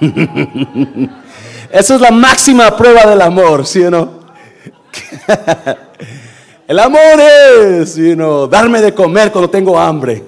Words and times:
Esa 1.70 1.94
es 1.94 2.00
la 2.00 2.10
máxima 2.10 2.76
prueba 2.76 3.06
del 3.06 3.20
amor, 3.20 3.66
¿sí 3.66 3.82
o 3.82 3.90
no? 3.90 4.18
El 6.68 6.78
amor 6.78 7.18
es, 7.18 7.96
you 7.96 8.46
darme 8.46 8.82
de 8.82 8.92
comer 8.92 9.32
cuando 9.32 9.48
tengo 9.48 9.78
hambre. 9.78 10.22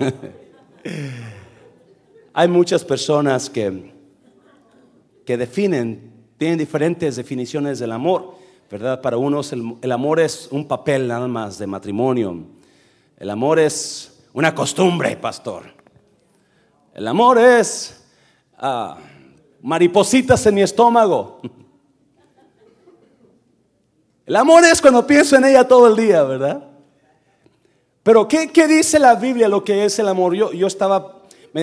Hay 2.33 2.49
muchas 2.49 2.83
personas 2.83 3.51
que, 3.51 3.93
que 5.27 5.37
definen, 5.37 6.11
tienen 6.39 6.59
diferentes 6.59 7.17
definiciones 7.17 7.79
del 7.79 7.93
amor, 7.93 8.37
¿verdad? 8.71 9.03
Para 9.03 9.19
unos 9.19 9.53
el, 9.53 9.93
amor 9.93 10.21
es 10.21 10.49
un 10.51 10.67
papel 10.67 11.09
nada 11.09 11.29
más 11.29 11.59
de 11.59 11.67
matrimonio. 11.67 12.43
El 13.19 13.29
amor 13.29 13.59
es 13.59 14.23
una 14.33 14.55
costumbre, 14.55 15.15
pastor. 15.17 15.65
El 16.95 17.07
amor 17.07 17.39
es 17.39 18.03
ah, 18.57 18.97
maripositas 19.63 20.45
en 20.47 20.55
mi 20.55 20.63
estómago. 20.63 21.41
El 24.27 24.37
amor 24.37 24.65
es 24.65 24.81
cuando 24.81 25.07
pienso 25.07 25.37
en 25.37 25.45
ella 25.45 25.67
todo 25.67 25.89
el 25.89 25.97
día, 25.97 26.23
¿verdad? 26.23 26.65
Pero 28.03 28.29
¿qué, 28.29 28.49
dice 28.69 28.99
la 28.99 29.15
Biblia 29.15 29.49
lo 29.49 29.63
que 29.65 29.85
es 29.85 29.99
el 29.99 30.09
amor? 30.09 30.35
Yo, 30.35 30.53
yo 30.53 30.67
estaba, 30.67 31.23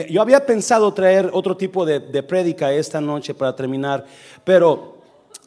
yo 0.09 0.21
había 0.21 0.45
pensado 0.45 0.93
traer 0.93 1.29
otro 1.33 1.55
tipo 1.55 1.85
de, 1.85 1.99
de 1.99 2.23
prédica 2.23 2.71
esta 2.71 3.01
noche 3.01 3.33
para 3.33 3.55
terminar, 3.55 4.05
pero 4.43 4.97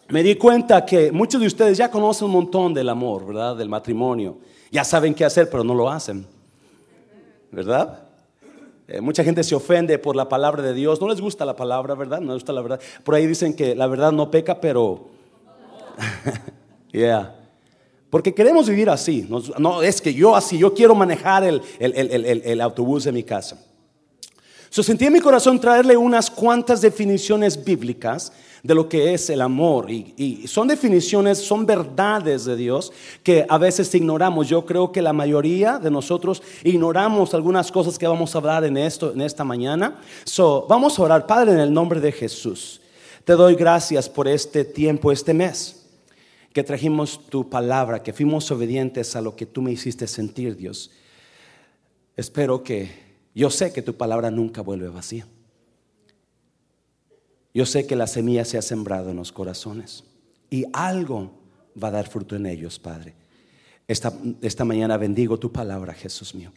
me 0.08 0.22
di 0.22 0.34
cuenta 0.34 0.84
que 0.84 1.12
muchos 1.12 1.40
de 1.40 1.46
ustedes 1.46 1.78
ya 1.78 1.90
conocen 1.90 2.26
un 2.26 2.32
montón 2.32 2.74
del 2.74 2.88
amor, 2.88 3.26
¿verdad? 3.26 3.56
Del 3.56 3.68
matrimonio. 3.68 4.38
Ya 4.70 4.82
saben 4.82 5.14
qué 5.14 5.24
hacer, 5.24 5.48
pero 5.48 5.62
no 5.62 5.74
lo 5.74 5.88
hacen, 5.88 6.26
¿verdad? 7.52 8.09
Eh, 8.90 9.00
mucha 9.00 9.22
gente 9.22 9.44
se 9.44 9.54
ofende 9.54 9.98
por 10.00 10.16
la 10.16 10.28
palabra 10.28 10.62
de 10.62 10.74
Dios. 10.74 11.00
No 11.00 11.08
les 11.08 11.20
gusta 11.20 11.44
la 11.44 11.54
palabra, 11.54 11.94
¿verdad? 11.94 12.20
No 12.20 12.32
les 12.32 12.42
gusta 12.42 12.52
la 12.52 12.60
verdad. 12.60 12.80
Por 13.04 13.14
ahí 13.14 13.26
dicen 13.26 13.54
que 13.54 13.76
la 13.76 13.86
verdad 13.86 14.12
no 14.12 14.30
peca, 14.30 14.60
pero... 14.60 15.06
Yeah. 16.92 17.36
Porque 18.10 18.34
queremos 18.34 18.68
vivir 18.68 18.90
así. 18.90 19.28
No, 19.58 19.80
es 19.80 20.00
que 20.00 20.12
yo 20.12 20.34
así, 20.34 20.58
yo 20.58 20.74
quiero 20.74 20.96
manejar 20.96 21.44
el, 21.44 22.60
autobús 22.60 23.04
de 23.04 23.12
mi 23.12 23.22
casa. 23.22 23.64
So, 24.70 24.84
sentí 24.84 25.04
en 25.04 25.12
mi 25.12 25.20
corazón 25.20 25.60
traerle 25.60 25.96
unas 25.96 26.30
cuantas 26.30 26.80
definiciones 26.80 27.62
bíblicas 27.64 28.32
de 28.62 28.72
lo 28.72 28.88
que 28.88 29.12
es 29.12 29.28
el 29.28 29.40
amor. 29.40 29.90
Y, 29.90 30.14
y, 30.16 30.46
son 30.46 30.68
definiciones, 30.68 31.38
son 31.38 31.66
verdades 31.66 32.44
de 32.44 32.54
Dios 32.54 32.92
que 33.24 33.44
a 33.48 33.58
veces 33.58 33.92
ignoramos. 33.96 34.48
Yo 34.48 34.64
creo 34.64 34.92
que 34.92 35.02
la 35.02 35.12
mayoría 35.12 35.80
de 35.80 35.90
nosotros 35.90 36.40
ignoramos 36.62 37.34
algunas 37.34 37.72
cosas 37.72 37.98
que 37.98 38.06
vamos 38.06 38.32
a 38.32 38.38
hablar 38.38 38.64
en, 38.64 38.76
esto, 38.76 39.12
en 39.12 39.22
esta 39.22 39.42
mañana. 39.42 40.00
So, 40.22 40.66
vamos 40.68 40.96
a 40.96 41.02
orar, 41.02 41.26
Padre, 41.26 41.52
en 41.52 41.60
el 41.60 41.72
nombre 41.72 42.00
de 42.00 42.12
Jesús. 42.12 42.80
Te 43.24 43.32
doy 43.32 43.56
gracias 43.56 44.08
por 44.08 44.28
este 44.28 44.64
tiempo, 44.64 45.10
este 45.10 45.34
mes 45.34 45.84
que 46.52 46.62
trajimos 46.62 47.26
tu 47.28 47.50
palabra, 47.50 48.02
que 48.02 48.12
fuimos 48.12 48.48
obedientes 48.52 49.16
a 49.16 49.20
lo 49.20 49.34
que 49.34 49.46
tú 49.46 49.62
me 49.62 49.72
hiciste 49.72 50.06
sentir, 50.06 50.56
Dios. 50.56 50.92
Espero 52.16 52.62
que, 52.62 53.09
yo 53.34 53.50
sé 53.50 53.72
que 53.72 53.82
tu 53.82 53.96
palabra 53.96 54.30
nunca 54.30 54.60
vuelve 54.62 54.88
vacía. 54.88 55.26
Yo 57.52 57.66
sé 57.66 57.86
que 57.86 57.96
la 57.96 58.06
semilla 58.06 58.44
se 58.44 58.58
ha 58.58 58.62
sembrado 58.62 59.10
en 59.10 59.16
los 59.16 59.32
corazones 59.32 60.04
y 60.50 60.64
algo 60.72 61.32
va 61.82 61.88
a 61.88 61.92
dar 61.92 62.08
fruto 62.08 62.36
en 62.36 62.46
ellos, 62.46 62.78
Padre. 62.78 63.14
Esta, 63.88 64.12
esta 64.40 64.64
mañana 64.64 64.96
bendigo 64.96 65.38
tu 65.38 65.50
palabra, 65.50 65.92
Jesús 65.94 66.34
mío. 66.34 66.52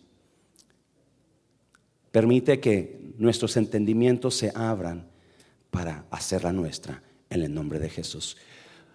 Permite 2.12 2.60
que 2.60 3.14
nuestros 3.18 3.58
entendimientos 3.58 4.36
se 4.36 4.52
abran 4.54 5.08
para 5.72 6.06
hacerla 6.12 6.54
nuestra 6.54 7.02
en 7.30 7.42
el 7.42 7.54
nombre 7.54 7.80
de 7.80 7.90
Jesús. 7.90 8.38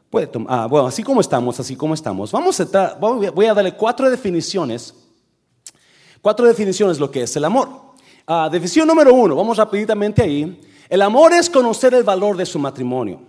Puede 0.08 0.28
tomar, 0.28 0.60
ah, 0.60 0.66
bueno, 0.66 0.86
así 0.86 1.02
como 1.02 1.20
estamos, 1.20 1.58
así 1.58 1.74
como 1.74 1.94
estamos. 1.94 2.30
Vamos 2.30 2.60
a, 2.60 2.94
voy 2.94 3.46
a 3.46 3.54
darle 3.54 3.74
cuatro 3.74 4.08
definiciones. 4.08 4.94
Cuatro 6.20 6.46
definiciones 6.46 6.98
lo 6.98 7.10
que 7.10 7.22
es 7.22 7.36
el 7.36 7.44
amor. 7.44 7.68
Ah, 8.26 8.48
definición 8.50 8.86
número 8.86 9.14
uno, 9.14 9.36
vamos 9.36 9.56
rápidamente 9.56 10.22
ahí. 10.22 10.60
El 10.88 11.02
amor 11.02 11.32
es 11.32 11.48
conocer 11.48 11.94
el 11.94 12.02
valor 12.02 12.36
de 12.36 12.46
su 12.46 12.58
matrimonio. 12.58 13.20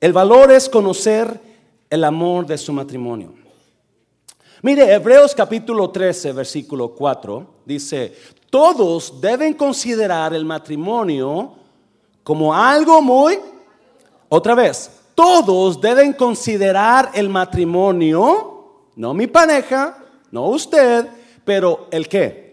El 0.00 0.12
valor 0.12 0.50
es 0.52 0.68
conocer 0.68 1.40
el 1.88 2.04
amor 2.04 2.46
de 2.46 2.58
su 2.58 2.72
matrimonio. 2.72 3.32
Mire, 4.62 4.92
Hebreos 4.92 5.34
capítulo 5.34 5.90
13, 5.90 6.32
versículo 6.32 6.88
4, 6.94 7.46
dice, 7.64 8.14
todos 8.50 9.20
deben 9.20 9.54
considerar 9.54 10.34
el 10.34 10.44
matrimonio 10.44 11.54
como 12.22 12.54
algo 12.54 13.00
muy 13.02 13.38
otra 14.28 14.54
vez, 14.54 14.90
todos 15.14 15.80
deben 15.80 16.12
considerar 16.12 17.10
el 17.14 17.28
matrimonio, 17.28 18.88
no 18.96 19.14
mi 19.14 19.26
pareja, 19.26 19.96
no 20.30 20.48
usted, 20.48 21.06
pero 21.44 21.88
el 21.90 22.08
qué? 22.08 22.46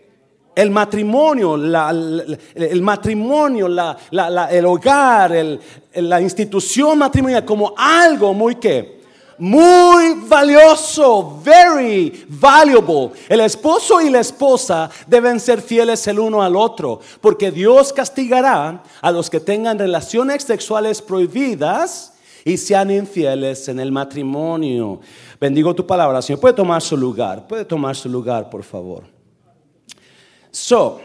El 0.55 0.69
matrimonio, 0.69 1.55
el 1.55 2.81
matrimonio, 2.81 3.67
el 3.67 4.65
hogar, 4.65 5.31
la 5.95 6.21
institución 6.21 6.97
matrimonial 6.99 7.43
como 7.43 7.73
algo 7.75 8.33
muy 8.33 8.55
qué? 8.55 9.03
muy 9.37 10.21
valioso, 10.27 11.41
very 11.43 12.25
valuable. 12.29 13.11
El 13.27 13.41
esposo 13.41 14.01
y 14.01 14.09
la 14.09 14.19
esposa 14.19 14.89
deben 15.07 15.39
ser 15.39 15.61
fieles 15.61 16.05
el 16.07 16.19
uno 16.19 16.41
al 16.41 16.55
otro, 16.55 16.99
porque 17.21 17.51
Dios 17.51 17.91
castigará 17.93 18.83
a 19.01 19.11
los 19.11 19.29
que 19.29 19.39
tengan 19.39 19.79
relaciones 19.79 20.43
sexuales 20.43 21.01
prohibidas 21.01 22.13
y 22.45 22.57
sean 22.57 22.91
infieles 22.91 23.67
en 23.69 23.79
el 23.79 23.91
matrimonio. 23.91 24.99
Bendigo 25.43 25.75
tu 25.75 25.85
palabra, 25.85 26.21
Señor. 26.21 26.39
Puede 26.39 26.53
tomar 26.53 26.81
su 26.81 26.95
lugar, 26.95 27.45
puede 27.45 27.65
tomar 27.65 27.97
su 27.97 28.07
lugar, 28.07 28.49
por 28.49 28.63
favor. 28.63 29.03
So, 30.51 31.01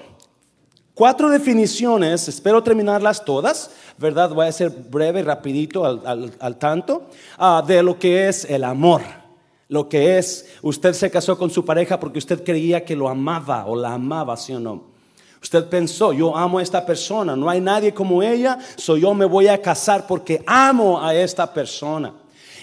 cuatro 0.94 1.28
definiciones, 1.28 2.28
espero 2.28 2.62
terminarlas 2.62 3.24
todas. 3.24 3.72
¿verdad? 3.96 4.30
Voy 4.30 4.46
a 4.46 4.52
ser 4.52 4.70
breve, 4.70 5.24
rapidito 5.24 5.84
al, 5.84 6.56
tanto, 6.56 7.08
ah, 7.36 7.64
de 7.66 7.82
lo 7.82 7.98
que 7.98 8.28
es 8.28 8.44
el 8.44 8.62
amor. 8.62 9.02
Lo 9.66 9.88
que 9.88 10.18
es, 10.18 10.46
usted 10.62 10.92
se 10.92 11.10
casó 11.10 11.36
con 11.36 11.50
su 11.50 11.64
pareja 11.64 11.98
porque 11.98 12.20
usted 12.20 12.44
creía 12.44 12.84
que 12.84 12.94
lo 12.94 13.08
amaba 13.08 13.66
o 13.66 13.74
la 13.74 13.94
amaba, 13.94 14.36
¿sí 14.36 14.52
o 14.52 14.60
no? 14.60 14.84
Usted 15.42 15.68
pensó, 15.68 16.12
yo 16.12 16.36
amo 16.36 16.60
a 16.60 16.62
esta 16.62 16.86
persona, 16.86 17.34
no 17.34 17.50
hay 17.50 17.60
nadie 17.60 17.92
como 17.92 18.22
ella, 18.22 18.56
so 18.76 18.96
yo 18.96 19.12
me 19.14 19.24
voy 19.24 19.48
a 19.48 19.60
casar 19.60 20.06
porque 20.06 20.44
amo 20.46 21.02
a 21.02 21.12
esta 21.12 21.52
persona. 21.52 22.14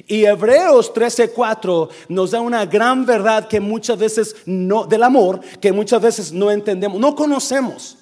Y 0.07 0.25
Hebreos 0.25 0.93
13:4 0.93 1.89
nos 2.09 2.31
da 2.31 2.41
una 2.41 2.65
gran 2.65 3.05
verdad 3.05 3.47
que 3.47 3.59
muchas 3.59 3.97
veces 3.97 4.35
no, 4.45 4.85
del 4.85 5.03
amor, 5.03 5.39
que 5.59 5.71
muchas 5.71 6.01
veces 6.01 6.31
no 6.31 6.51
entendemos, 6.51 6.99
no 6.99 7.15
conocemos. 7.15 7.97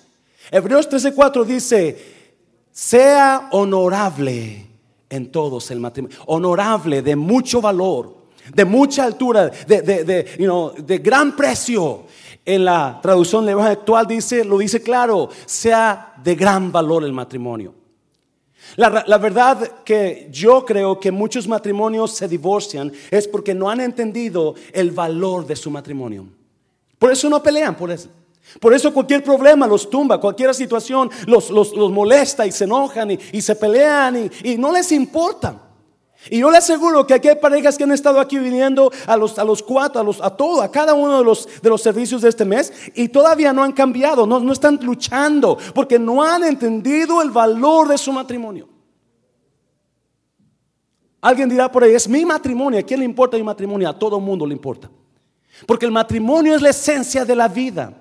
Hebreos 0.51 0.89
13:4 0.89 1.45
dice, 1.45 2.13
sea 2.71 3.49
honorable 3.51 4.67
en 5.09 5.31
todos 5.31 5.69
el 5.71 5.79
matrimonio, 5.79 6.17
honorable, 6.25 7.01
de 7.01 7.15
mucho 7.15 7.61
valor, 7.61 8.23
de 8.53 8.65
mucha 8.65 9.03
altura, 9.03 9.51
de, 9.67 9.81
de, 9.81 10.97
gran 10.97 11.35
precio. 11.35 12.05
En 12.45 12.65
la 12.65 12.99
traducción 13.01 13.45
lenguaje 13.45 13.71
actual 13.71 14.05
dice, 14.05 14.43
lo 14.43 14.57
dice 14.57 14.81
claro, 14.81 15.29
sea 15.45 16.13
de 16.21 16.35
gran 16.35 16.71
valor 16.71 17.03
el 17.03 17.13
matrimonio. 17.13 17.82
La, 18.75 19.03
la, 19.05 19.17
verdad 19.17 19.83
que 19.83 20.27
yo 20.31 20.65
creo 20.65 20.99
que 20.99 21.11
muchos 21.11 21.47
matrimonios 21.47 22.11
se 22.11 22.27
divorcian 22.27 22.91
es 23.11 23.27
porque 23.27 23.53
no 23.53 23.69
han 23.69 23.81
entendido 23.81 24.55
el 24.71 24.91
valor 24.91 25.45
de 25.45 25.55
su 25.55 25.69
matrimonio. 25.69 26.25
Por 26.97 27.11
eso 27.11 27.29
no 27.29 27.43
pelean, 27.43 27.75
por 27.75 27.91
eso. 27.91 28.09
Por 28.59 28.73
eso 28.73 28.93
cualquier 28.93 29.23
problema 29.23 29.67
los 29.67 29.89
tumba, 29.89 30.19
cualquier 30.19 30.53
situación 30.53 31.09
los, 31.25 31.51
molesta 31.91 32.45
y 32.45 32.51
se 32.51 32.65
enojan 32.65 33.11
y, 33.11 33.41
se 33.41 33.55
pelean 33.55 34.29
y, 34.43 34.57
no 34.57 34.71
les 34.71 34.91
importa. 34.91 35.59
Y 36.29 36.39
yo 36.39 36.49
le 36.49 36.57
aseguro 36.57 37.05
que 37.05 37.13
aquí 37.13 37.27
hay 37.27 37.35
parejas 37.35 37.77
que 37.77 37.83
han 37.83 37.91
estado 37.91 38.19
aquí 38.19 38.39
viniendo 38.39 38.91
a 39.07 39.17
los, 39.17 39.37
a 39.37 39.43
los 39.43 39.61
cuatro, 39.61 39.99
a, 39.99 40.03
los, 40.03 40.21
a 40.21 40.29
todo, 40.29 40.61
a 40.61 40.71
cada 40.71 40.93
uno 40.93 41.19
de 41.19 41.25
los, 41.25 41.47
de 41.61 41.69
los 41.69 41.81
servicios 41.81 42.21
de 42.21 42.29
este 42.29 42.45
mes 42.45 42.71
y 42.95 43.09
todavía 43.09 43.51
no 43.51 43.63
han 43.63 43.73
cambiado, 43.73 44.25
no, 44.25 44.39
no 44.39 44.53
están 44.53 44.79
luchando 44.81 45.57
porque 45.75 45.99
no 45.99 46.23
han 46.23 46.43
entendido 46.45 47.21
el 47.21 47.31
valor 47.31 47.89
de 47.89 47.97
su 47.97 48.11
matrimonio. 48.13 48.69
Alguien 51.19 51.49
dirá 51.49 51.71
por 51.71 51.83
ahí, 51.83 51.93
es 51.93 52.07
mi 52.07 52.25
matrimonio, 52.25 52.79
¿a 52.79 52.83
quién 52.83 52.99
le 52.99 53.05
importa 53.05 53.37
mi 53.37 53.43
matrimonio? 53.43 53.89
A 53.89 53.97
todo 53.97 54.19
mundo 54.19 54.45
le 54.45 54.53
importa. 54.53 54.89
Porque 55.65 55.85
el 55.85 55.91
matrimonio 55.91 56.55
es 56.55 56.61
la 56.61 56.69
esencia 56.69 57.25
de 57.25 57.35
la 57.35 57.47
vida. 57.47 57.93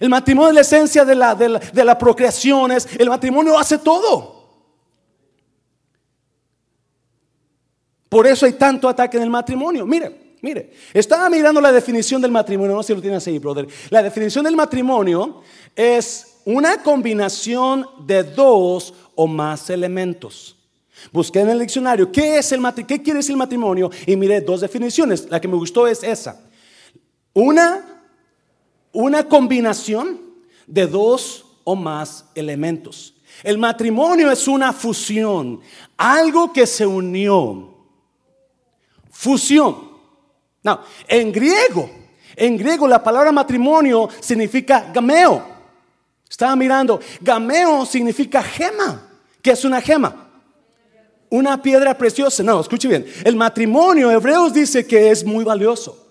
El 0.00 0.08
matrimonio 0.08 0.50
es 0.50 0.54
la 0.54 0.60
esencia 0.60 1.04
de 1.04 1.14
la, 1.14 1.34
de 1.34 1.84
la, 1.84 1.98
procreación, 1.98 2.72
el 2.72 3.08
matrimonio 3.08 3.58
hace 3.58 3.78
todo. 3.78 4.37
Por 8.08 8.26
eso 8.26 8.46
hay 8.46 8.52
tanto 8.52 8.88
ataque 8.88 9.16
en 9.16 9.24
el 9.24 9.30
matrimonio. 9.30 9.84
Mire, 9.86 10.36
mire, 10.40 10.72
estaba 10.94 11.28
mirando 11.28 11.60
la 11.60 11.72
definición 11.72 12.22
del 12.22 12.30
matrimonio, 12.30 12.74
no 12.74 12.82
sé 12.82 12.88
si 12.88 12.94
lo 12.96 13.02
tienes 13.02 13.26
ahí, 13.26 13.38
brother. 13.38 13.66
La 13.90 14.02
definición 14.02 14.44
del 14.44 14.56
matrimonio 14.56 15.42
es 15.74 16.38
una 16.44 16.82
combinación 16.82 17.86
de 18.06 18.22
dos 18.22 18.94
o 19.14 19.26
más 19.26 19.68
elementos. 19.70 20.56
Busqué 21.12 21.40
en 21.40 21.50
el 21.50 21.60
diccionario 21.60 22.10
qué 22.10 22.38
es 22.38 22.50
el 22.52 22.60
qué 22.86 23.02
quiere 23.02 23.18
decir 23.18 23.32
el 23.32 23.36
matrimonio 23.38 23.90
y 24.06 24.16
miré 24.16 24.40
dos 24.40 24.60
definiciones. 24.60 25.28
La 25.30 25.40
que 25.40 25.46
me 25.46 25.56
gustó 25.56 25.86
es 25.86 26.02
esa. 26.02 26.40
Una 27.34 27.98
una 28.92 29.28
combinación 29.28 30.20
de 30.66 30.86
dos 30.86 31.44
o 31.64 31.76
más 31.76 32.24
elementos. 32.34 33.14
El 33.44 33.58
matrimonio 33.58 34.30
es 34.30 34.48
una 34.48 34.72
fusión, 34.72 35.60
algo 35.96 36.52
que 36.52 36.66
se 36.66 36.86
unió. 36.86 37.77
Fusión. 39.18 39.76
No, 40.62 40.80
en 41.08 41.32
griego, 41.32 41.90
en 42.36 42.56
griego 42.56 42.86
la 42.86 43.02
palabra 43.02 43.32
matrimonio 43.32 44.08
significa 44.20 44.92
gameo. 44.94 45.44
Estaba 46.30 46.54
mirando, 46.54 47.00
gameo 47.20 47.84
significa 47.84 48.40
gema. 48.44 49.10
¿Qué 49.42 49.50
es 49.50 49.64
una 49.64 49.80
gema? 49.80 50.28
Una 51.30 51.60
piedra 51.60 51.98
preciosa. 51.98 52.44
No, 52.44 52.60
escuche 52.60 52.86
bien. 52.86 53.06
El 53.24 53.34
matrimonio, 53.34 54.08
Hebreos 54.08 54.52
dice 54.52 54.86
que 54.86 55.10
es 55.10 55.24
muy 55.24 55.42
valioso. 55.42 56.06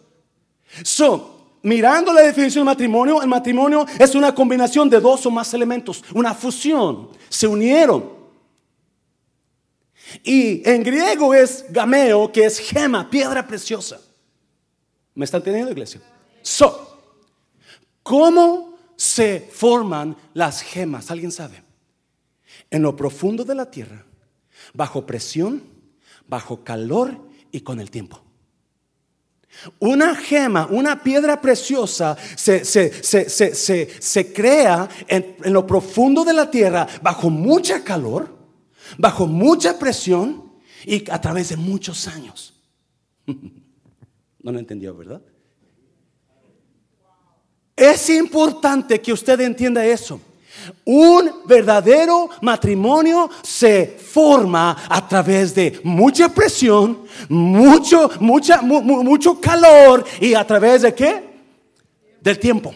So, 0.84 1.60
mirando 1.64 2.12
la 2.12 2.24
definición 2.24 2.66
del 2.66 2.74
matrimonio, 2.74 3.22
el 3.22 3.30
matrimonio 3.30 3.86
es 3.98 4.16
una 4.16 4.36
combinación 4.36 4.90
de 4.90 5.00
dos 5.00 5.26
o 5.26 5.32
más 5.32 5.54
elementos, 5.54 6.04
una 6.14 6.34
fusión. 6.34 7.08
Se 7.30 7.48
unieron. 7.48 8.17
Y 10.24 10.68
en 10.70 10.84
griego 10.84 11.34
es 11.34 11.66
gameo, 11.70 12.32
que 12.32 12.46
es 12.46 12.60
gema, 12.60 13.10
piedra 13.10 13.46
preciosa. 13.48 14.00
¿Me 15.14 15.26
están 15.26 15.40
entendiendo, 15.40 15.72
iglesia? 15.72 16.02
So, 16.42 17.00
¿cómo 18.04 18.78
se 18.96 19.50
forman 19.52 20.16
las 20.34 20.62
gemas? 20.62 21.12
¿Alguien 21.12 21.32
sabe? 21.32 21.64
En 22.70 22.82
lo 22.82 22.96
profundo 22.96 23.44
de 23.44 23.56
la 23.56 23.70
tierra, 23.70 24.06
bajo 24.74 25.06
presión, 25.06 25.64
bajo 26.28 26.64
calor 26.64 27.18
y 27.52 27.62
con 27.62 27.80
el 27.80 27.90
tiempo. 27.90 28.22
Una 29.80 30.16
gema, 30.16 30.68
una 30.70 31.02
piedra 31.02 31.42
preciosa 31.42 32.16
se, 32.36 32.64
se, 32.64 34.34
crea 34.34 34.88
en, 35.08 35.36
en, 35.44 35.54
lo 35.54 35.66
profundo 35.66 36.24
de 36.24 36.34
la 36.34 36.52
tierra 36.52 36.88
bajo 37.02 37.32
mucha 37.32 37.84
calor, 37.84 38.37
bajo 38.98 39.28
mucha 39.28 39.78
presión 39.78 40.52
y 40.86 41.10
a 41.10 41.20
través 41.20 41.50
de 41.50 41.58
muchos 41.58 42.08
años. 42.08 42.54
No 44.40 44.54
lo 44.54 44.60
entendió, 44.60 44.96
¿verdad? 44.96 45.22
Es 47.76 48.10
importante 48.10 49.02
que 49.02 49.12
usted 49.12 49.42
entienda 49.42 49.86
eso. 49.86 50.22
Un 50.86 51.30
verdadero 51.46 52.30
matrimonio 52.42 53.30
se 53.44 53.86
forma 53.86 54.86
a 54.90 55.08
través 55.08 55.54
de 55.54 55.80
mucha 55.84 56.30
presión, 56.30 57.04
mucho, 57.30 58.10
mucha, 58.20 58.62
mucho 58.62 59.42
calor 59.42 60.06
y 60.22 60.34
a 60.34 60.48
través 60.48 60.84
de 60.84 60.96
qué? 60.96 61.24
Del 62.22 62.40
tiempo. 62.40 62.74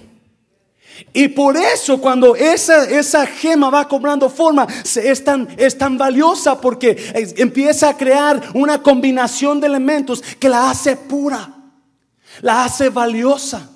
Y 1.13 1.29
por 1.29 1.57
eso 1.57 1.99
cuando 1.99 2.35
esa, 2.35 2.85
esa 2.85 3.25
gema 3.25 3.69
va 3.69 3.87
cobrando 3.87 4.29
forma, 4.29 4.67
es 4.95 5.23
tan, 5.23 5.47
es 5.57 5.77
tan 5.77 5.97
valiosa 5.97 6.59
porque 6.59 7.33
empieza 7.37 7.89
a 7.89 7.97
crear 7.97 8.41
una 8.53 8.81
combinación 8.81 9.59
de 9.59 9.67
elementos 9.67 10.21
que 10.39 10.47
la 10.47 10.69
hace 10.69 10.95
pura, 10.95 11.53
la 12.41 12.63
hace 12.63 12.89
valiosa. 12.89 13.69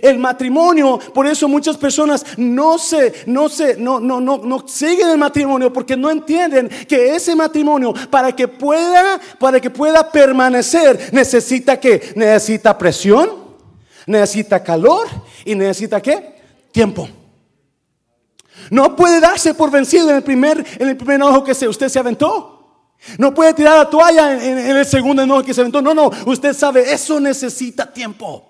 El 0.00 0.18
matrimonio, 0.18 0.98
por 1.12 1.26
eso 1.26 1.48
muchas 1.48 1.76
personas 1.76 2.24
no 2.36 2.78
se, 2.78 3.24
no 3.26 3.48
se, 3.48 3.76
no, 3.76 3.98
no, 3.98 4.20
no, 4.20 4.38
no 4.38 4.68
siguen 4.68 5.08
el 5.08 5.18
matrimonio 5.18 5.72
porque 5.72 5.96
no 5.96 6.10
entienden 6.10 6.68
que 6.86 7.16
ese 7.16 7.34
matrimonio 7.34 7.92
para 8.08 8.30
que 8.30 8.46
pueda, 8.46 9.20
para 9.38 9.58
que 9.58 9.68
pueda 9.68 10.10
permanecer, 10.10 11.10
necesita 11.12 11.80
que, 11.80 12.12
necesita 12.14 12.78
presión, 12.78 13.30
necesita 14.06 14.62
calor 14.62 15.08
y 15.44 15.54
necesita 15.54 16.00
qué? 16.00 16.39
Tiempo. 16.72 17.08
No 18.70 18.94
puede 18.94 19.20
darse 19.20 19.54
por 19.54 19.70
vencido 19.70 20.10
en 20.10 20.16
el 20.16 20.22
primer, 20.22 20.64
en 20.78 20.88
el 20.88 20.96
primer 20.96 21.22
ojo 21.22 21.42
que 21.42 21.54
se, 21.54 21.68
usted 21.68 21.88
se 21.88 21.98
aventó. 21.98 22.56
No 23.18 23.32
puede 23.32 23.54
tirar 23.54 23.78
la 23.78 23.88
toalla 23.88 24.44
en, 24.44 24.58
en 24.58 24.76
el 24.76 24.86
segundo 24.86 25.22
enojo 25.22 25.42
que 25.42 25.54
se 25.54 25.62
aventó. 25.62 25.80
No, 25.80 25.94
no, 25.94 26.10
usted 26.26 26.54
sabe, 26.54 26.92
eso 26.92 27.18
necesita 27.18 27.90
tiempo. 27.90 28.46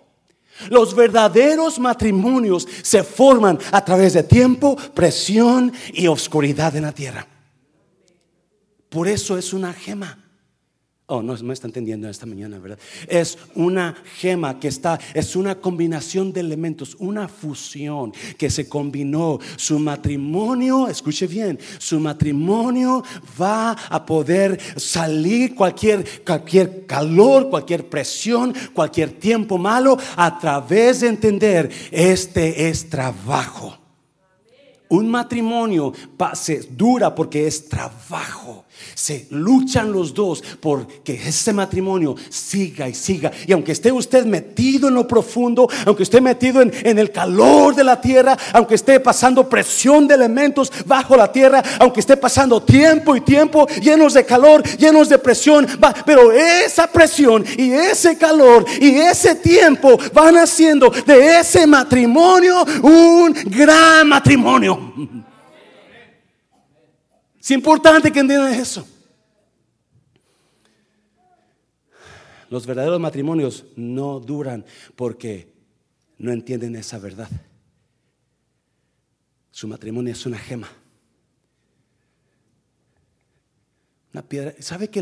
Los 0.69 0.95
verdaderos 0.95 1.79
matrimonios 1.79 2.69
se 2.83 3.03
forman 3.03 3.59
a 3.73 3.83
través 3.85 4.13
de 4.13 4.23
tiempo, 4.23 4.77
presión 4.95 5.73
y 5.93 6.07
oscuridad 6.07 6.75
en 6.77 6.83
la 6.83 6.93
tierra. 6.93 7.27
Por 8.91 9.09
eso 9.09 9.39
es 9.39 9.53
una 9.55 9.73
gema. 9.73 10.19
Oh, 11.13 11.23
no 11.23 11.35
me 11.43 11.55
está 11.55 11.67
entendiendo 11.67 12.09
esta 12.09 12.25
mañana, 12.25 12.61
¿verdad? 12.61 12.79
Es 13.09 13.37
una 13.57 13.97
gema 14.19 14.61
que 14.61 14.69
está, 14.69 14.97
es 15.13 15.35
una 15.35 15.57
combinación 15.57 16.33
de 16.33 16.39
elementos, 16.39 16.95
una 17.01 17.27
fusión 17.27 18.13
que 18.39 18.49
se 18.49 18.69
combinó. 18.69 19.41
Su 19.57 19.81
matrimonio, 19.81 20.87
escuche 20.87 21.27
bien, 21.27 21.59
su 21.79 21.99
matrimonio 21.99 23.03
va 23.41 23.73
a 23.73 24.07
poder 24.07 24.61
salir 24.77 25.57
cualquier, 25.57 26.23
cualquier 26.25 26.87
calor, 26.87 27.51
cualquier 27.51 27.89
presión, 27.89 28.55
cualquier 28.73 29.11
tiempo 29.11 29.59
malo 29.59 29.99
a 30.15 30.39
través 30.39 31.01
de 31.01 31.09
entender, 31.09 31.73
este 31.91 32.69
es 32.69 32.89
trabajo. 32.89 33.77
Un 34.91 35.09
matrimonio 35.09 35.93
dura 36.77 37.15
porque 37.15 37.49
es 37.49 37.69
trabajo. 37.69 38.65
Se 38.95 39.27
luchan 39.31 39.93
los 39.93 40.15
dos 40.15 40.43
por 40.61 40.87
que 40.87 41.15
ese 41.15 41.53
matrimonio 41.53 42.15
siga 42.29 42.89
y 42.89 42.95
siga. 42.95 43.31
Y 43.47 43.53
aunque 43.53 43.73
esté 43.73 43.93
usted 43.93 44.25
metido 44.25 44.89
en 44.89 44.95
lo 44.95 45.07
profundo, 45.07 45.69
aunque 45.87 46.03
esté 46.03 46.21
metido 46.21 46.63
en, 46.63 46.73
en, 46.85 46.99
el 46.99 47.11
calor 47.11 47.75
de 47.75 47.85
la 47.85 48.01
tierra, 48.01 48.37
aunque 48.53 48.75
esté 48.75 49.01
pasando 49.01 49.49
presión 49.49 50.07
de 50.07 50.15
elementos 50.15 50.73
bajo 50.87 51.17
la 51.17 51.31
tierra, 51.31 51.63
aunque 51.79 52.01
esté 52.01 52.17
pasando 52.17 52.63
tiempo 52.63 53.17
y 53.17 53.21
tiempo 53.21 53.67
llenos 53.81 54.15
de 54.15 54.25
calor, 54.25 54.63
llenos 54.77 55.09
de 55.09 55.19
presión, 55.19 55.67
va, 55.83 55.95
pero 56.05 56.33
esa 56.33 56.87
presión 56.87 57.45
y 57.57 57.73
ese 57.73 58.17
calor 58.17 58.65
y 58.81 58.97
ese 58.97 59.35
tiempo 59.37 59.99
van 60.13 60.37
haciendo 60.37 60.91
de 60.91 61.41
ese 61.41 61.67
matrimonio 61.67 62.65
un 62.83 63.35
gran 63.47 64.09
matrimonio. 64.09 64.93
Importante 67.51 68.13
que 68.13 68.21
entiendan 68.21 68.55
eso. 68.55 68.87
Los 72.49 72.67
verdaderos 72.67 73.01
matrimonios 73.01 73.65
no 73.77 74.19
duran 74.19 74.65
porque 74.97 75.53
no 76.19 76.33
entienden 76.33 76.75
esa 76.77 76.99
verdad. 76.99 77.29
Su 79.51 79.69
matrimonio 79.69 80.13
es 80.13 80.27
una 80.27 80.39
gema. 80.39 80.69
Una 84.13 84.23
piedra. 84.23 84.55
¿Sabe 84.61 84.89
que 84.89 85.01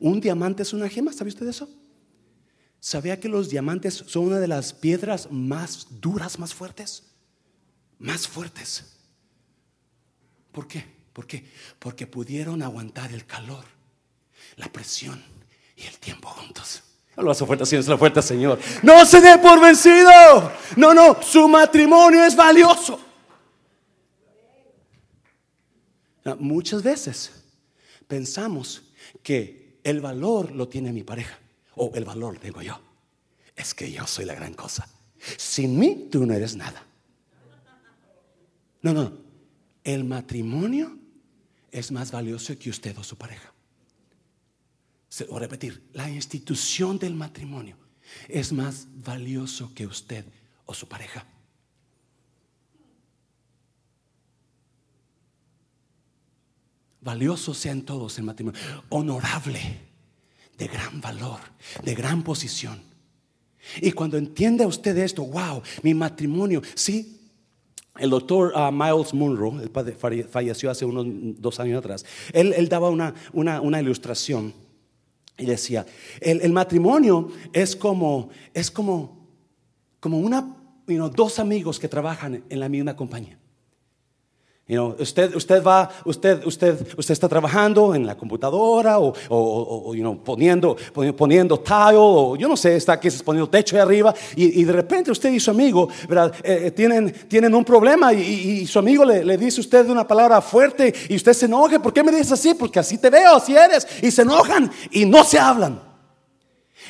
un 0.00 0.20
diamante 0.20 0.62
es 0.62 0.72
una 0.72 0.88
gema? 0.88 1.12
¿Sabe 1.12 1.28
usted 1.28 1.46
eso? 1.48 1.68
¿Sabía 2.80 3.20
que 3.20 3.28
los 3.28 3.48
diamantes 3.48 3.94
son 3.94 4.24
una 4.24 4.40
de 4.40 4.48
las 4.48 4.72
piedras 4.72 5.30
más 5.30 5.86
duras, 6.00 6.40
más 6.40 6.52
fuertes? 6.52 7.04
Más 8.00 8.26
fuertes. 8.26 8.98
¿Por 10.50 10.66
qué? 10.66 11.01
¿Por 11.12 11.26
qué? 11.26 11.44
Porque 11.78 12.06
pudieron 12.06 12.62
aguantar 12.62 13.12
el 13.12 13.26
calor, 13.26 13.64
la 14.56 14.70
presión 14.72 15.22
y 15.76 15.82
el 15.82 15.98
tiempo 15.98 16.28
juntos. 16.28 16.82
No 17.16 17.22
lo 17.24 17.30
hace 17.30 17.44
fuerte, 17.44 17.66
Señor, 17.66 17.88
la 17.88 17.98
fuerte, 17.98 18.22
Señor. 18.22 18.58
No 18.82 19.04
se 19.04 19.20
dé 19.20 19.38
por 19.38 19.60
vencido. 19.60 20.50
No, 20.76 20.94
no, 20.94 21.22
su 21.22 21.46
matrimonio 21.46 22.24
es 22.24 22.34
valioso. 22.34 22.98
Muchas 26.38 26.82
veces 26.82 27.44
pensamos 28.06 28.82
que 29.22 29.78
el 29.84 30.00
valor 30.00 30.52
lo 30.52 30.68
tiene 30.68 30.92
mi 30.92 31.02
pareja 31.02 31.38
o 31.74 31.90
el 31.94 32.04
valor 32.04 32.38
tengo 32.38 32.62
yo. 32.62 32.80
Es 33.54 33.74
que 33.74 33.90
yo 33.90 34.06
soy 34.06 34.24
la 34.24 34.34
gran 34.34 34.54
cosa. 34.54 34.88
Sin 35.36 35.78
mí 35.78 36.08
tú 36.10 36.24
no 36.24 36.32
eres 36.32 36.56
nada. 36.56 36.82
No, 38.80 38.92
no. 38.92 39.12
El 39.84 40.04
matrimonio 40.04 40.96
es 41.72 41.90
más 41.90 42.12
valioso 42.12 42.56
que 42.58 42.70
usted 42.70 42.96
o 42.98 43.02
su 43.02 43.16
pareja. 43.16 43.52
O 45.28 45.38
repetir, 45.38 45.82
la 45.92 46.08
institución 46.08 46.98
del 46.98 47.14
matrimonio 47.14 47.76
es 48.28 48.52
más 48.52 48.86
valioso 48.94 49.72
que 49.74 49.86
usted 49.86 50.24
o 50.66 50.74
su 50.74 50.86
pareja. 50.86 51.26
Valiosos 57.00 57.58
sean 57.58 57.82
todos 57.82 58.18
en 58.18 58.26
matrimonio. 58.26 58.60
Honorable, 58.90 59.60
de 60.56 60.68
gran 60.68 61.00
valor, 61.00 61.40
de 61.82 61.94
gran 61.94 62.22
posición. 62.22 62.80
Y 63.80 63.92
cuando 63.92 64.18
entiende 64.18 64.66
usted 64.66 64.96
esto, 64.98 65.24
wow, 65.24 65.62
mi 65.82 65.94
matrimonio, 65.94 66.62
sí, 66.74 67.21
el 67.98 68.10
doctor 68.10 68.52
uh, 68.54 68.72
Miles 68.72 69.12
Munro, 69.12 69.60
el 69.60 69.70
padre 69.70 69.94
falle- 69.96 70.24
falleció 70.24 70.70
hace 70.70 70.84
unos 70.84 71.06
dos 71.40 71.60
años 71.60 71.78
atrás, 71.78 72.04
él, 72.32 72.52
él 72.56 72.68
daba 72.68 72.88
una, 72.90 73.14
una, 73.32 73.60
una 73.60 73.80
ilustración 73.80 74.54
y 75.38 75.46
decía, 75.46 75.84
el, 76.20 76.40
el 76.40 76.52
matrimonio 76.52 77.28
es 77.52 77.74
como, 77.76 78.30
es 78.54 78.70
como, 78.70 79.26
como 80.00 80.18
una, 80.18 80.56
you 80.86 80.96
know, 80.96 81.08
dos 81.10 81.38
amigos 81.38 81.78
que 81.78 81.88
trabajan 81.88 82.44
en 82.48 82.60
la 82.60 82.68
misma 82.68 82.94
compañía. 82.96 83.38
You 84.72 84.78
know, 84.78 84.96
usted, 84.98 85.34
usted 85.36 85.62
va, 85.62 85.90
usted, 86.06 86.46
usted, 86.46 86.74
usted 86.96 87.12
está 87.12 87.28
trabajando 87.28 87.94
en 87.94 88.06
la 88.06 88.16
computadora 88.16 88.98
o, 88.98 89.12
o- 89.28 89.82
o- 89.90 89.94
you 89.94 90.00
know, 90.00 90.16
poniendo, 90.24 90.74
poni- 90.94 91.12
poniendo 91.12 91.60
tile 91.60 91.96
o 91.98 92.36
yo 92.36 92.48
no 92.48 92.56
sé, 92.56 92.76
está 92.76 92.94
aquí 92.94 93.10
poniendo 93.22 93.50
techo 93.50 93.76
ahí 93.76 93.82
arriba 93.82 94.14
y, 94.34 94.62
y 94.62 94.64
de 94.64 94.72
repente 94.72 95.10
usted 95.10 95.30
y 95.30 95.38
su 95.40 95.50
amigo, 95.50 95.90
¿verdad? 96.08 96.32
Eh, 96.42 96.62
eh, 96.68 96.70
tienen, 96.70 97.12
tienen 97.28 97.54
un 97.54 97.66
problema 97.66 98.14
y, 98.14 98.22
y- 98.22 98.50
y 98.62 98.66
su 98.66 98.78
amigo 98.78 99.04
le, 99.04 99.22
le 99.22 99.36
dice 99.36 99.60
a 99.60 99.64
usted 99.64 99.86
una 99.90 100.08
palabra 100.08 100.40
fuerte 100.40 100.90
y 101.10 101.16
usted 101.16 101.34
se 101.34 101.44
enoja. 101.44 101.78
¿Por 101.82 101.92
qué 101.92 102.02
me 102.02 102.10
dices 102.10 102.32
así? 102.32 102.54
Porque 102.54 102.78
así 102.78 102.96
te 102.96 103.10
veo, 103.10 103.36
así 103.36 103.54
eres. 103.54 103.86
Y 104.00 104.10
se 104.10 104.22
enojan 104.22 104.70
y 104.90 105.04
no 105.04 105.22
se 105.22 105.38
hablan. 105.38 105.82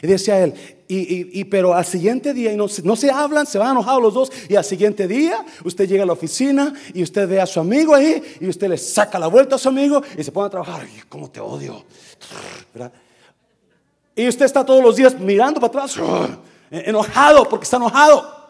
Y 0.01 0.07
decía 0.07 0.39
él, 0.45 0.55
y, 0.95 1.45
pero 1.45 1.75
al 1.75 1.85
siguiente 1.85 2.33
día, 2.35 2.53
y 2.53 2.57
no, 2.57 2.69
se- 2.69 3.11
hablan, 3.11 3.47
se 3.47 3.59
van 3.59 3.73
enojados 3.73 4.03
los 4.03 4.15
dos, 4.15 4.33
y 4.49 4.57
al 4.57 4.65
siguiente 4.65 5.07
día 5.09 5.45
usted 5.65 5.89
llega 5.89 6.03
a 6.03 6.07
la 6.07 6.13
oficina 6.13 6.73
y 6.93 7.03
usted 7.03 7.29
ve 7.29 7.41
a 7.41 7.47
su 7.47 7.61
amigo 7.61 7.95
ahí, 7.95 8.23
y 8.41 8.49
usted 8.49 8.69
le 8.69 8.77
saca 8.79 9.19
la 9.19 9.27
vuelta 9.29 9.57
a 9.57 9.59
su 9.59 9.69
amigo 9.69 10.03
y 10.17 10.23
se 10.25 10.33
pone 10.33 10.47
a 10.47 10.51
trabajar, 10.51 10.83
Ay, 10.83 11.03
¿cómo 11.09 11.31
te 11.31 11.41
odio? 11.41 11.85
¿Verdad? 12.75 12.93
Y 14.15 14.29
usted 14.29 14.45
está 14.45 14.65
todos 14.65 14.83
los 14.83 14.97
días 14.97 15.19
mirando 15.19 15.61
para 15.61 15.85
atrás, 15.85 15.97
enojado, 16.71 17.49
porque 17.49 17.65
está 17.65 17.77
enojado. 17.79 18.43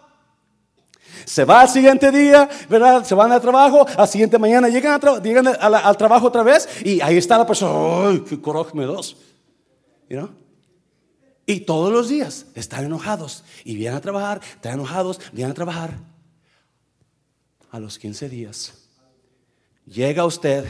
Se 1.25 1.44
va 1.44 1.61
al 1.61 1.68
siguiente 1.68 2.11
día, 2.11 2.49
¿verdad? 2.68 3.04
Se 3.04 3.14
van 3.14 3.30
al 3.30 3.40
trabajo, 3.40 3.87
al 3.96 4.08
siguiente 4.08 4.38
mañana 4.38 4.68
llegan, 4.68 5.00
a 5.00 5.20
llegan 5.22 5.46
al 5.46 5.96
trabajo 5.96 6.26
otra 6.26 6.42
vez 6.42 6.68
y 6.84 7.00
ahí 7.00 7.16
está 7.16 7.38
la 7.38 7.46
persona, 7.46 8.08
¡ay, 8.08 8.25
qué 8.28 8.40
coraje 8.40 8.70
me 8.75 8.84
das! 8.87 9.14
You? 10.08 10.28
Y 11.52 11.61
todos 11.61 11.92
los 11.92 12.09
días 12.09 12.47
están 12.54 12.87
enojados 12.87 13.44
y 13.62 13.75
vienen 13.75 13.99
a 13.99 14.00
trabajar, 14.00 14.40
están 14.54 14.73
enojados, 14.73 15.21
vienen 15.32 15.50
a 15.50 15.54
trabajar. 15.54 15.99
A 17.71 17.78
los 17.78 17.99
15 17.99 18.30
días 18.30 18.73
llega 19.85 20.25
usted 20.25 20.64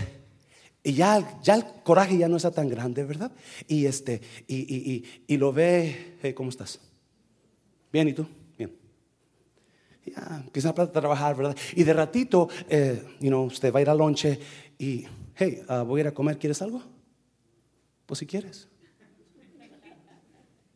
y 0.82 0.94
ya, 0.94 1.40
ya 1.40 1.54
el 1.54 1.64
coraje 1.84 2.18
ya 2.18 2.26
no 2.26 2.36
está 2.36 2.50
tan 2.50 2.68
grande, 2.68 3.04
¿verdad? 3.04 3.30
Y, 3.68 3.86
este, 3.86 4.22
y, 4.48 5.36
lo 5.36 5.52
ve, 5.52 6.16
hey, 6.20 6.32
¿cómo 6.32 6.50
estás? 6.50 6.80
Bien, 7.92 8.08
¿y 8.08 8.12
tú? 8.12 8.26
Bien. 8.58 8.76
Ya, 10.04 10.42
empiezan 10.44 10.74
a 10.76 10.90
trabajar, 10.90 11.36
¿verdad? 11.36 11.56
Y 11.76 11.84
de 11.84 11.92
ratito, 11.92 12.48
eh, 12.68 13.04
you 13.20 13.28
know, 13.28 13.44
usted 13.44 13.72
va 13.72 13.78
a 13.78 13.82
ir 13.82 13.88
al 13.88 13.98
lonche 13.98 14.36
y, 14.80 15.04
hey, 15.36 15.62
ah, 15.68 15.82
voy 15.82 16.00
a 16.00 16.02
ir 16.02 16.06
a 16.08 16.12
comer, 16.12 16.40
¿quieres 16.40 16.60
algo? 16.60 16.82
Pues 18.04 18.18
si 18.18 18.26
quieres. 18.26 18.71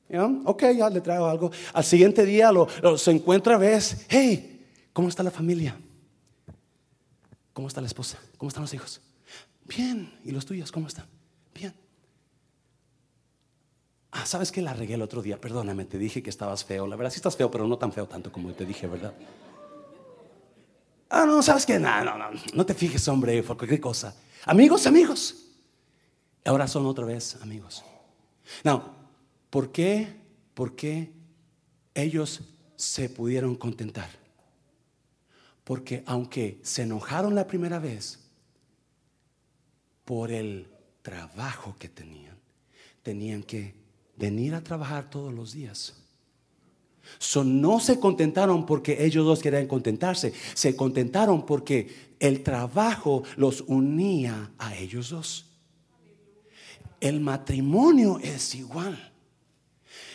¿Ya? 0.09 0.25
Ok, 0.45 0.63
ya 0.77 0.89
le 0.89 1.01
traigo 1.01 1.27
algo. 1.27 1.51
Al 1.73 1.85
siguiente 1.85 2.25
día 2.25 2.53
lo, 2.53 2.69
lo- 2.83 2.97
se 2.99 3.11
encuentra, 3.11 3.59
ves, 3.59 4.07
hey, 4.09 4.65
¿cómo 4.93 5.09
está 5.09 5.23
la 5.23 5.31
familia? 5.31 5.77
¿Cómo 7.53 7.69
está 7.69 7.81
la 7.81 7.87
esposa? 7.87 8.19
¿Cómo 8.39 8.49
están 8.49 8.63
los 8.63 8.75
hijos? 8.75 9.01
Bien. 9.65 10.17
¿Y 10.25 10.31
los 10.31 10.45
tuyos 10.47 10.71
cómo 10.71 10.87
están? 10.87 11.07
Bien. 11.55 11.75
Ah, 14.13 14.25
¿sabes 14.27 14.53
que 14.53 14.63
la 14.63 14.73
regué 14.75 14.95
el 14.95 15.03
otro 15.03 15.23
día? 15.23 15.41
Perdóname, 15.41 15.85
te 15.85 15.99
dije 15.99 16.23
que 16.23 16.31
estabas 16.31 16.65
feo. 16.65 16.87
La 16.87 16.97
verdad, 16.97 17.11
sí 17.11 17.17
estás 17.17 17.37
feo, 17.37 17.51
pero 17.51 17.67
no 17.67 17.77
tan 17.77 17.93
feo 17.93 18.07
tanto 18.07 18.31
como 18.31 18.53
te 18.53 18.65
dije, 18.65 18.87
¿verdad? 18.87 19.13
Ah, 21.11 21.25
no, 21.27 21.43
¿sabes 21.43 21.67
qué? 21.67 21.79
No, 21.79 22.05
no, 22.05 22.17
no. 22.17 22.31
No 22.55 22.67
te 22.67 22.75
fijes, 22.75 23.07
hombre, 23.09 23.43
por 23.43 23.57
cualquier 23.57 23.81
cosa. 23.81 24.15
Amigos, 24.45 24.87
amigos. 24.87 25.35
Ahora 26.45 26.69
son 26.69 26.87
otra 26.87 27.05
vez 27.05 27.37
amigos. 27.43 27.85
Now, 28.65 28.83
¿por 29.51 29.73
qué? 29.73 30.09
¿Por 30.55 30.77
qué 30.77 31.13
ellos 31.95 32.43
se 32.77 33.09
pudieron 33.09 33.55
contentar? 33.57 34.11
Porque 35.65 36.03
aunque 36.07 36.61
se 36.63 36.83
enojaron 36.83 37.35
la 37.35 37.47
primera 37.47 37.79
vez 37.79 38.21
por 40.05 40.31
el 40.31 40.69
trabajo 41.03 41.77
que 41.79 41.89
tenían, 41.89 42.37
tenían 43.03 43.43
que 43.43 43.75
venir 44.17 44.55
a 44.55 44.63
trabajar 44.63 45.11
todos 45.11 45.33
los 45.33 45.53
días. 45.53 45.95
So, 47.19 47.45
no 47.45 47.81
se 47.81 48.01
contentaron 48.01 48.67
porque 48.67 49.05
ellos 49.05 49.25
dos 49.25 49.41
querían 49.41 49.67
contentarse, 49.67 50.33
se 50.55 50.75
contentaron 50.75 51.47
porque 51.47 52.15
el 52.19 52.43
trabajo 52.43 53.23
los 53.37 53.63
unía 53.67 54.51
a 54.59 54.77
ellos 54.77 55.11
dos. 55.11 55.47
El 57.01 57.21
matrimonio 57.21 58.19
es 58.23 58.55
igual. 58.55 59.13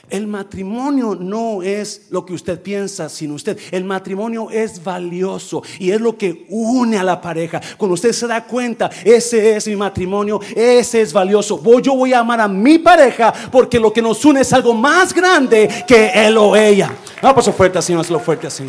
El 0.09 0.27
matrimonio 0.27 1.15
no 1.15 1.61
es 1.63 2.07
lo 2.09 2.25
que 2.25 2.33
usted 2.33 2.61
piensa 2.61 3.07
sin 3.07 3.31
usted. 3.31 3.57
El 3.71 3.85
matrimonio 3.85 4.49
es 4.51 4.83
valioso 4.83 5.63
y 5.79 5.91
es 5.91 6.01
lo 6.01 6.17
que 6.17 6.45
une 6.49 6.97
a 6.97 7.03
la 7.03 7.21
pareja. 7.21 7.61
Cuando 7.77 7.93
usted 7.93 8.11
se 8.11 8.27
da 8.27 8.45
cuenta, 8.45 8.89
ese 9.05 9.55
es 9.55 9.67
mi 9.67 9.75
matrimonio, 9.75 10.41
ese 10.55 11.01
es 11.01 11.13
valioso. 11.13 11.61
Yo 11.81 11.95
voy 11.95 12.13
a 12.13 12.19
amar 12.19 12.41
a 12.41 12.47
mi 12.47 12.77
pareja 12.79 13.33
porque 13.51 13.79
lo 13.79 13.93
que 13.93 14.01
nos 14.01 14.23
une 14.25 14.41
es 14.41 14.51
algo 14.51 14.73
más 14.73 15.13
grande 15.13 15.69
que 15.87 16.11
él 16.13 16.37
o 16.37 16.55
ella. 16.55 16.93
No, 17.21 17.33
pues 17.33 17.49
fuerte 17.51 17.79
así, 17.79 17.93
no 17.93 18.01
es 18.01 18.09
lo 18.09 18.19
fuerte 18.19 18.47
así. 18.47 18.65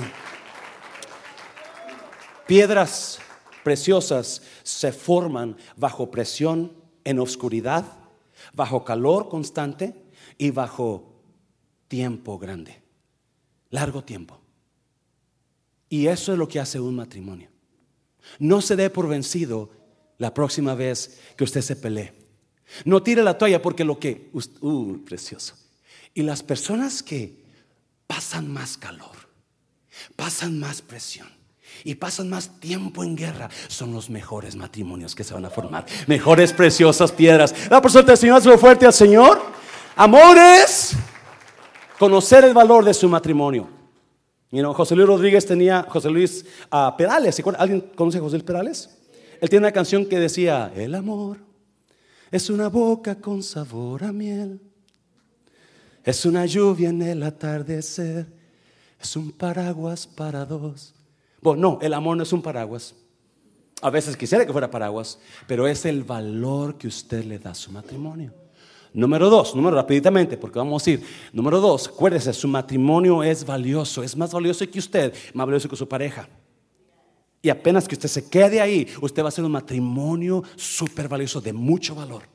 Piedras 2.47 3.19
preciosas 3.62 4.43
se 4.62 4.93
forman 4.93 5.57
bajo 5.77 6.11
presión, 6.11 6.73
en 7.05 7.19
oscuridad, 7.19 7.85
bajo 8.53 8.85
calor 8.85 9.29
constante 9.29 9.95
y 10.39 10.51
bajo 10.51 11.12
tiempo 11.93 12.39
grande, 12.39 12.81
largo 13.69 14.03
tiempo. 14.03 14.41
Y 15.91 16.07
eso 16.07 16.33
es 16.33 16.39
lo 16.39 16.49
que 16.49 16.59
hace 16.59 16.81
un 16.81 16.97
matrimonio. 16.97 17.51
No 18.39 18.63
se 18.63 18.77
dé 18.77 18.89
por 18.89 19.07
vencido 19.07 19.69
la 20.17 20.33
próxima 20.33 20.75
vez 20.75 21.21
que 21.37 21.45
usted 21.45 21.61
se 21.61 21.77
pelee. 21.77 22.15
No 22.87 23.03
tire 23.03 23.23
la 23.23 23.37
toalla 23.37 23.61
porque 23.61 23.85
lo 23.85 23.99
que, 23.99 24.31
uh, 24.33 25.05
precioso. 25.05 25.55
Y 26.15 26.23
las 26.23 26.43
personas 26.43 27.03
que 27.03 27.45
pasan 28.07 28.51
más 28.51 28.79
calor, 28.79 29.29
pasan 30.17 30.59
más 30.59 30.81
presión 30.81 31.29
y 31.85 31.97
pasan 31.97 32.31
más 32.31 32.59
tiempo 32.59 33.05
en 33.05 33.17
guerra, 33.17 33.51
son 33.69 33.93
los 33.93 34.09
mejores 34.09 34.57
matrimonios 34.57 35.15
que 35.15 35.25
se 35.25 35.35
van 35.35 35.45
a 35.45 35.51
formar. 35.51 35.85
Mejores 36.07 36.55
preciosas 36.55 37.13
piedras. 37.13 37.55
La 37.69 37.83
persona 37.83 38.07
del 38.07 38.17
Señor, 38.17 38.39
hazlo 38.39 38.57
fuerte 38.57 38.87
al 38.87 38.95
Señor. 38.95 39.43
Amores, 39.95 40.97
conocer 42.02 42.44
el 42.44 42.52
valor 42.52 42.85
de 42.85 42.94
su 42.94 43.09
matrimonio. 43.09 43.68
You 44.50 44.59
know, 44.59 44.75
José 44.75 44.97
Luis 44.97 45.06
Rodríguez 45.06 45.47
tenía, 45.47 45.87
José 45.88 46.11
Luis 46.11 46.44
ah, 46.68 46.97
Perales, 46.99 47.37
¿se 47.37 47.42
acuerdan? 47.42 47.62
¿alguien 47.62 47.80
conoce 47.94 48.18
a 48.18 48.21
José 48.21 48.38
Luis 48.38 48.44
Perales? 48.44 48.90
Él 49.40 49.49
tiene 49.49 49.66
una 49.66 49.73
canción 49.73 50.06
que 50.06 50.18
decía, 50.18 50.73
el 50.75 50.97
amor 50.97 51.37
es 52.32 52.50
una 52.50 52.68
boca 52.68 53.14
con 53.14 53.40
sabor 53.44 54.02
a 54.02 54.11
miel, 54.11 54.61
es 56.02 56.26
una 56.26 56.44
lluvia 56.44 56.88
en 56.88 57.02
el 57.02 57.23
atardecer, 57.23 58.26
es 59.00 59.14
un 59.14 59.30
paraguas 59.30 60.04
para 60.04 60.44
dos. 60.44 60.97
Bueno, 61.40 61.61
no, 61.61 61.78
el 61.82 61.94
amor 61.94 62.16
no 62.16 62.25
es 62.25 62.32
un 62.32 62.42
paraguas. 62.42 62.97
A 63.80 63.90
veces 63.90 64.16
quisiera 64.16 64.44
que 64.44 64.50
fuera 64.50 64.68
paraguas, 64.68 65.21
pero 65.47 65.68
es 65.68 65.85
el 65.85 66.02
valor 66.02 66.78
que 66.78 66.88
usted 66.88 67.25
le 67.25 67.38
da 67.38 67.52
a 67.52 67.54
su 67.54 67.71
matrimonio. 67.71 68.42
Número 68.95 69.31
dos, 69.31 69.55
número 69.55 69.77
rapiditamente, 69.77 70.37
porque 70.37 70.59
vamos 70.59 70.87
a 70.87 70.91
ir. 70.91 71.03
Número 71.33 71.61
dos, 71.61 71.89
acuérdese, 71.89 72.33
su 72.33 72.47
matrimonio 72.47 73.23
es 73.23 73.45
valioso, 73.45 74.03
es 74.03 74.17
más 74.17 74.33
valioso 74.33 74.69
que 74.71 74.79
usted, 74.79 75.15
más 75.33 75.47
valioso 75.47 75.69
que 75.69 75.77
su 75.77 75.89
pareja. 75.89 76.29
Y 77.41 77.49
apenas 77.49 77.89
que 77.89 77.95
usted 77.95 78.09
se 78.09 78.29
quede 78.29 78.61
ahí, 78.61 78.87
usted 79.01 79.25
va 79.25 79.29
a 79.29 79.33
ser 79.33 79.45
un 79.45 79.53
matrimonio 79.53 80.45
súper 80.57 81.09
valioso, 81.09 81.41
de 81.41 81.53
mucho 81.53 81.95
valor. 81.95 82.32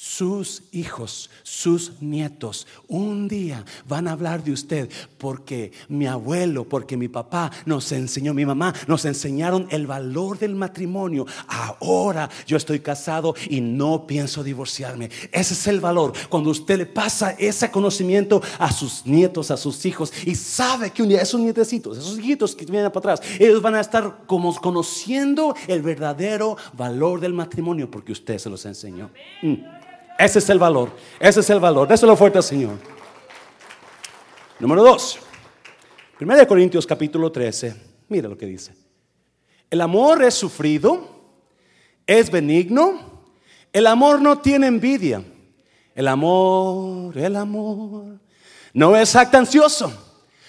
Sus 0.00 0.62
hijos, 0.70 1.28
sus 1.42 2.00
nietos, 2.00 2.68
un 2.86 3.26
día 3.26 3.64
van 3.88 4.06
a 4.06 4.12
hablar 4.12 4.44
de 4.44 4.52
usted 4.52 4.88
porque 5.18 5.72
mi 5.88 6.06
abuelo, 6.06 6.68
porque 6.68 6.96
mi 6.96 7.08
papá 7.08 7.50
nos 7.66 7.90
enseñó, 7.90 8.32
mi 8.32 8.46
mamá 8.46 8.72
nos 8.86 9.04
enseñaron 9.06 9.66
el 9.72 9.88
valor 9.88 10.38
del 10.38 10.54
matrimonio. 10.54 11.26
Ahora 11.48 12.30
yo 12.46 12.56
estoy 12.56 12.78
casado 12.78 13.34
y 13.50 13.60
no 13.60 14.06
pienso 14.06 14.44
divorciarme. 14.44 15.10
Ese 15.32 15.54
es 15.54 15.66
el 15.66 15.80
valor. 15.80 16.12
Cuando 16.28 16.50
usted 16.50 16.78
le 16.78 16.86
pasa 16.86 17.32
ese 17.32 17.68
conocimiento 17.68 18.40
a 18.60 18.70
sus 18.70 19.04
nietos, 19.04 19.50
a 19.50 19.56
sus 19.56 19.84
hijos 19.84 20.12
y 20.24 20.36
sabe 20.36 20.92
que 20.92 21.02
un 21.02 21.08
día 21.08 21.22
esos 21.22 21.40
nietecitos, 21.40 21.98
esos 21.98 22.16
hijitos 22.20 22.54
que 22.54 22.66
vienen 22.66 22.92
para 22.92 23.14
atrás, 23.14 23.28
ellos 23.40 23.60
van 23.60 23.74
a 23.74 23.80
estar 23.80 24.18
como 24.26 24.54
conociendo 24.60 25.56
el 25.66 25.82
verdadero 25.82 26.56
valor 26.74 27.18
del 27.18 27.32
matrimonio 27.32 27.90
porque 27.90 28.12
usted 28.12 28.38
se 28.38 28.48
los 28.48 28.64
enseñó. 28.64 29.10
Mm. 29.42 29.87
Ese 30.18 30.40
es 30.40 30.50
el 30.50 30.58
valor. 30.58 30.90
Ese 31.20 31.40
es 31.40 31.50
el 31.50 31.60
valor. 31.60 31.86
Déselo 31.86 32.16
fuerte 32.16 32.38
al 32.38 32.44
Señor. 32.44 32.76
Número 34.58 34.82
dos. 34.82 35.20
1 36.20 36.48
Corintios 36.48 36.84
capítulo 36.84 37.30
13, 37.30 37.76
Mira 38.08 38.28
lo 38.28 38.36
que 38.36 38.46
dice. 38.46 38.74
El 39.70 39.80
amor 39.80 40.24
es 40.24 40.34
sufrido, 40.34 41.06
es 42.06 42.30
benigno, 42.30 43.22
el 43.72 43.86
amor 43.86 44.20
no 44.20 44.38
tiene 44.38 44.66
envidia. 44.66 45.22
El 45.94 46.08
amor, 46.08 47.16
el 47.16 47.36
amor, 47.36 48.18
no 48.72 48.96
es 48.96 49.14
actancioso, 49.16 49.92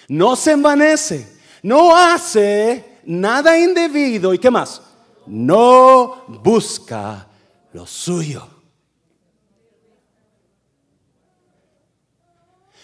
no 0.08 0.36
se 0.36 0.52
envanece, 0.52 1.38
no 1.64 1.96
hace 1.96 3.00
nada 3.04 3.58
indebido. 3.58 4.34
¿Y 4.34 4.40
qué 4.40 4.50
más? 4.50 4.82
No 5.26 6.24
busca 6.28 7.28
lo 7.74 7.86
suyo. 7.86 8.59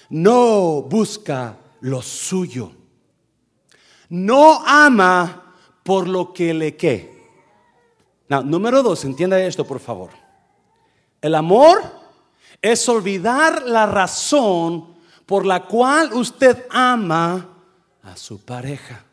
No 0.09 0.81
busca 0.83 1.57
lo 1.81 2.01
suyo. 2.01 2.71
No 4.09 4.61
ama 4.65 5.53
por 5.83 6.07
lo 6.07 6.33
que 6.33 6.53
le 6.53 6.75
que. 6.75 7.13
número 8.27 8.83
dos, 8.83 9.03
entienda 9.05 9.39
esto 9.39 9.65
por 9.65 9.79
favor. 9.79 10.11
El 11.21 11.35
amor 11.35 11.81
es 12.61 12.87
olvidar 12.89 13.63
la 13.63 13.85
razón 13.85 14.95
por 15.25 15.45
la 15.45 15.65
cual 15.65 16.13
usted 16.13 16.65
ama 16.69 17.47
a 18.03 18.15
su 18.15 18.43
pareja. 18.43 19.03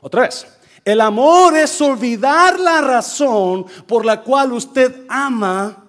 Otra 0.00 0.22
vez, 0.22 0.46
el 0.84 1.00
amor 1.00 1.56
es 1.56 1.80
olvidar 1.80 2.58
la 2.58 2.80
razón 2.80 3.66
por 3.86 4.04
la 4.04 4.22
cual 4.22 4.52
usted 4.52 5.04
ama 5.08 5.84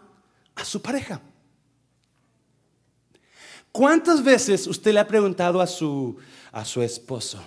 a 0.55 0.65
su 0.65 0.81
pareja. 0.81 1.21
¿Cuántas 3.71 4.23
veces 4.23 4.67
usted 4.67 4.93
le 4.93 4.99
ha 4.99 5.07
preguntado 5.07 5.61
a 5.61 5.67
su, 5.67 6.17
a 6.51 6.65
su 6.65 6.81
esposo, 6.81 7.39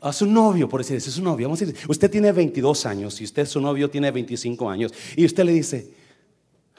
a 0.00 0.12
su 0.12 0.26
novio, 0.26 0.68
por 0.68 0.80
decir, 0.80 0.96
es 0.96 1.04
su 1.04 1.22
novio, 1.22 1.46
vamos 1.46 1.62
a 1.62 1.66
decir, 1.66 1.88
usted 1.88 2.10
tiene 2.10 2.32
22 2.32 2.86
años 2.86 3.20
y 3.20 3.24
usted, 3.24 3.46
su 3.46 3.60
novio, 3.60 3.88
tiene 3.88 4.10
25 4.10 4.68
años, 4.68 4.92
y 5.16 5.24
usted 5.24 5.44
le 5.44 5.52
dice, 5.52 5.94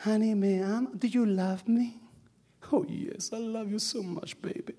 honey, 0.05 0.35
me 0.35 0.61
ama, 0.61 0.89
do 0.93 1.07
you 1.07 1.25
love 1.25 1.63
me? 1.67 1.99
Oh, 2.71 2.85
yes, 2.85 3.31
I 3.31 3.37
love 3.37 3.69
you 3.69 3.79
so 3.79 4.03
much, 4.03 4.35
baby. 4.41 4.75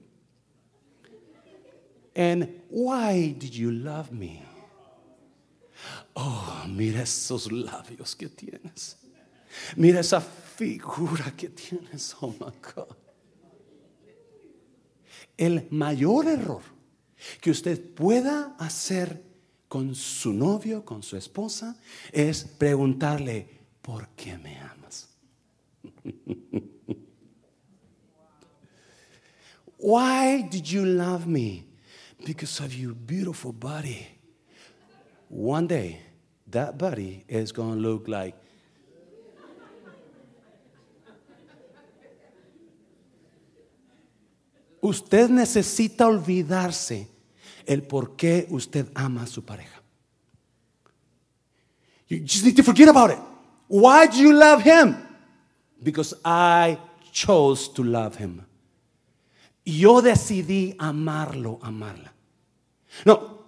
And 2.15 2.49
why 2.69 3.35
did 3.39 3.55
you 3.55 3.71
love 3.71 4.13
me? 4.13 4.43
Oh, 6.15 6.65
mira 6.69 7.03
esos 7.03 7.51
labios 7.51 8.17
que 8.17 8.29
tienes. 8.29 8.97
Mira 9.77 10.01
esa 10.01 10.21
figura 10.21 11.33
que 11.37 11.49
tienes. 11.49 12.15
Oh 12.21 12.35
my 12.41 12.53
God. 12.61 12.97
El 15.39 15.67
mayor 15.71 16.27
error 16.27 16.61
que 17.41 17.51
usted 17.51 17.81
pueda 17.95 18.55
hacer 18.59 19.23
con 19.69 19.95
su 19.95 20.35
novio, 20.35 20.85
con 20.85 21.03
su 21.03 21.17
esposa, 21.17 21.77
es 22.13 22.45
preguntarle, 22.45 23.49
¿por 23.81 24.09
qué 24.11 24.37
me 24.37 24.59
amas? 24.59 25.09
Why 29.79 30.43
did 30.51 30.65
you 30.65 30.85
love 30.85 31.27
me? 31.27 31.65
Because 32.27 32.61
of 32.61 32.75
your 32.75 32.95
beautiful 32.95 33.53
body. 33.53 34.09
One 35.29 35.69
day, 35.69 36.01
that 36.51 36.77
body 36.77 37.25
is 37.29 37.53
going 37.53 37.75
to 37.75 37.81
look 37.81 38.09
like 38.09 38.35
Usted 44.81 45.29
necesita 45.29 46.07
olvidarse 46.07 47.09
el 47.67 47.83
por 47.83 48.17
qué 48.17 48.47
usted 48.51 48.87
ama 48.95 49.23
a 49.23 49.27
su 49.27 49.45
pareja. 49.45 49.83
You 52.09 52.21
just 52.21 52.45
need 52.45 52.57
to 52.57 52.63
forget 52.63 52.89
about 52.89 53.11
it. 53.11 53.19
Why 53.69 54.07
do 54.07 54.17
you 54.17 54.33
love 54.33 54.63
him? 54.63 54.97
Because 55.83 56.17
I 56.25 56.79
chose 57.13 57.71
to 57.75 57.85
love 57.85 58.17
him. 58.17 58.43
Yo 59.65 60.01
decidí 60.01 60.75
amarlo, 60.79 61.59
amarla. 61.61 62.13
No. 63.05 63.39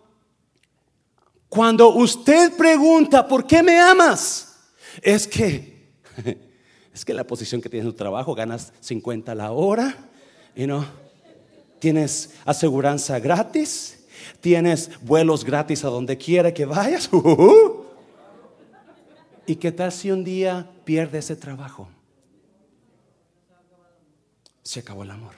Cuando 1.48 1.88
usted 1.94 2.54
pregunta, 2.56 3.26
¿por 3.26 3.46
qué 3.46 3.62
me 3.62 3.80
amas? 3.80 4.58
Es 5.00 5.26
que 5.26 5.88
es 6.92 7.04
que 7.04 7.14
la 7.14 7.24
posición 7.24 7.62
que 7.62 7.70
tienes 7.70 7.86
en 7.86 7.92
tu 7.92 7.96
trabajo 7.96 8.34
ganas 8.34 8.72
50 8.80 9.34
la 9.34 9.52
hora, 9.52 9.96
you 10.54 10.66
know 10.66 10.84
tienes 11.80 12.30
aseguranza 12.44 13.18
gratis, 13.18 13.98
tienes 14.40 14.90
vuelos 15.02 15.44
gratis 15.44 15.84
a 15.84 15.88
donde 15.88 16.16
quiera 16.16 16.54
que 16.54 16.64
vayas. 16.64 17.10
¿Y 19.46 19.56
qué 19.56 19.72
tal 19.72 19.90
si 19.90 20.12
un 20.12 20.22
día 20.22 20.70
pierde 20.84 21.18
ese 21.18 21.34
trabajo? 21.34 21.88
Se 24.62 24.80
acabó 24.80 25.02
el 25.02 25.10
amor. 25.10 25.34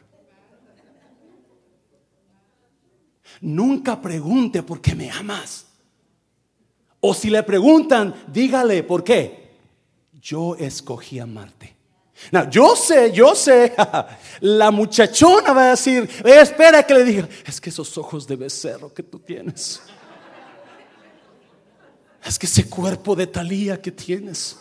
Nunca 3.40 4.02
pregunte 4.02 4.62
por 4.62 4.82
qué 4.82 4.94
me 4.94 5.10
amas. 5.10 5.66
O 7.00 7.14
si 7.14 7.30
le 7.30 7.42
preguntan, 7.42 8.14
dígale 8.30 8.82
por 8.82 9.02
qué. 9.02 9.52
Yo 10.20 10.54
escogí 10.56 11.18
amarte 11.18 11.81
yo 12.50 12.76
sé, 12.76 13.12
yo 13.12 13.34
sé, 13.34 13.74
la 14.40 14.70
muchachona 14.70 15.52
va 15.52 15.66
a 15.66 15.70
decir, 15.70 16.08
espera 16.24 16.82
que 16.82 16.94
le 16.94 17.04
diga, 17.04 17.28
es 17.44 17.60
que 17.60 17.70
esos 17.70 17.96
ojos 17.98 18.26
de 18.26 18.36
becerro 18.36 18.92
que 18.92 19.02
tú 19.02 19.18
tienes, 19.18 19.82
es 22.24 22.38
que 22.38 22.46
ese 22.46 22.68
cuerpo 22.68 23.16
de 23.16 23.26
talía 23.26 23.80
que 23.80 23.90
tienes. 23.90 24.58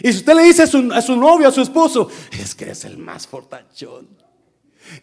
Y 0.00 0.12
si 0.12 0.18
usted 0.18 0.34
le 0.34 0.44
dice 0.44 0.62
a 0.62 0.66
su, 0.66 1.16
novio, 1.16 1.48
a 1.48 1.52
su 1.52 1.60
esposo, 1.60 2.08
es 2.30 2.54
que 2.54 2.70
es 2.70 2.84
el 2.84 2.98
más 2.98 3.26
fortachón 3.26 4.08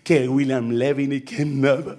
que 0.04 0.28
William 0.28 0.72
Levin 0.72 1.14
y 1.14 1.22
que 1.22 1.46
nada. 1.46 1.98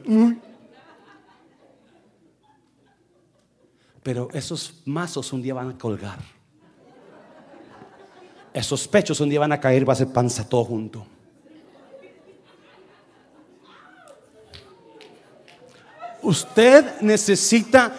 Pero 4.02 4.28
esos 4.32 4.82
mazos 4.86 5.32
un 5.32 5.42
día 5.42 5.54
van 5.54 5.70
a 5.70 5.78
colgar 5.78 6.39
esos 8.52 8.88
pechos 8.88 9.20
un 9.20 9.28
día 9.28 9.40
van 9.40 9.52
a 9.52 9.60
caer, 9.60 9.88
va 9.88 9.92
a 9.92 9.96
ser 9.96 10.08
panza 10.08 10.48
todo 10.48 10.64
junto. 10.64 11.06
Usted 16.22 17.00
necesita, 17.00 17.94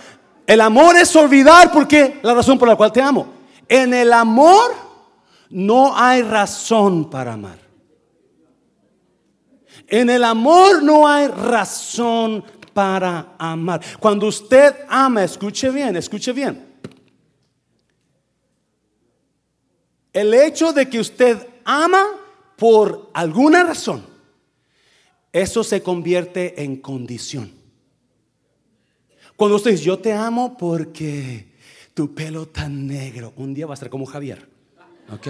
el 0.46 0.62
amor 0.62 0.96
es 0.96 1.16
olvidar 1.16 1.72
porque 1.72 2.20
la 2.22 2.34
razón 2.34 2.60
por 2.60 2.68
la 2.68 2.76
cual 2.76 2.92
te 2.92 3.02
amo. 3.02 3.28
En 3.68 3.94
el 3.94 4.14
amor 4.14 4.72
no 5.50 5.98
hay 5.98 6.22
razón 6.22 7.10
para 7.10 7.34
amar. 7.34 7.60
En 9.88 10.10
el 10.10 10.24
amor 10.24 10.84
no 10.84 11.08
hay 11.08 11.28
razón 11.28 12.44
para 12.74 13.34
amar. 13.38 13.82
Cuando 14.00 14.28
usted 14.28 14.76
ama, 14.88 15.24
escuche 15.24 15.70
bien, 15.70 15.96
escuche 15.96 16.32
bien. 16.32 16.71
El 20.14 20.34
hecho 20.34 20.74
de 20.74 20.90
que 20.90 21.00
usted 21.00 21.48
ama 21.64 22.06
por 22.58 23.10
alguna 23.14 23.64
razón, 23.64 24.06
eso 25.32 25.64
se 25.64 25.82
convierte 25.82 26.64
en 26.64 26.78
condición. 26.78 27.52
Cuando 29.36 29.56
usted 29.56 29.72
dice, 29.72 29.84
yo 29.84 29.98
te 30.00 30.14
amo 30.14 30.58
porque 30.58 31.54
tu 31.94 32.14
pelo 32.14 32.48
tan 32.48 32.86
negro, 32.88 33.34
un 33.38 33.54
día 33.54 33.66
va 33.66 33.74
a 33.74 33.78
ser 33.78 33.90
como 33.90 34.06
Javier. 34.06 34.48
¿Ok? 35.12 35.28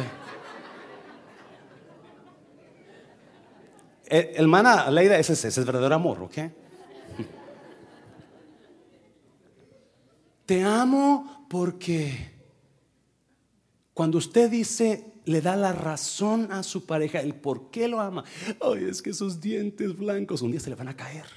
Eh, 4.14 4.34
hermana 4.36 4.92
Leida, 4.92 5.18
ese 5.18 5.34
es 5.34 5.58
el 5.58 5.64
verdadero 5.64 5.96
amor, 5.96 6.22
¿ok? 6.24 6.38
Te 10.46 10.62
amo 10.64 11.46
porque 11.50 12.41
cuando 14.02 14.18
usted 14.18 14.50
dice, 14.50 15.14
le 15.26 15.42
da 15.42 15.56
la 15.56 15.74
razón 15.74 16.52
a 16.52 16.64
su 16.64 16.88
pareja, 16.88 17.20
el 17.20 17.36
por 17.36 17.70
qué 17.70 17.88
lo 17.88 18.02
ama. 18.02 18.24
Ay, 18.60 18.86
es 18.86 19.00
que 19.00 19.12
esos 19.12 19.40
dientes 19.40 19.96
blancos 19.96 20.42
un 20.42 20.50
día 20.50 20.60
se 20.60 20.72
le 20.72 20.76
van 20.76 20.88
a 20.88 20.98
caer. 20.98 21.28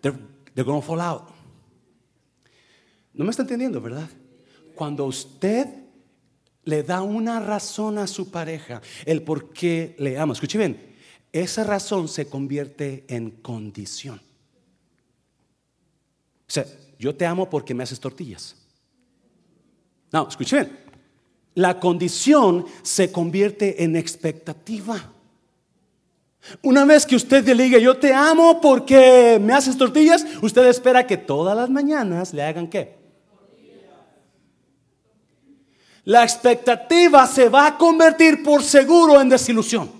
They're, 0.00 0.18
they're 0.54 0.64
to 0.64 0.80
fall 0.80 1.02
out. 1.02 1.24
No 3.12 3.26
me 3.26 3.30
está 3.30 3.42
entendiendo, 3.42 3.82
¿verdad? 3.82 4.08
Cuando 4.74 5.04
usted 5.04 5.66
le 6.64 6.84
da 6.84 7.02
una 7.02 7.40
razón 7.40 7.98
a 7.98 8.06
su 8.06 8.30
pareja, 8.30 8.80
el 9.04 9.22
por 9.22 9.52
qué 9.52 9.94
le 9.98 10.18
ama. 10.18 10.32
Escuche 10.32 10.56
bien, 10.56 10.96
esa 11.32 11.64
razón 11.64 12.08
se 12.08 12.30
convierte 12.30 13.04
en 13.08 13.30
condición. 13.30 14.22
O 16.48 16.50
sea, 16.50 16.64
yo 16.98 17.14
te 17.14 17.26
amo 17.26 17.50
porque 17.50 17.74
me 17.74 17.82
haces 17.82 18.00
tortillas. 18.00 18.56
No, 20.12 20.28
escuchen. 20.28 20.78
La 21.54 21.78
condición 21.78 22.66
se 22.82 23.10
convierte 23.10 23.82
en 23.82 23.96
expectativa. 23.96 25.12
Una 26.62 26.84
vez 26.84 27.04
que 27.04 27.16
usted 27.16 27.46
le 27.46 27.64
diga, 27.64 27.78
yo 27.78 27.96
te 27.96 28.14
amo 28.14 28.60
porque 28.60 29.38
me 29.40 29.52
haces 29.52 29.76
tortillas, 29.76 30.24
usted 30.40 30.66
espera 30.66 31.06
que 31.06 31.16
todas 31.16 31.56
las 31.56 31.68
mañanas 31.68 32.32
le 32.32 32.42
hagan 32.42 32.68
qué? 32.68 32.98
La 36.04 36.22
expectativa 36.24 37.26
se 37.26 37.48
va 37.48 37.66
a 37.66 37.78
convertir 37.78 38.42
por 38.42 38.62
seguro 38.62 39.20
en 39.20 39.28
desilusión. 39.28 39.92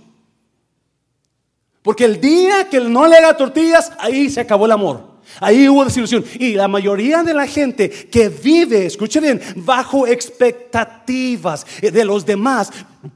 Porque 1.83 2.05
el 2.05 2.21
día 2.21 2.69
que 2.69 2.81
no 2.81 3.07
le 3.07 3.17
haga 3.17 3.37
tortillas, 3.37 3.93
ahí 3.99 4.29
se 4.31 4.41
acabó 4.41 4.67
el 4.67 4.73
amor. 4.73 5.10
Ahí 5.39 5.69
hubo 5.69 5.85
desilusión. 5.85 6.25
Y 6.39 6.55
la 6.55 6.67
mayoría 6.67 7.23
de 7.23 7.35
la 7.35 7.47
gente 7.47 7.89
que 7.89 8.29
vive, 8.29 8.87
escuche 8.87 9.21
bien, 9.21 9.41
bajo 9.57 10.07
expectativas 10.07 11.67
de 11.81 12.05
los 12.05 12.27
demás, 12.27 12.71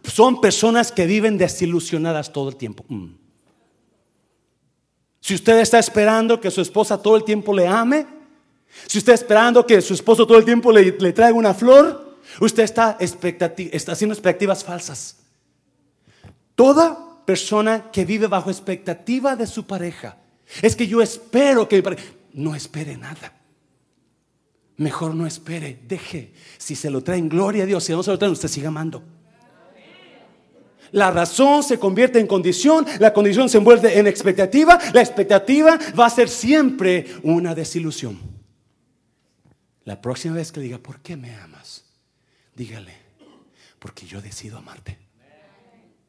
son 0.05 0.40
personas 0.40 0.92
que 0.92 1.07
viven 1.07 1.37
desilusionadas 1.37 2.33
todo 2.33 2.48
el 2.48 2.57
tiempo. 2.57 2.85
Mm. 2.88 3.09
Si 5.20 5.35
usted 5.35 5.59
está 5.59 5.79
esperando 5.79 6.40
que 6.40 6.50
su 6.50 6.61
esposa 6.61 7.00
todo 7.00 7.16
el 7.16 7.24
tiempo 7.24 7.55
le 7.55 7.66
ame, 7.66 8.07
si 8.87 8.98
usted 8.98 9.14
está 9.14 9.24
esperando 9.24 9.66
que 9.66 9.81
su 9.81 9.94
esposo 9.94 10.27
todo 10.27 10.38
el 10.38 10.44
tiempo 10.44 10.70
le, 10.70 10.92
traiga 10.92 11.33
una 11.33 11.55
flor, 11.55 12.18
usted 12.40 12.62
está, 12.62 12.96
está 13.00 13.92
haciendo 13.92 14.12
expectativas 14.12 14.62
falsas. 14.62 15.16
Toda 16.55 17.22
persona 17.24 17.90
que 17.90 18.05
vive 18.05 18.27
bajo 18.27 18.50
expectativa 18.50 19.35
de 19.35 19.46
su 19.46 19.66
pareja 19.66 20.18
es 20.62 20.77
que 20.77 20.87
yo 20.87 21.03
espero 21.03 21.69
que 21.69 21.83
no 22.33 22.55
espere 22.55 22.97
nada. 22.97 23.33
Mejor 24.77 25.14
no 25.14 25.27
espere, 25.27 25.79
deje. 25.87 26.33
Si 26.59 26.75
se 26.75 26.90
lo 26.90 27.03
traen, 27.03 27.29
gloria 27.29 27.62
a 27.62 27.67
Dios. 27.67 27.85
Si 27.85 27.93
no 27.93 28.03
se 28.03 28.11
lo 28.11 28.19
traen, 28.19 28.33
usted 28.33 28.49
siga 28.49 28.69
amando. 28.69 29.03
La 30.90 31.11
razón 31.11 31.64
se 31.64 31.79
convierte 31.79 32.21
en 32.21 32.27
condición, 32.29 32.87
la 33.01 33.12
condición 33.12 33.49
se 33.49 33.59
envuelve 33.59 33.99
en 33.99 34.07
expectativa, 34.07 34.79
la 34.93 35.01
expectativa 35.01 35.77
va 35.99 36.07
a 36.07 36.11
ser 36.11 36.29
siempre 36.29 37.07
una 37.25 37.53
desilusión. 37.53 38.17
La 39.85 40.01
próxima 40.01 40.37
vez 40.37 40.53
que 40.53 40.61
diga, 40.61 40.79
¿por 40.79 41.01
qué 41.01 41.17
me 41.17 41.35
amas? 41.35 41.85
Dígale, 42.55 42.95
porque 43.81 44.07
yo 44.07 44.23
decido 44.23 44.57
amarte. 44.57 45.04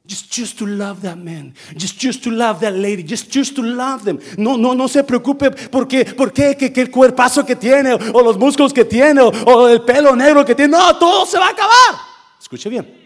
Just 0.07 0.31
choose 0.31 0.53
to 0.53 0.67
love 0.67 1.01
that 1.01 1.17
man. 1.17 1.55
Just 1.75 1.99
choose 1.99 2.19
to 2.21 2.29
love 2.29 2.59
that 2.59 2.73
lady. 2.73 3.03
Just 3.03 3.31
choose 3.31 3.51
to 3.53 3.63
love 3.63 4.03
them. 4.03 4.19
No, 4.37 4.55
no, 4.55 4.73
no 4.75 4.87
se 4.87 5.03
preocupe 5.03 5.49
por 5.69 5.87
qué, 5.87 6.05
por 6.05 6.31
qué, 6.31 6.55
que, 6.55 6.79
el 6.79 6.91
cuerpazo 6.91 7.43
que 7.43 7.55
tiene, 7.55 7.93
o, 7.93 8.21
los 8.21 8.37
músculos 8.37 8.71
que 8.71 8.85
tiene, 8.85 9.21
o 9.21 9.67
el 9.67 9.81
pelo 9.81 10.15
negro 10.15 10.45
que 10.45 10.53
tiene. 10.53 10.77
No, 10.77 10.95
todo 10.97 11.25
se 11.25 11.39
va 11.39 11.47
a 11.47 11.49
acabar. 11.49 12.01
Escuche 12.39 12.69
bien. 12.69 13.03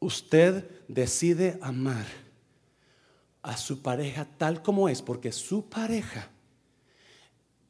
Usted 0.00 0.68
decide 0.88 1.58
amar 1.62 2.06
a 3.42 3.56
su 3.56 3.82
pareja 3.82 4.26
tal 4.36 4.62
como 4.62 4.88
es, 4.88 5.00
porque 5.00 5.30
su 5.30 5.68
pareja 5.68 6.28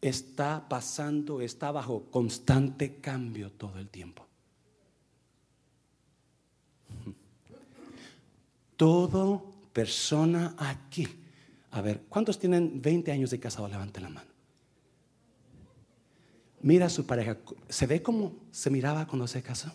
está 0.01 0.67
pasando, 0.69 1.43
está 1.43 1.71
bajo 1.73 2.05
constante 2.11 3.01
cambio 3.01 3.53
todo 3.53 3.79
el 3.79 3.89
tiempo. 3.89 4.24
Todo 8.77 9.53
persona 9.73 10.55
aquí. 10.59 11.09
A 11.71 11.81
ver, 11.81 12.03
¿cuántos 12.09 12.39
tienen 12.39 12.81
20 12.81 13.13
años 13.13 13.31
de 13.31 13.41
casado? 13.41 13.69
Levante 13.69 14.01
la 14.01 14.09
mano. 14.09 14.31
Mira 16.63 16.87
a 16.87 16.91
su 16.91 17.05
pareja. 17.05 17.37
¿Se 17.69 17.87
ve 17.87 18.03
como 18.03 18.33
se 18.51 18.71
miraba 18.71 19.07
cuando 19.07 19.27
se 19.27 19.43
casó? 19.43 19.73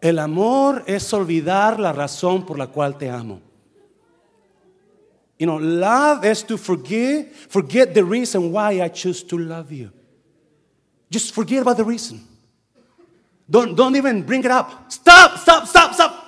El 0.00 0.20
amor 0.20 0.84
es 0.86 1.12
olvidar 1.12 1.80
la 1.80 1.92
razón 1.92 2.46
por 2.46 2.56
la 2.56 2.68
cual 2.68 2.96
te 2.96 3.10
amo. 3.10 3.40
You 5.38 5.46
know, 5.46 5.58
love 5.58 6.24
is 6.24 6.44
to 6.44 6.56
forget, 6.56 7.32
forget 7.32 7.94
the 7.94 8.02
reason 8.02 8.52
why 8.52 8.80
I 8.82 8.88
choose 8.88 9.24
to 9.26 9.38
love 9.38 9.70
you. 9.72 9.90
Just 11.10 11.34
forget 11.34 11.62
about 11.62 11.76
the 11.76 11.84
reason. 11.84 12.20
Don't, 13.48 13.74
don't 13.74 13.96
even 13.96 14.22
bring 14.22 14.44
it 14.44 14.50
up. 14.50 14.92
Stop, 14.92 15.38
stop, 15.38 15.66
stop, 15.66 15.94
stop. 15.94 16.24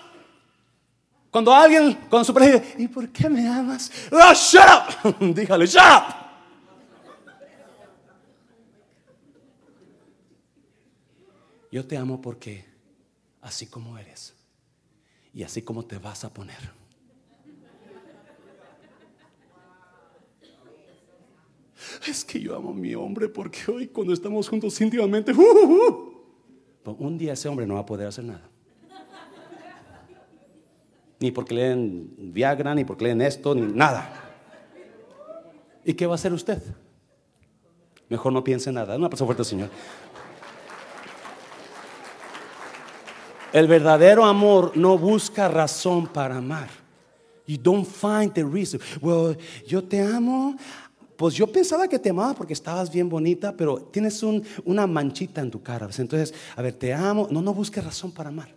Cuando 1.31 1.53
alguien, 1.53 1.95
cuando 2.09 2.25
su 2.25 2.35
pareja, 2.35 2.62
¿y 2.79 2.88
por 2.88 3.09
qué 3.09 3.29
me 3.29 3.47
amas? 3.47 3.90
Oh, 4.11 4.35
shut 4.35 4.64
up. 4.64 5.19
Dígale, 5.35 5.66
shut 5.66 5.83
up. 5.83 6.14
Yo 11.71 11.87
te 11.87 11.97
amo 11.97 12.21
porque 12.21 12.64
así 13.43 13.66
como 13.66 13.97
eres 13.97 14.35
y 15.33 15.45
así 15.45 15.62
como 15.62 15.85
te 15.85 15.99
vas 15.99 16.25
a 16.25 16.35
poner. 16.35 16.80
Es 22.07 22.24
que 22.24 22.40
yo 22.40 22.57
amo 22.57 22.70
a 22.70 22.74
mi 22.74 22.94
hombre 22.94 23.29
porque 23.29 23.70
hoy 23.70 23.88
cuando 23.88 24.12
estamos 24.12 24.48
juntos 24.48 24.81
íntimamente, 24.81 25.33
uh, 25.33 25.40
uh, 25.40 26.12
uh". 26.85 26.96
Un 26.98 27.18
día 27.18 27.35
ese 27.35 27.48
hombre 27.48 27.66
no 27.66 27.74
va 27.74 27.81
a 27.81 27.87
poder 27.87 28.09
hacer 28.09 28.24
nada. 28.24 28.42
Ni 31.20 31.31
porque 31.31 31.55
le 31.55 31.62
den 31.68 32.33
Viagra, 32.33 32.74
ni 32.74 32.85
porque 32.85 33.05
le 33.05 33.11
den 33.11 33.22
esto, 33.22 33.55
ni 33.55 33.61
nada. 33.61 34.11
¿Y 35.85 35.92
qué 35.94 36.07
va 36.07 36.12
a 36.12 36.14
hacer 36.14 36.33
usted? 36.33 36.62
Mejor 38.09 38.33
no 38.33 38.42
piense 38.42 38.72
nada. 38.72 38.96
Una 38.96 39.09
persona 39.09 39.26
fuerte, 39.26 39.44
Señor. 39.44 39.68
El 43.53 43.66
verdadero 43.66 44.24
amor 44.24 44.76
no 44.76 44.96
busca 44.96 45.48
razón 45.48 46.07
para 46.07 46.37
amar. 46.37 46.68
You 47.46 47.59
don't 47.59 47.87
find 47.87 48.33
the 48.33 48.44
reason. 48.44 48.81
Well, 49.00 49.37
yo 49.66 49.83
te 49.83 50.00
amo 50.00 50.57
pues 51.20 51.35
yo 51.35 51.46
pensaba 51.46 51.87
que 51.87 51.98
te 51.98 52.09
amaba 52.09 52.33
porque 52.33 52.54
estabas 52.54 52.90
bien 52.90 53.06
bonita, 53.06 53.54
pero 53.54 53.78
tienes 53.92 54.22
una 54.64 54.87
manchita 54.87 55.42
en 55.42 55.50
tu 55.50 55.62
cara. 55.62 55.87
Entonces, 55.98 56.33
a 56.56 56.62
ver, 56.62 56.72
te 56.72 56.94
amo. 56.94 57.28
No, 57.30 57.42
no 57.42 57.52
busques 57.52 57.85
razón 57.85 58.11
para 58.11 58.30
amar. 58.30 58.48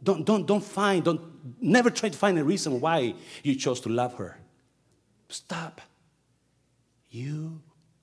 Don't, 0.00 0.24
don't, 0.24 0.46
don't 0.46 0.62
find, 0.62 1.02
don't, 1.02 1.20
never 1.60 1.92
try 1.92 2.08
to 2.08 2.16
find 2.16 2.38
a 2.38 2.44
reason 2.44 2.80
why 2.80 3.16
you 3.42 3.56
chose 3.56 3.82
to 3.82 3.88
love 3.88 4.14
her. 4.16 4.36
Stop. 5.28 5.80
You 7.10 7.60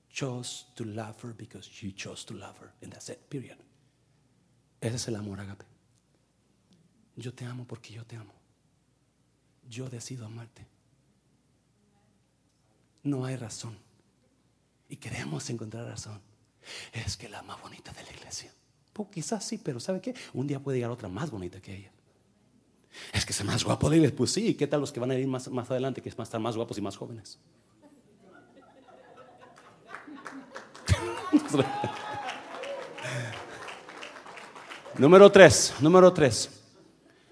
chose 0.09 0.65
to 0.75 0.83
love 0.83 1.15
her 1.23 1.33
because 1.33 1.69
you 1.81 1.93
chose 1.93 2.25
to 2.25 2.33
love 2.33 2.57
her. 2.59 2.73
And 2.81 2.91
that's 2.91 3.07
it, 3.07 3.29
period. 3.29 3.55
Ese 4.81 4.95
es 4.95 5.07
el 5.07 5.15
amor, 5.15 5.39
agape. 5.39 5.63
Yo 7.15 7.31
te 7.31 7.45
amo 7.45 7.63
porque 7.65 7.93
yo 7.93 8.03
te 8.03 8.17
amo. 8.17 8.33
Yo 9.69 9.87
decido 9.87 10.25
amarte 10.25 10.72
no 13.03 13.25
hay 13.25 13.35
razón. 13.35 13.77
Y 14.89 14.97
queremos 14.97 15.49
encontrar 15.49 15.85
razón. 15.85 16.19
Es 16.93 17.17
que 17.17 17.29
la 17.29 17.41
más 17.43 17.61
bonita 17.61 17.91
de 17.91 18.03
la 18.03 18.11
iglesia. 18.11 18.51
Pues 18.93 19.09
quizás 19.09 19.43
sí, 19.43 19.57
pero 19.57 19.79
¿sabe 19.79 20.01
qué? 20.01 20.15
Un 20.33 20.47
día 20.47 20.59
puede 20.59 20.77
llegar 20.77 20.91
otra 20.91 21.09
más 21.09 21.29
bonita 21.29 21.61
que 21.61 21.75
ella. 21.75 21.91
Es 23.11 23.25
que 23.25 23.33
es 23.33 23.43
más 23.43 23.63
guapo 23.63 23.89
de 23.89 24.11
Pues 24.11 24.31
sí, 24.31 24.53
¿qué 24.53 24.67
tal 24.67 24.81
los 24.81 24.91
que 24.91 24.99
van 24.99 25.09
a 25.11 25.15
ir 25.15 25.27
más, 25.27 25.47
más 25.49 25.71
adelante, 25.71 25.99
que 26.01 26.09
van 26.11 26.19
a 26.19 26.23
estar 26.23 26.39
más 26.39 26.55
guapos 26.55 26.77
y 26.77 26.81
más 26.81 26.95
jóvenes? 26.95 27.39
número 34.97 35.31
tres, 35.31 35.73
número 35.79 36.13
tres. 36.13 36.61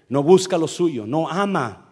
No 0.08 0.24
busca 0.24 0.58
lo 0.58 0.66
suyo, 0.66 1.06
no 1.06 1.28
ama 1.28 1.91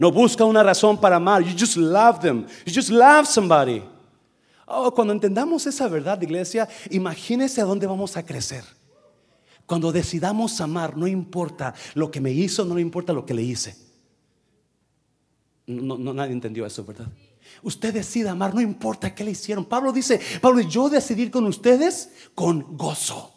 no 0.00 0.10
busca 0.10 0.46
una 0.46 0.62
razón 0.62 0.98
para 0.98 1.16
amar. 1.16 1.42
You 1.42 1.54
just 1.56 1.76
love 1.76 2.20
them. 2.20 2.46
You 2.64 2.72
just 2.72 2.88
love 2.88 3.26
somebody. 3.26 3.82
Oh, 4.66 4.90
cuando 4.94 5.12
entendamos 5.12 5.66
esa 5.66 5.88
verdad, 5.88 6.22
iglesia, 6.22 6.66
imagínese 6.90 7.60
a 7.60 7.64
dónde 7.64 7.86
vamos 7.86 8.16
a 8.16 8.24
crecer. 8.24 8.64
Cuando 9.66 9.92
decidamos 9.92 10.58
amar, 10.62 10.96
no 10.96 11.06
importa 11.06 11.74
lo 11.92 12.10
que 12.10 12.18
me 12.18 12.32
hizo, 12.32 12.64
no 12.64 12.78
importa 12.78 13.12
lo 13.12 13.26
que 13.26 13.34
le 13.34 13.42
hice. 13.42 13.76
No, 15.66 15.98
no, 15.98 16.14
nadie 16.14 16.32
entendió 16.32 16.64
eso, 16.64 16.82
¿verdad? 16.82 17.08
Usted 17.62 17.92
decide 17.92 18.30
amar, 18.30 18.54
no 18.54 18.62
importa 18.62 19.14
qué 19.14 19.22
le 19.22 19.32
hicieron. 19.32 19.66
Pablo 19.66 19.92
dice, 19.92 20.18
Pablo, 20.40 20.62
yo 20.62 20.88
decidí 20.88 21.28
con 21.28 21.44
ustedes 21.44 22.10
con 22.34 22.74
gozo, 22.74 23.34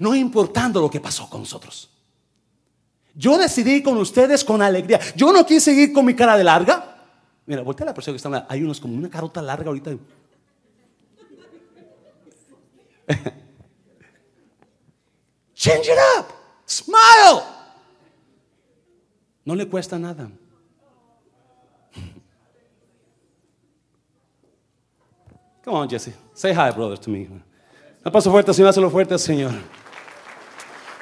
no 0.00 0.14
importando 0.14 0.82
lo 0.82 0.90
que 0.90 1.00
pasó 1.00 1.30
con 1.30 1.40
nosotros. 1.40 1.97
Yo 3.18 3.36
decidí 3.36 3.82
con 3.82 3.98
ustedes 3.98 4.44
con 4.44 4.62
alegría. 4.62 5.00
Yo 5.16 5.32
no 5.32 5.44
quise 5.44 5.72
seguir 5.72 5.92
con 5.92 6.04
mi 6.04 6.14
cara 6.14 6.38
de 6.38 6.44
larga. 6.44 6.96
Mira, 7.46 7.62
voltea 7.62 7.82
a 7.86 7.88
la 7.88 7.94
persona 7.94 8.12
que 8.12 8.18
está. 8.18 8.46
Hay 8.48 8.62
unos 8.62 8.78
como 8.78 8.94
una 8.94 9.10
carota 9.10 9.42
larga 9.42 9.66
ahorita. 9.66 9.90
Change 15.52 15.88
it 15.88 15.98
up. 16.16 16.26
Smile. 16.64 17.42
No 19.44 19.56
le 19.56 19.66
cuesta 19.68 19.98
nada. 19.98 20.30
Come 25.64 25.76
on, 25.76 25.88
Jesse. 25.90 26.14
Say 26.34 26.52
hi, 26.52 26.70
brother, 26.70 26.96
to 26.96 27.10
me. 27.10 27.26
Un 28.04 28.12
paso 28.12 28.30
fuerte, 28.30 28.54
Señor, 28.54 28.68
hazlo 28.68 28.88
fuerte, 28.88 29.18
Señor. 29.18 29.50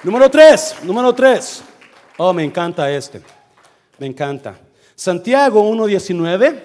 Número 0.03 0.31
tres, 0.31 0.77
número 0.83 1.15
tres. 1.15 1.63
Oh, 2.17 2.33
me 2.33 2.45
encanta 2.45 2.91
este. 2.91 3.21
Me 3.99 4.07
encanta. 4.07 4.59
Santiago 4.95 5.63
1.19. 5.71 6.63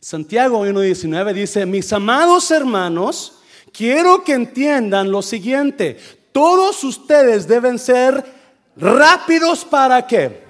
Santiago 0.00 0.66
1.19 0.66 1.32
dice, 1.32 1.66
mis 1.66 1.92
amados 1.92 2.50
hermanos, 2.50 3.40
quiero 3.72 4.22
que 4.24 4.34
entiendan 4.34 5.10
lo 5.10 5.22
siguiente. 5.22 5.98
Todos 6.32 6.82
ustedes 6.84 7.46
deben 7.46 7.78
ser 7.78 8.24
rápidos 8.76 9.64
para 9.64 10.06
qué? 10.06 10.44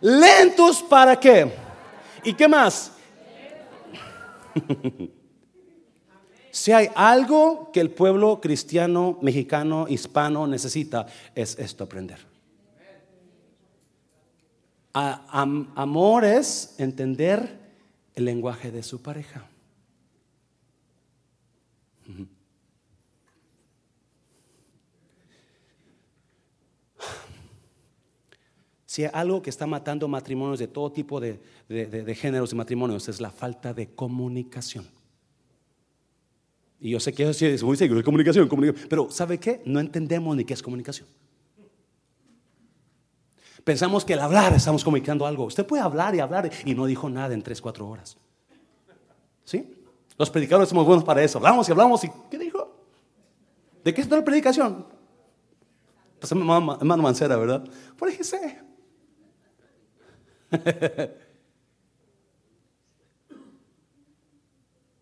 Lentos 0.00 0.82
para 0.82 1.18
qué? 1.18 1.52
¿Y 2.24 2.32
qué 2.34 2.48
más? 2.48 2.92
Si 6.50 6.72
hay 6.72 6.88
algo 6.96 7.70
que 7.72 7.78
el 7.78 7.90
pueblo 7.90 8.40
cristiano, 8.40 9.16
mexicano, 9.22 9.86
hispano 9.88 10.44
necesita, 10.48 11.06
es 11.32 11.56
esto 11.56 11.84
aprender. 11.84 12.27
Amor 15.74 16.24
es 16.24 16.74
entender 16.78 17.58
el 18.14 18.24
lenguaje 18.24 18.70
de 18.70 18.82
su 18.82 19.00
pareja. 19.00 19.48
Si 28.86 29.04
hay 29.04 29.10
algo 29.12 29.42
que 29.42 29.50
está 29.50 29.66
matando 29.66 30.08
matrimonios 30.08 30.58
de 30.58 30.66
todo 30.66 30.90
tipo 30.90 31.20
de, 31.20 31.40
de 31.68 32.14
géneros 32.14 32.50
de 32.50 32.56
matrimonios 32.56 33.08
es 33.08 33.20
la 33.20 33.30
falta 33.30 33.72
de 33.72 33.88
comunicación. 33.94 34.86
Y 36.80 36.90
yo 36.90 37.00
sé 37.00 37.12
que 37.12 37.28
eso 37.28 37.46
es 37.46 37.62
muy 37.62 37.76
seguro, 37.76 38.02
comunicación, 38.04 38.48
comunicación. 38.48 38.88
Pero 38.88 39.10
¿sabe 39.10 39.38
qué? 39.38 39.60
No 39.64 39.80
entendemos 39.80 40.36
ni 40.36 40.44
qué 40.44 40.54
es 40.54 40.62
comunicación. 40.62 41.08
Pensamos 43.68 44.02
que 44.02 44.14
al 44.14 44.20
hablar 44.20 44.54
estamos 44.54 44.82
comunicando 44.82 45.26
algo. 45.26 45.44
Usted 45.44 45.66
puede 45.66 45.82
hablar 45.82 46.14
y 46.14 46.20
hablar 46.20 46.50
y 46.64 46.74
no 46.74 46.86
dijo 46.86 47.10
nada 47.10 47.34
en 47.34 47.42
tres, 47.42 47.60
cuatro 47.60 47.86
horas. 47.86 48.16
¿Sí? 49.44 49.84
Los 50.16 50.30
predicadores 50.30 50.70
somos 50.70 50.86
buenos 50.86 51.04
para 51.04 51.22
eso. 51.22 51.36
Hablamos 51.36 51.68
y 51.68 51.72
hablamos 51.72 52.02
y 52.02 52.10
¿qué 52.30 52.38
dijo? 52.38 52.74
¿De 53.84 53.92
qué 53.92 54.00
es 54.00 54.08
la 54.08 54.24
predicación? 54.24 54.86
Pues 56.18 56.32
hermano 56.32 57.02
Mancera, 57.02 57.36
¿verdad? 57.36 57.62
Por 57.98 58.10
sé. 58.10 58.58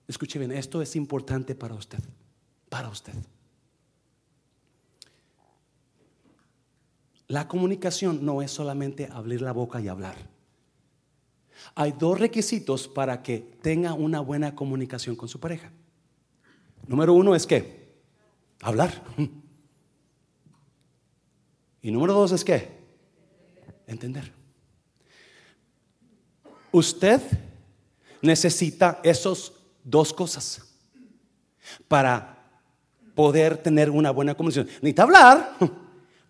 Escuche 0.09 0.41
bien, 0.41 0.51
esto 0.51 0.83
es 0.83 0.97
importante 0.97 1.55
para 1.55 1.75
usted, 1.75 2.01
para 2.69 2.89
usted. 2.89 3.15
La 7.29 7.49
comunicación 7.49 8.25
no 8.25 8.43
es 8.43 8.51
solamente 8.51 9.09
abrir 9.11 9.43
la 9.43 9.53
boca 9.53 9.81
y 9.81 9.89
hablar. 9.89 10.17
Hay 11.75 11.93
dos 11.93 12.21
requisitos 12.21 12.87
para 12.87 13.23
que 13.23 13.39
tenga 13.62 13.95
una 13.95 14.21
buena 14.21 14.55
comunicación 14.55 15.17
con 15.17 15.29
su 15.29 15.41
pareja. 15.41 15.73
Número 16.87 17.15
uno 17.15 17.35
es 17.35 17.47
que 17.47 17.89
hablar. 18.61 19.03
Y 21.83 21.91
número 21.91 22.15
dos 22.15 22.33
es 22.33 22.45
que 22.45 22.69
entender. 23.87 24.33
Usted 26.73 27.21
necesita 28.21 29.01
esos 29.05 29.53
dos 29.85 30.12
cosas 30.12 30.62
para 31.87 32.39
poder 33.15 33.57
tener 33.57 33.91
una 33.91 34.11
buena 34.11 34.35
comunicación. 34.35 34.67
Necesita 34.67 35.05
hablar. 35.05 35.57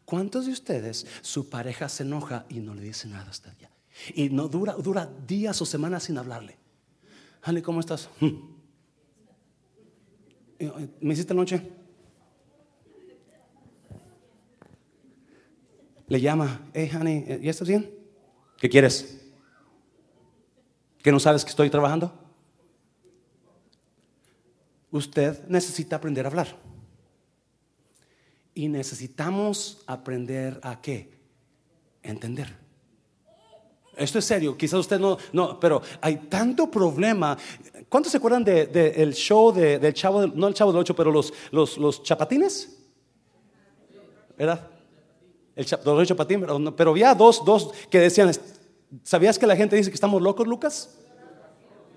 ¿Cuántos 0.07 0.47
de 0.47 0.53
ustedes 0.53 1.07
su 1.21 1.51
pareja 1.51 1.91
se 1.91 2.05
enoja 2.05 2.47
y 2.49 2.61
no 2.61 2.75
le 2.75 2.81
dice 2.81 3.07
nada 3.09 3.29
hasta 3.29 3.51
allá? 3.51 3.71
Y 4.15 4.31
no 4.31 4.49
dura, 4.49 4.73
dura 4.73 5.11
días 5.27 5.61
o 5.61 5.67
semanas 5.67 6.05
sin 6.05 6.17
hablarle. 6.17 6.57
Honey, 7.45 7.61
¿cómo 7.61 7.81
estás? 7.81 8.09
¿Me 11.01 11.13
hiciste 11.13 11.35
noche? 11.35 11.61
Le 16.09 16.21
llama, 16.21 16.71
hey, 16.73 16.91
honey, 16.95 17.41
¿ya 17.43 17.51
estás 17.51 17.69
bien? 17.69 17.91
¿Qué 18.57 18.71
quieres? 18.71 19.21
¿Que 21.03 21.13
no 21.13 21.21
sabes 21.21 21.45
que 21.45 21.51
estoy 21.51 21.69
trabajando? 21.69 22.27
usted 24.97 25.47
necesita 25.49 25.97
aprender 25.97 26.25
a 26.25 26.29
hablar. 26.29 26.66
Y 28.57 28.69
necesitamos 28.69 29.85
aprender 29.87 30.59
a 30.63 30.81
qué? 30.81 31.11
Entender. 32.03 32.53
Esto 33.97 34.19
es 34.19 34.25
serio, 34.25 34.57
quizás 34.57 34.81
usted 34.81 34.99
no, 34.99 35.17
no, 35.33 35.61
pero 35.61 35.81
hay 36.01 36.17
tanto 36.17 36.69
problema. 36.71 37.39
¿Cuántos 37.89 38.11
se 38.11 38.19
acuerdan 38.19 38.43
del 38.43 38.73
de, 38.73 39.13
show 39.13 39.53
de, 39.53 39.79
del 39.79 39.95
chavo, 39.95 40.27
no 40.27 40.49
el 40.49 40.55
chavo 40.55 40.73
del 40.73 40.81
8, 40.81 40.97
pero 40.97 41.13
los, 41.13 41.33
los, 41.51 41.79
los 41.79 42.03
chapatines? 42.03 42.77
¿Verdad? 44.37 44.69
El 45.55 45.67
los 45.85 46.09
chapatines, 46.09 46.47
pero, 46.49 46.77
pero 46.77 46.91
había 46.91 47.15
dos, 47.15 47.45
dos 47.45 47.73
que 47.89 48.01
decían, 48.01 48.33
¿sabías 49.03 49.39
que 49.39 49.47
la 49.47 49.55
gente 49.55 49.77
dice 49.77 49.91
que 49.91 49.95
estamos 49.95 50.21
locos, 50.21 50.47
Lucas? 50.49 50.99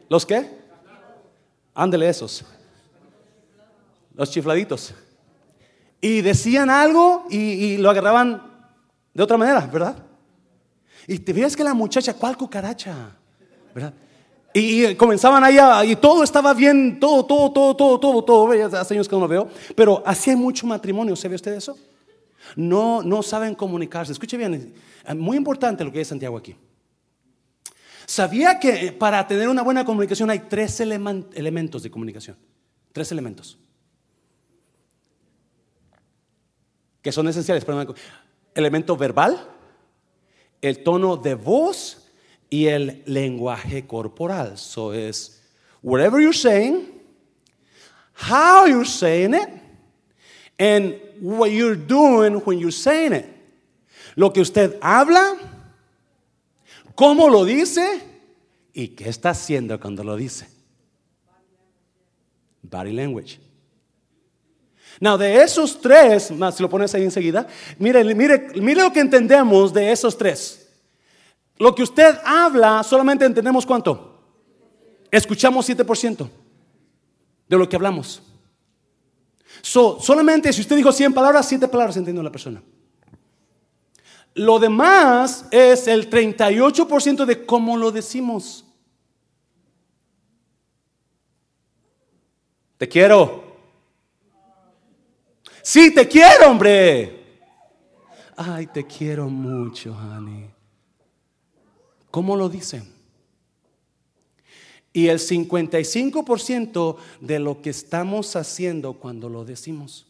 ¿Los 0.09 0.25
qué? 0.25 0.49
Ándele 1.73 2.09
esos 2.09 2.45
los 4.19 4.29
chifladitos. 4.29 4.93
Y 6.01 6.21
decían 6.21 6.69
algo 6.69 7.25
y, 7.29 7.77
lo 7.77 7.89
agarraban 7.89 8.41
de 9.13 9.23
otra 9.23 9.37
manera, 9.37 9.61
¿verdad? 9.71 9.97
Y 11.07 11.19
te 11.19 11.33
fijas 11.33 11.55
que 11.55 11.63
la 11.63 11.73
muchacha, 11.73 12.13
¿cuál 12.13 12.37
cucaracha? 12.37 13.15
¿Verdad? 13.73 13.93
Y, 14.53 14.95
comenzaban 14.95 15.43
allá 15.43 15.83
y 15.83 15.95
todo 15.95 16.23
estaba 16.23 16.53
bien, 16.53 16.99
todo, 16.99 17.25
todo, 17.25 17.51
todo, 17.51 17.75
todo, 17.75 17.99
todo, 17.99 18.23
todo. 18.23 18.77
Hace 18.77 18.93
años 18.93 19.07
que 19.07 19.15
no 19.15 19.21
lo 19.21 19.27
veo, 19.27 19.49
pero 19.75 20.01
así 20.05 20.29
hay 20.29 20.35
mucho 20.35 20.65
matrimonio, 20.65 21.15
¿sabe 21.15 21.35
usted 21.35 21.53
eso? 21.53 21.77
No, 22.55 23.03
no 23.03 23.21
saben 23.21 23.53
comunicarse. 23.53 24.11
Escuche 24.11 24.37
bien, 24.37 24.73
muy 25.15 25.37
importante 25.37 25.83
lo 25.83 25.91
que 25.91 25.99
dice 25.99 26.09
Santiago 26.09 26.37
aquí. 26.37 26.55
¿Sabía 28.05 28.59
que 28.59 28.91
para 28.91 29.27
tener 29.27 29.47
una 29.49 29.61
buena 29.61 29.85
comunicación 29.85 30.31
hay 30.31 30.39
tres 30.39 30.79
elementos 30.79 31.83
de 31.83 31.91
comunicación? 31.91 32.37
Tres 32.91 33.11
elementos. 33.11 33.57
Que 37.01 37.11
son 37.11 37.27
esenciales 37.27 37.65
elemento 38.53 38.97
verbal, 38.97 39.47
el 40.61 40.83
tono 40.83 41.17
de 41.17 41.35
voz 41.35 42.09
y 42.49 42.67
el 42.67 43.03
lenguaje 43.05 43.85
corporal. 43.87 44.57
So 44.57 44.93
es 44.93 45.41
whatever 45.81 46.19
you're 46.19 46.33
saying, 46.33 46.87
how 48.13 48.65
you're 48.65 48.85
saying 48.85 49.33
it, 49.33 49.49
and 50.57 50.99
what 51.21 51.51
you're 51.51 51.75
doing 51.75 52.41
when 52.45 52.59
you're 52.59 52.71
saying 52.71 53.13
it. 53.13 53.25
Lo 54.15 54.33
que 54.33 54.41
usted 54.41 54.77
habla, 54.81 55.37
cómo 56.95 57.29
lo 57.29 57.45
dice 57.45 58.01
y 58.73 58.89
qué 58.89 59.07
está 59.07 59.29
haciendo 59.29 59.79
cuando 59.79 60.03
lo 60.03 60.17
dice. 60.17 60.47
Body 62.61 62.91
language. 62.91 63.39
Now, 64.99 65.17
de 65.17 65.41
esos 65.41 65.79
tres, 65.79 66.31
si 66.53 66.63
lo 66.63 66.69
pones 66.69 66.93
ahí 66.93 67.03
enseguida, 67.03 67.47
mire, 67.77 68.03
mire, 68.13 68.49
mire 68.55 68.81
lo 68.81 68.91
que 68.91 68.99
entendemos 68.99 69.73
de 69.73 69.91
esos 69.91 70.17
tres. 70.17 70.67
Lo 71.57 71.75
que 71.75 71.83
usted 71.83 72.17
habla, 72.25 72.83
solamente 72.83 73.25
entendemos 73.25 73.65
cuánto. 73.65 74.09
Escuchamos 75.11 75.67
7% 75.67 76.29
de 77.47 77.57
lo 77.57 77.67
que 77.67 77.75
hablamos. 77.75 78.21
solamente 79.61 80.53
si 80.53 80.61
usted 80.61 80.75
dijo 80.75 80.91
100 80.91 81.13
palabras, 81.13 81.47
7 81.47 81.67
palabras 81.67 81.97
entendió 81.97 82.23
la 82.23 82.31
persona. 82.31 82.61
Lo 84.35 84.59
demás 84.59 85.45
es 85.51 85.87
el 85.87 86.09
38% 86.09 87.25
de 87.25 87.45
cómo 87.45 87.75
lo 87.75 87.91
decimos. 87.91 88.65
Te 92.77 92.87
quiero. 92.87 93.48
Sí, 95.69 95.93
te 95.93 96.07
quiero, 96.07 96.49
hombre. 96.49 97.43
Ay, 98.35 98.65
te 98.65 98.87
quiero 98.87 99.29
mucho, 99.29 99.95
honey. 99.95 100.49
¿Cómo 102.09 102.35
lo 102.35 102.49
dicen? 102.49 102.91
Y 104.91 105.09
el 105.09 105.19
55% 105.19 106.97
de 107.21 107.37
lo 107.37 107.61
que 107.61 107.69
estamos 107.69 108.35
haciendo 108.35 108.93
cuando 108.93 109.29
lo 109.29 109.45
decimos. 109.45 110.07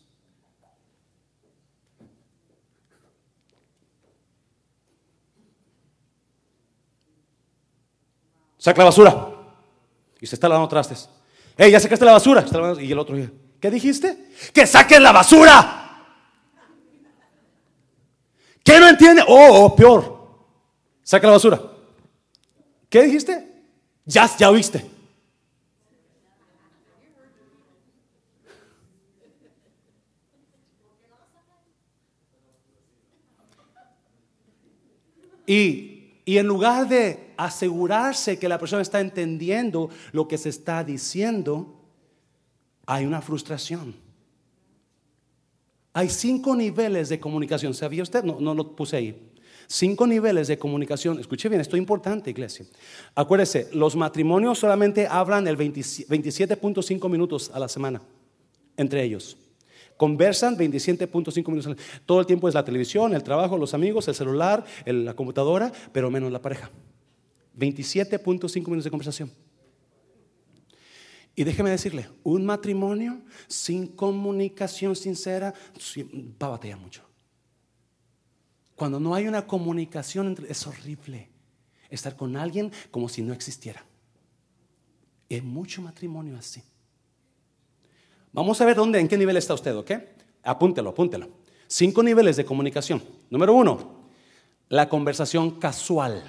Saca 8.58 8.78
la 8.78 8.86
basura. 8.86 9.28
Y 10.22 10.26
se 10.26 10.36
está 10.36 10.48
lavando 10.48 10.70
trastes. 10.70 11.10
Hey, 11.58 11.70
ya 11.70 11.82
sacaste 11.82 12.06
la 12.06 12.14
basura. 12.14 12.46
Y 12.80 12.94
el 12.94 13.00
otro, 13.00 13.18
¿qué 13.60 13.70
dijiste? 13.70 14.30
Que 14.54 14.66
saquen 14.66 15.04
la 15.04 15.12
basura. 15.12 15.80
¿Qué 18.64 18.80
no 18.80 18.88
entiende? 18.88 19.24
Oh, 19.28 19.66
oh, 19.66 19.76
peor. 19.76 20.20
Saca 21.04 21.26
la 21.28 21.34
basura. 21.34 21.60
¿Qué 22.88 23.04
dijiste? 23.04 23.64
Ya, 24.06 24.30
ya 24.38 24.50
oíste. 24.50 24.86
Y, 35.48 36.22
y 36.26 36.38
en 36.38 36.46
lugar 36.46 36.88
de 36.88 37.34
asegurarse 37.38 38.38
que 38.38 38.48
la 38.48 38.60
persona 38.60 38.84
está 38.84 39.00
entendiendo 39.00 39.90
lo 40.12 40.28
que 40.28 40.38
se 40.38 40.50
está 40.50 40.84
diciendo, 40.84 41.79
hay 42.90 43.06
una 43.06 43.22
frustración. 43.22 43.94
Hay 45.94 46.10
cinco 46.10 46.56
niveles 46.56 47.10
de 47.10 47.20
comunicación. 47.20 47.76
¿Sabía 47.76 48.02
usted? 48.02 48.24
No, 48.24 48.40
no 48.40 48.56
lo 48.56 48.76
puse 48.76 48.98
ahí. 48.98 49.32
Cinco 49.68 50.08
niveles 50.08 50.48
de 50.48 50.58
comunicación. 50.58 51.20
Escuche 51.20 51.50
bien, 51.50 51.62
esto 51.62 51.76
es 51.76 51.80
importante, 51.80 52.32
iglesia. 52.32 52.66
Acuérdese, 53.14 53.70
los 53.74 53.96
matrimonios 53.96 54.58
solamente 54.58 55.06
hablan 55.06 55.48
el 55.48 55.56
27.5 55.56 57.10
minutos 57.10 57.52
a 57.54 57.60
la 57.60 57.70
semana 57.70 58.02
entre 58.76 59.04
ellos. 59.04 59.38
Conversan 59.96 60.58
27.5 60.58 61.48
minutos. 61.48 61.78
Todo 62.08 62.22
el 62.22 62.26
tiempo 62.26 62.48
es 62.48 62.56
la 62.56 62.66
televisión, 62.66 63.14
el 63.14 63.22
trabajo, 63.22 63.56
los 63.56 63.76
amigos, 63.76 64.08
el 64.08 64.16
celular, 64.16 64.66
la 64.88 65.14
computadora, 65.14 65.72
pero 65.92 66.10
menos 66.10 66.32
la 66.32 66.42
pareja. 66.42 66.72
27.5 67.56 68.66
minutos 68.66 68.86
de 68.86 68.90
conversación. 68.90 69.32
Y 71.40 71.46
déjeme 71.46 71.70
decirle, 71.70 72.10
un 72.24 72.46
matrimonio 72.46 73.22
sin 73.48 73.88
comunicación 73.88 74.94
sincera 74.94 75.54
va 76.44 76.48
a 76.48 76.50
batallar 76.50 76.78
mucho. 76.78 77.02
Cuando 78.76 79.00
no 79.00 79.16
hay 79.16 79.26
una 79.26 79.48
comunicación 79.48 80.28
entre, 80.28 80.52
es 80.52 80.68
horrible 80.68 81.30
estar 81.90 82.18
con 82.18 82.36
alguien 82.36 82.74
como 82.92 83.08
si 83.08 83.22
no 83.22 83.32
existiera. 83.32 83.86
Hay 85.30 85.40
mucho 85.40 85.82
matrimonio 85.82 86.36
así. 86.36 86.62
Vamos 88.34 88.60
a 88.60 88.66
ver 88.66 88.76
dónde, 88.76 89.00
en 89.00 89.08
qué 89.08 89.18
nivel 89.18 89.38
está 89.38 89.54
usted, 89.54 89.74
¿ok? 89.78 89.92
Apúntelo, 90.44 90.90
apúntelo. 90.90 91.30
Cinco 91.68 92.04
niveles 92.04 92.36
de 92.36 92.44
comunicación. 92.44 93.02
Número 93.30 93.54
uno, 93.54 94.10
la 94.68 94.90
conversación 94.90 95.52
casual. 95.52 96.22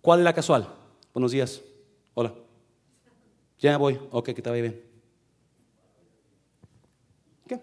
¿Cuál 0.00 0.20
es 0.20 0.24
la 0.24 0.34
casual? 0.34 0.72
Buenos 1.12 1.32
días. 1.32 1.62
Hola. 2.14 2.32
Ya 3.60 3.76
voy. 3.76 4.00
Ok, 4.10 4.26
que 4.26 4.42
te 4.42 4.50
vaya 4.50 4.62
bien. 4.62 4.82
¿Qué? 7.46 7.60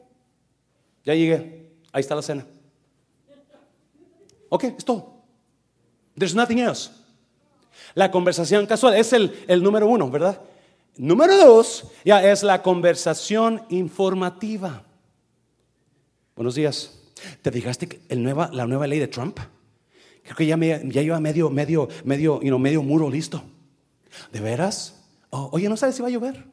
Ya 1.04 1.16
llegué. 1.16 1.72
Ahí 1.92 2.02
está 2.02 2.16
la 2.16 2.22
cena. 2.22 2.46
Ok, 4.50 4.64
es 4.64 4.86
todo. 4.86 5.24
There's 6.18 6.36
nothing 6.36 6.60
else. 6.60 6.92
La 7.96 8.12
conversación 8.12 8.66
casual 8.66 8.96
es 8.96 9.12
el, 9.14 9.44
el 9.48 9.62
número 9.62 9.88
uno, 9.88 10.10
¿verdad? 10.10 10.40
Número 10.98 11.38
dos, 11.38 11.86
ya 12.04 12.24
es 12.28 12.44
la 12.44 12.62
conversación 12.64 13.64
informativa. 13.70 14.84
Buenos 16.36 16.56
días. 16.56 17.00
¿Te 17.42 17.52
fijaste 17.52 18.02
el 18.10 18.24
nueva, 18.24 18.50
la 18.52 18.66
nueva 18.66 18.88
ley 18.88 19.00
de 19.00 19.08
Trump? 19.08 19.40
Creo 20.24 20.36
que 20.36 20.46
ya, 20.46 20.58
me, 20.58 20.82
ya 20.90 21.02
lleva 21.02 21.20
medio, 21.20 21.50
medio, 21.50 21.88
medio, 22.04 22.42
you 22.42 22.58
medio 22.60 22.84
muro 22.84 23.10
listo. 23.10 23.44
¿De 24.32 24.40
veras? 24.40 24.97
Oh, 25.30 25.50
oye, 25.52 25.68
¿no 25.68 25.78
sabes 25.78 25.96
si 25.96 26.02
va 26.02 26.08
a 26.08 26.12
llover? 26.12 26.46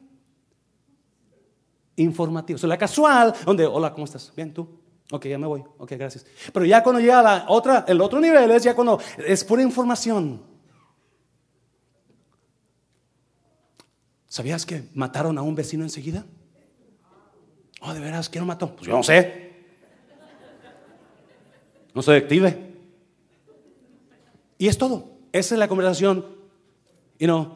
Informativo. 1.95 2.55
O 2.55 2.59
sea, 2.59 2.69
la 2.69 2.77
casual, 2.77 3.33
donde, 3.45 3.65
hola, 3.65 3.93
¿cómo 3.93 4.05
estás? 4.05 4.33
Bien, 4.35 4.53
tú. 4.53 4.67
Ok, 5.11 5.27
ya 5.27 5.37
me 5.37 5.47
voy. 5.47 5.63
Ok, 5.77 5.91
gracias. 5.91 6.25
Pero 6.51 6.65
ya 6.65 6.83
cuando 6.83 6.99
llega 6.99 7.21
la 7.21 7.45
otra, 7.47 7.85
el 7.87 8.01
otro 8.01 8.19
nivel 8.19 8.51
es 8.51 8.63
ya 8.63 8.75
cuando 8.75 8.99
es 9.17 9.43
pura 9.43 9.61
información. 9.61 10.41
¿Sabías 14.27 14.65
que 14.65 14.89
mataron 14.93 15.37
a 15.37 15.41
un 15.41 15.55
vecino 15.55 15.83
enseguida? 15.83 16.25
Oh, 17.81 17.93
de 17.93 17.99
veras, 17.99 18.27
¿quién 18.27 18.41
lo 18.41 18.47
mató? 18.47 18.75
Pues 18.75 18.87
yo 18.87 18.97
no 18.97 19.03
sé. 19.03 19.53
No 21.93 22.01
soy 22.01 22.17
active. 22.17 22.75
Y 24.57 24.67
es 24.67 24.77
todo. 24.77 25.11
Esa 25.31 25.55
es 25.55 25.59
la 25.59 25.67
conversación 25.67 26.34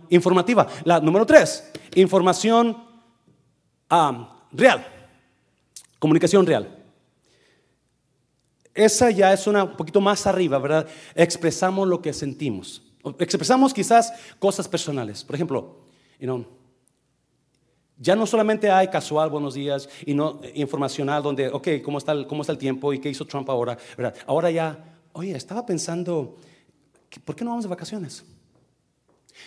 informativa. 0.09 0.67
La 0.83 0.99
número 0.99 1.25
tres, 1.25 1.71
información 1.95 2.77
ah, 3.89 4.45
real. 4.51 4.85
Comunicación 5.99 6.45
real. 6.45 6.75
Esa 8.73 9.11
ya 9.11 9.33
es 9.33 9.45
una, 9.47 9.65
un 9.65 9.75
poquito 9.75 9.99
más 9.99 10.25
arriba, 10.25 10.57
¿verdad? 10.59 10.87
Expresamos 11.15 11.87
lo 11.87 12.01
que 12.01 12.13
sentimos. 12.13 12.81
Expresamos 13.19 13.73
quizás 13.73 14.13
cosas 14.39 14.67
personales. 14.67 15.23
Por 15.23 15.35
ejemplo, 15.35 15.79
you 16.19 16.25
know, 16.25 16.45
ya 17.97 18.15
no 18.15 18.25
solamente 18.25 18.71
hay 18.71 18.87
casual 18.87 19.29
buenos 19.29 19.53
días 19.53 19.89
y 20.05 20.13
no 20.13 20.39
informacional 20.53 21.21
donde, 21.21 21.49
ok, 21.49 21.67
¿cómo 21.83 21.97
está 21.97 22.13
el, 22.13 22.25
cómo 22.27 22.41
está 22.41 22.53
el 22.53 22.57
tiempo 22.57 22.93
y 22.93 22.99
qué 22.99 23.09
hizo 23.09 23.25
Trump 23.25 23.49
ahora? 23.49 23.77
¿verdad? 23.97 24.15
Ahora 24.25 24.49
ya, 24.49 24.97
oye, 25.11 25.35
estaba 25.35 25.65
pensando, 25.65 26.37
¿por 27.25 27.35
qué 27.35 27.43
no 27.43 27.51
vamos 27.51 27.65
de 27.65 27.69
vacaciones? 27.69 28.23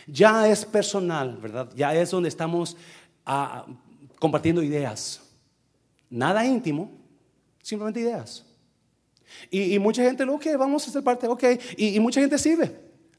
Ya 0.07 0.49
es 0.49 0.65
personal, 0.65 1.37
¿verdad? 1.37 1.71
Ya 1.75 1.95
es 1.95 2.11
donde 2.11 2.29
estamos 2.29 2.77
ah, 3.25 3.67
compartiendo 4.19 4.63
ideas. 4.63 5.21
Nada 6.11 6.45
íntimo, 6.45 6.91
simplemente 7.63 8.01
ideas. 8.01 8.45
Y, 9.51 9.79
mucha 9.79 10.03
gente, 10.03 10.25
ok, 10.25 10.47
vamos 10.59 10.87
a 10.87 10.91
ser 10.91 11.03
parte, 11.03 11.27
ok, 11.27 11.45
y, 11.77 11.99
mucha 12.01 12.21
gente 12.21 12.39
sirve. 12.39 12.71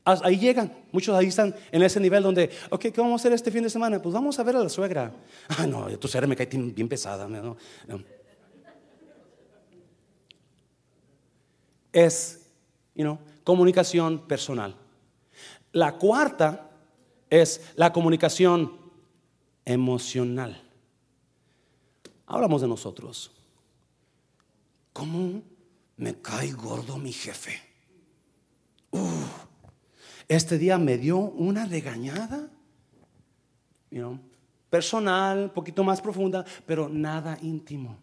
Ahí 0.05 0.37
llegan, 0.37 0.71
muchos 0.91 1.15
ahí 1.17 1.27
están 1.27 1.55
en 1.71 1.81
ese 1.81 1.99
nivel 1.99 2.21
donde, 2.21 2.49
ok, 2.69 2.81
¿qué 2.81 3.01
vamos 3.01 3.13
a 3.13 3.21
hacer 3.21 3.31
este 3.31 3.49
fin 3.49 3.63
de 3.63 3.69
semana? 3.69 4.01
Pues 4.01 4.13
vamos 4.13 4.37
a 4.37 4.43
ver 4.43 4.57
a 4.57 4.59
la 4.59 4.69
suegra. 4.69 5.11
Ah, 5.57 5.65
no, 5.65 5.87
tu 5.97 6.07
suegra 6.07 6.27
me 6.27 6.35
cae 6.35 6.47
bien 6.47 6.89
pesada. 6.89 7.27
Es, 11.91 12.47
you 12.95 13.03
know, 13.03 13.17
comunicación 13.43 14.27
personal. 14.27 14.75
La 15.73 15.97
cuarta 15.97 16.71
es 17.29 17.73
la 17.75 17.91
comunicación 17.91 18.79
emocional. 19.65 20.61
Hablamos 22.27 22.61
de 22.61 22.67
nosotros. 22.67 23.31
¿Cómo 24.93 25.41
me 25.97 26.15
cae 26.21 26.51
gordo 26.51 26.97
mi 26.97 27.11
jefe? 27.11 27.59
Este 30.27 30.57
día 30.57 30.77
me 30.77 30.97
dio 30.97 31.17
una 31.17 31.65
regañada, 31.65 32.49
personal, 34.69 35.45
un 35.45 35.49
poquito 35.49 35.83
más 35.83 36.01
profunda, 36.01 36.45
pero 36.65 36.87
nada 36.89 37.37
íntimo. 37.41 37.97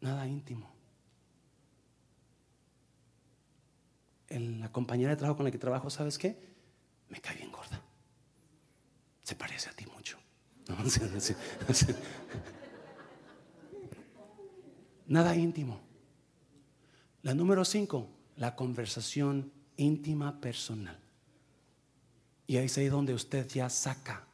Nada 0.00 0.26
íntimo. 0.26 0.77
La 4.30 4.70
compañera 4.70 5.10
de 5.10 5.16
trabajo 5.16 5.36
con 5.36 5.44
la 5.44 5.50
que 5.50 5.58
trabajo, 5.58 5.90
¿sabes 5.90 6.18
qué? 6.18 6.38
Me 7.08 7.20
cae 7.20 7.36
bien 7.36 7.50
gorda. 7.50 7.82
Se 9.22 9.34
parece 9.34 9.70
a 9.70 9.72
ti 9.72 9.86
mucho. 9.86 10.18
Nada 15.06 15.34
íntimo. 15.34 15.80
La 17.22 17.34
número 17.34 17.64
cinco, 17.64 18.10
la 18.36 18.54
conversación 18.54 19.52
íntima 19.76 20.40
personal. 20.40 20.98
Y 22.46 22.56
ahí 22.56 22.66
es 22.66 22.78
ahí 22.78 22.88
donde 22.88 23.14
usted 23.14 23.46
ya 23.48 23.68
saca 23.70 24.26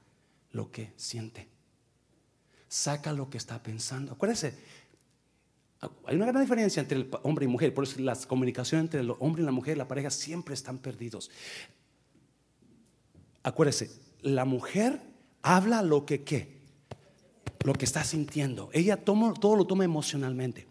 lo 0.52 0.70
que 0.70 0.92
siente. 0.96 1.48
Saca 2.68 3.12
lo 3.12 3.30
que 3.30 3.38
está 3.38 3.62
pensando. 3.62 4.12
Acuérdese, 4.12 4.58
hay 6.06 6.16
una 6.16 6.26
gran 6.26 6.42
diferencia 6.42 6.80
entre 6.80 6.98
el 6.98 7.10
hombre 7.22 7.44
y 7.44 7.48
mujer. 7.48 7.74
Por 7.74 7.84
eso 7.84 8.00
las 8.00 8.26
comunicaciones 8.26 8.84
entre 8.84 9.00
el 9.00 9.12
hombre 9.18 9.42
y 9.42 9.44
la 9.44 9.52
mujer, 9.52 9.76
la 9.76 9.88
pareja, 9.88 10.10
siempre 10.10 10.54
están 10.54 10.78
perdidos. 10.78 11.30
Acuérdese, 13.42 13.90
la 14.22 14.44
mujer 14.44 15.00
habla 15.42 15.82
lo 15.82 16.06
que 16.06 16.24
qué, 16.24 16.60
lo 17.64 17.74
que 17.74 17.84
está 17.84 18.04
sintiendo. 18.04 18.70
Ella 18.72 19.04
toma, 19.04 19.34
todo 19.34 19.56
lo 19.56 19.66
toma 19.66 19.84
emocionalmente. 19.84 20.66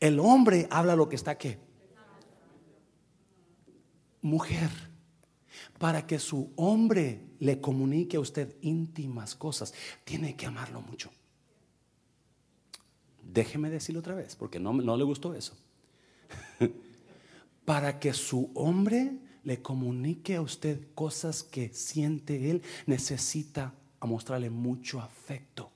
El 0.00 0.20
hombre 0.20 0.68
habla 0.70 0.96
lo 0.96 1.08
que 1.08 1.16
está 1.16 1.36
qué, 1.36 1.58
mujer, 4.22 4.70
para 5.78 6.06
que 6.06 6.18
su 6.18 6.52
hombre 6.56 7.22
le 7.38 7.60
comunique 7.60 8.16
a 8.16 8.20
usted 8.20 8.56
íntimas 8.62 9.34
cosas, 9.34 9.74
tiene 10.04 10.36
que 10.36 10.46
amarlo 10.46 10.80
mucho. 10.80 11.10
Déjeme 13.32 13.70
decirlo 13.70 14.00
otra 14.00 14.14
vez, 14.14 14.36
porque 14.36 14.58
no, 14.58 14.72
no 14.72 14.96
le 14.96 15.04
gustó 15.04 15.34
eso. 15.34 15.54
para 17.64 17.98
que 17.98 18.14
su 18.14 18.50
hombre 18.54 19.12
le 19.44 19.60
comunique 19.60 20.36
a 20.36 20.40
usted 20.40 20.80
cosas 20.94 21.42
que 21.42 21.68
siente 21.68 22.50
él, 22.50 22.62
necesita 22.86 23.74
mostrarle 24.00 24.50
mucho 24.50 25.00
afecto. 25.00 25.70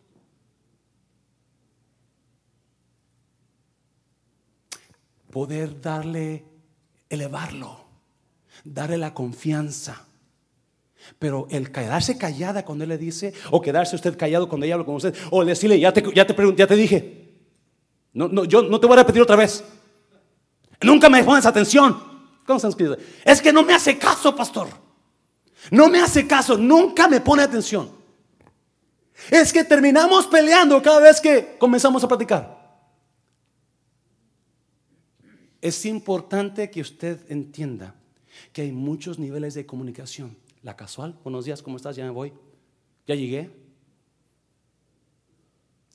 Poder 5.31 5.81
darle, 5.81 6.45
elevarlo, 7.09 7.85
darle 8.65 8.99
la 8.99 9.15
confianza. 9.15 10.07
Pero 11.19 11.47
el 11.51 11.71
quedarse 11.71 12.19
callada 12.19 12.65
cuando 12.65 12.85
él 12.85 12.91
le 12.91 12.99
dice, 12.99 13.33
o 13.51 13.61
quedarse 13.61 13.97
usted 13.97 14.17
callado 14.17 14.49
cuando 14.49 14.67
ella 14.67 14.75
habla 14.75 14.87
con 14.87 14.97
usted, 14.97 15.15
o 15.31 15.45
decirle, 15.45 15.79
ya 15.79 15.93
te, 15.93 16.03
ya 16.15 16.27
te, 16.27 16.35
ya 16.57 16.67
te 16.67 16.77
dije, 16.77 17.20
no, 18.13 18.29
no, 18.29 18.45
yo 18.45 18.63
no 18.63 18.81
te 18.81 18.87
voy 18.87 18.95
a 18.95 19.01
repetir 19.01 19.23
otra 19.23 19.37
vez. 19.37 19.65
Nunca 20.83 21.09
me 21.09 21.23
pones 21.23 21.47
atención. 21.47 22.11
¿Cómo 22.47 22.61
Es 23.25 23.41
que 23.41 23.53
no 23.53 23.63
me 23.63 23.75
hace 23.75 23.97
caso, 23.99 24.35
pastor. 24.35 24.69
No 25.71 25.89
me 25.89 26.01
hace 26.01 26.27
caso, 26.27 26.57
nunca 26.57 27.07
me 27.07 27.21
pone 27.21 27.43
atención. 27.43 27.91
Es 29.31 29.53
que 29.53 29.63
terminamos 29.63 30.27
peleando 30.27 30.83
cada 30.83 31.01
vez 31.01 31.21
que 31.21 31.57
comenzamos 31.59 32.03
a 32.03 32.09
platicar. 32.09 32.59
Es 35.61 35.85
importante 35.85 36.71
que 36.71 36.81
usted 36.81 37.21
entienda 37.31 37.95
que 38.53 38.63
hay 38.63 38.73
muchos 38.73 39.19
niveles 39.19 39.55
de 39.55 39.67
comunicación. 39.67 40.37
La 40.63 40.75
casual, 40.75 41.19
buenos 41.23 41.45
días, 41.45 41.63
¿cómo 41.63 41.77
estás? 41.77 41.97
Ya 41.97 42.05
me 42.05 42.11
voy. 42.11 42.33
Ya 43.07 43.15
llegué. 43.15 43.51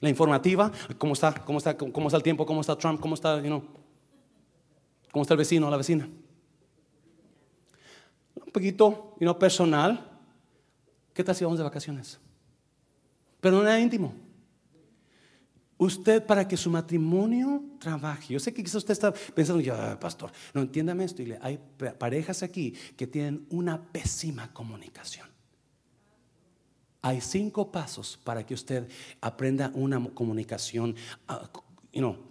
La 0.02 0.10
informativa, 0.10 0.72
¿cómo 0.98 1.14
está? 1.14 1.34
¿Cómo 1.34 1.58
está? 1.58 1.78
¿Cómo 1.78 2.08
está 2.08 2.18
el 2.18 2.24
tiempo? 2.24 2.46
¿Cómo 2.46 2.62
está 2.62 2.78
Trump? 2.78 3.00
¿Cómo 3.00 3.16
está, 3.16 3.42
you 3.42 3.64
¿Cómo 5.12 5.22
está 5.22 5.34
el 5.34 5.38
vecino 5.38 5.68
o 5.68 5.72
la 5.72 5.78
vecina? 5.78 6.10
Un 8.36 8.52
poquito, 8.52 9.16
you 9.20 9.40
personal. 9.40 10.12
¿Qué 11.14 11.24
tal 11.24 11.34
si 11.34 11.46
vamos 11.46 11.58
de 11.58 11.64
vacaciones? 11.64 12.20
Pero 13.40 13.58
no 13.58 13.62
era 13.62 13.80
íntimo. 13.80 14.14
Usted 15.78 16.26
para 16.26 16.48
que 16.48 16.58
su 16.58 16.70
matrimonio 16.70 17.64
trabaje. 17.80 18.34
Yo 18.34 18.40
sé 18.40 18.54
que 18.54 18.64
quizás 18.64 18.76
usted 18.76 18.92
está 18.92 19.14
pensando, 19.14 19.62
ya, 19.62 19.98
pastor, 20.00 20.32
no 20.54 20.62
entiéndame 20.62 21.06
esto. 21.06 21.24
hay 21.42 21.60
parejas 21.98 22.44
aquí 22.44 22.74
que 22.98 23.08
tienen 23.08 23.46
una 23.50 23.82
pésima 23.82 24.52
comunicación. 24.52 25.28
Hay 27.06 27.22
cinco 27.22 27.72
pasos 27.72 28.20
para 28.24 28.44
que 28.44 28.56
usted 28.56 28.88
aprenda 29.22 29.70
una 29.76 30.04
comunicación 30.16 30.96
ah, 31.28 31.48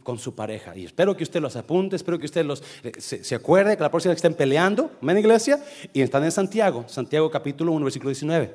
con 0.03 0.19
su 0.19 0.35
pareja. 0.35 0.77
Y 0.77 0.85
espero 0.85 1.17
que 1.17 1.23
usted 1.23 1.41
los 1.41 1.55
apunte, 1.55 1.95
espero 1.95 2.19
que 2.19 2.27
usted 2.27 2.45
los, 2.45 2.61
eh, 2.83 2.91
se, 2.99 3.35
acuerde 3.37 3.77
que 3.77 3.83
la 3.85 3.89
próxima 3.89 4.11
vez 4.11 4.21
que 4.21 4.27
estén 4.27 4.37
peleando, 4.37 4.91
en 5.01 5.17
iglesia, 5.17 5.65
y 5.93 6.01
están 6.01 6.25
en 6.25 6.33
Santiago, 6.33 6.87
Santiago 6.89 7.31
capítulo 7.31 7.71
1, 7.71 7.85
versículo 7.85 8.09
19. 8.09 8.53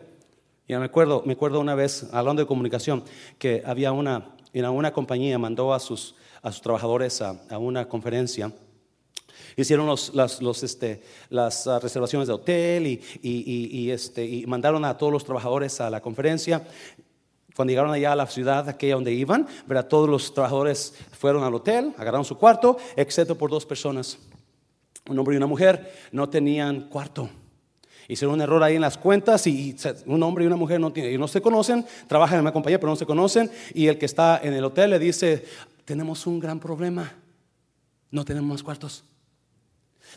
Ya 0.67 0.77
me 0.77 0.87
acuerdo, 0.87 1.23
me 1.25 1.31
acuerdo 1.31 1.61
una 1.61 1.73
vez, 1.73 2.05
hablando 2.11 2.41
de 2.41 2.47
comunicación, 2.47 3.05
que 3.37 3.63
había 3.65 3.93
una, 3.93 4.35
una 4.53 4.91
compañía 4.91 5.39
mandó 5.39 5.73
a 5.73 5.79
sus, 5.79 6.15
a 6.41 6.51
sus 6.51 6.61
trabajadores 6.61 7.21
a, 7.21 7.57
una 7.57 7.87
conferencia. 7.87 8.51
Hicieron 9.55 9.85
los, 9.85 10.13
los, 10.13 10.63
este, 10.63 11.01
las 11.29 11.67
ah, 11.67 11.79
reservaciones 11.79 12.27
de 12.27 12.33
hotel 12.33 12.87
y, 12.87 13.01
y, 13.21 13.91
este, 13.91 14.25
y 14.25 14.45
mandaron 14.45 14.85
a 14.85 14.97
todos 14.97 15.11
los 15.11 15.23
trabajadores 15.23 15.79
a 15.81 15.89
la 15.89 16.01
conferencia. 16.01 16.67
Cuando 17.55 17.71
llegaron 17.71 17.91
allá 17.91 18.13
a 18.13 18.15
la 18.15 18.27
ciudad 18.27 18.69
aquella 18.69 18.95
donde 18.95 19.11
iban, 19.11 19.47
¿verdad? 19.67 19.87
todos 19.87 20.07
los 20.07 20.33
trabajadores 20.33 20.93
fueron 21.11 21.43
al 21.43 21.53
hotel, 21.53 21.93
agarraron 21.97 22.23
su 22.23 22.37
cuarto, 22.37 22.77
excepto 22.95 23.37
por 23.37 23.49
dos 23.49 23.65
personas, 23.65 24.17
un 25.09 25.19
hombre 25.19 25.35
y 25.35 25.37
una 25.37 25.47
mujer, 25.47 25.93
no 26.11 26.29
tenían 26.29 26.87
cuarto. 26.87 27.29
Hicieron 28.07 28.35
un 28.35 28.41
error 28.41 28.63
ahí 28.63 28.75
en 28.75 28.81
las 28.81 28.97
cuentas 28.97 29.45
y 29.45 29.75
un 30.07 30.23
hombre 30.23 30.43
y 30.43 30.47
una 30.47 30.55
mujer 30.55 30.79
no, 30.79 30.91
no 30.91 31.27
se 31.27 31.41
conocen, 31.41 31.85
trabajan 32.07 32.37
en 32.37 32.41
una 32.41 32.53
compañía 32.53 32.79
pero 32.79 32.91
no 32.91 32.95
se 32.95 33.05
conocen 33.05 33.51
y 33.73 33.85
el 33.85 33.99
que 33.99 34.07
está 34.07 34.39
en 34.41 34.53
el 34.53 34.63
hotel 34.63 34.89
le 34.89 34.99
dice, 34.99 35.45
tenemos 35.85 36.25
un 36.25 36.39
gran 36.39 36.59
problema, 36.59 37.11
no 38.09 38.25
tenemos 38.25 38.49
más 38.49 38.63
cuartos. 38.63 39.03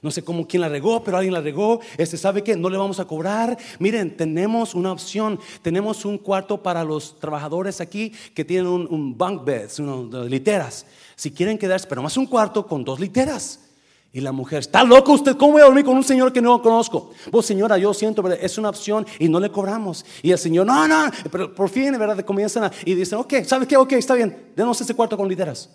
No 0.00 0.10
sé 0.10 0.24
cómo 0.24 0.46
quién 0.46 0.62
la 0.62 0.68
regó, 0.68 1.02
pero 1.04 1.16
alguien 1.16 1.34
la 1.34 1.40
regó. 1.40 1.80
Este 1.98 2.16
sabe 2.16 2.42
que 2.42 2.56
no 2.56 2.70
le 2.70 2.78
vamos 2.78 2.98
a 3.00 3.04
cobrar. 3.04 3.56
Miren, 3.78 4.16
tenemos 4.16 4.74
una 4.74 4.92
opción. 4.92 5.38
Tenemos 5.60 6.04
un 6.04 6.18
cuarto 6.18 6.62
para 6.62 6.84
los 6.84 7.18
trabajadores 7.18 7.80
aquí 7.80 8.12
que 8.34 8.44
tienen 8.44 8.66
un, 8.66 9.16
bunk 9.16 9.44
bed, 9.44 9.70
unas 9.78 10.30
literas. 10.30 10.86
Si 11.16 11.30
quieren 11.30 11.58
quedarse, 11.58 11.86
pero 11.86 12.02
más 12.02 12.16
un 12.16 12.26
cuarto 12.26 12.66
con 12.66 12.84
dos 12.84 12.98
literas. 12.98 13.60
Y 14.14 14.20
la 14.20 14.30
mujer, 14.30 14.60
¿está 14.60 14.84
loco 14.84 15.12
usted? 15.12 15.36
¿Cómo 15.36 15.52
voy 15.52 15.62
a 15.62 15.64
dormir 15.64 15.84
con 15.84 15.96
un 15.96 16.04
señor 16.04 16.32
que 16.34 16.42
no 16.42 16.60
conozco? 16.60 17.12
Pues 17.30 17.46
señora, 17.46 17.78
yo 17.78 17.94
siento, 17.94 18.26
es 18.30 18.58
una 18.58 18.68
opción 18.68 19.06
y 19.18 19.26
no 19.26 19.40
le 19.40 19.50
cobramos. 19.50 20.04
Y 20.22 20.30
el 20.32 20.38
señor, 20.38 20.66
no, 20.66 20.86
no, 20.86 21.10
pero 21.30 21.54
por 21.54 21.70
fin, 21.70 21.98
¿verdad? 21.98 22.22
Comienzan 22.22 22.64
a, 22.64 22.72
y 22.84 22.94
dicen, 22.94 23.18
ok, 23.18 23.42
¿sabe 23.46 23.66
qué? 23.66 23.78
Ok, 23.78 23.92
está 23.92 24.14
bien, 24.14 24.52
denos 24.54 24.78
ese 24.82 24.94
cuarto 24.94 25.16
con 25.16 25.28
literas. 25.28 25.70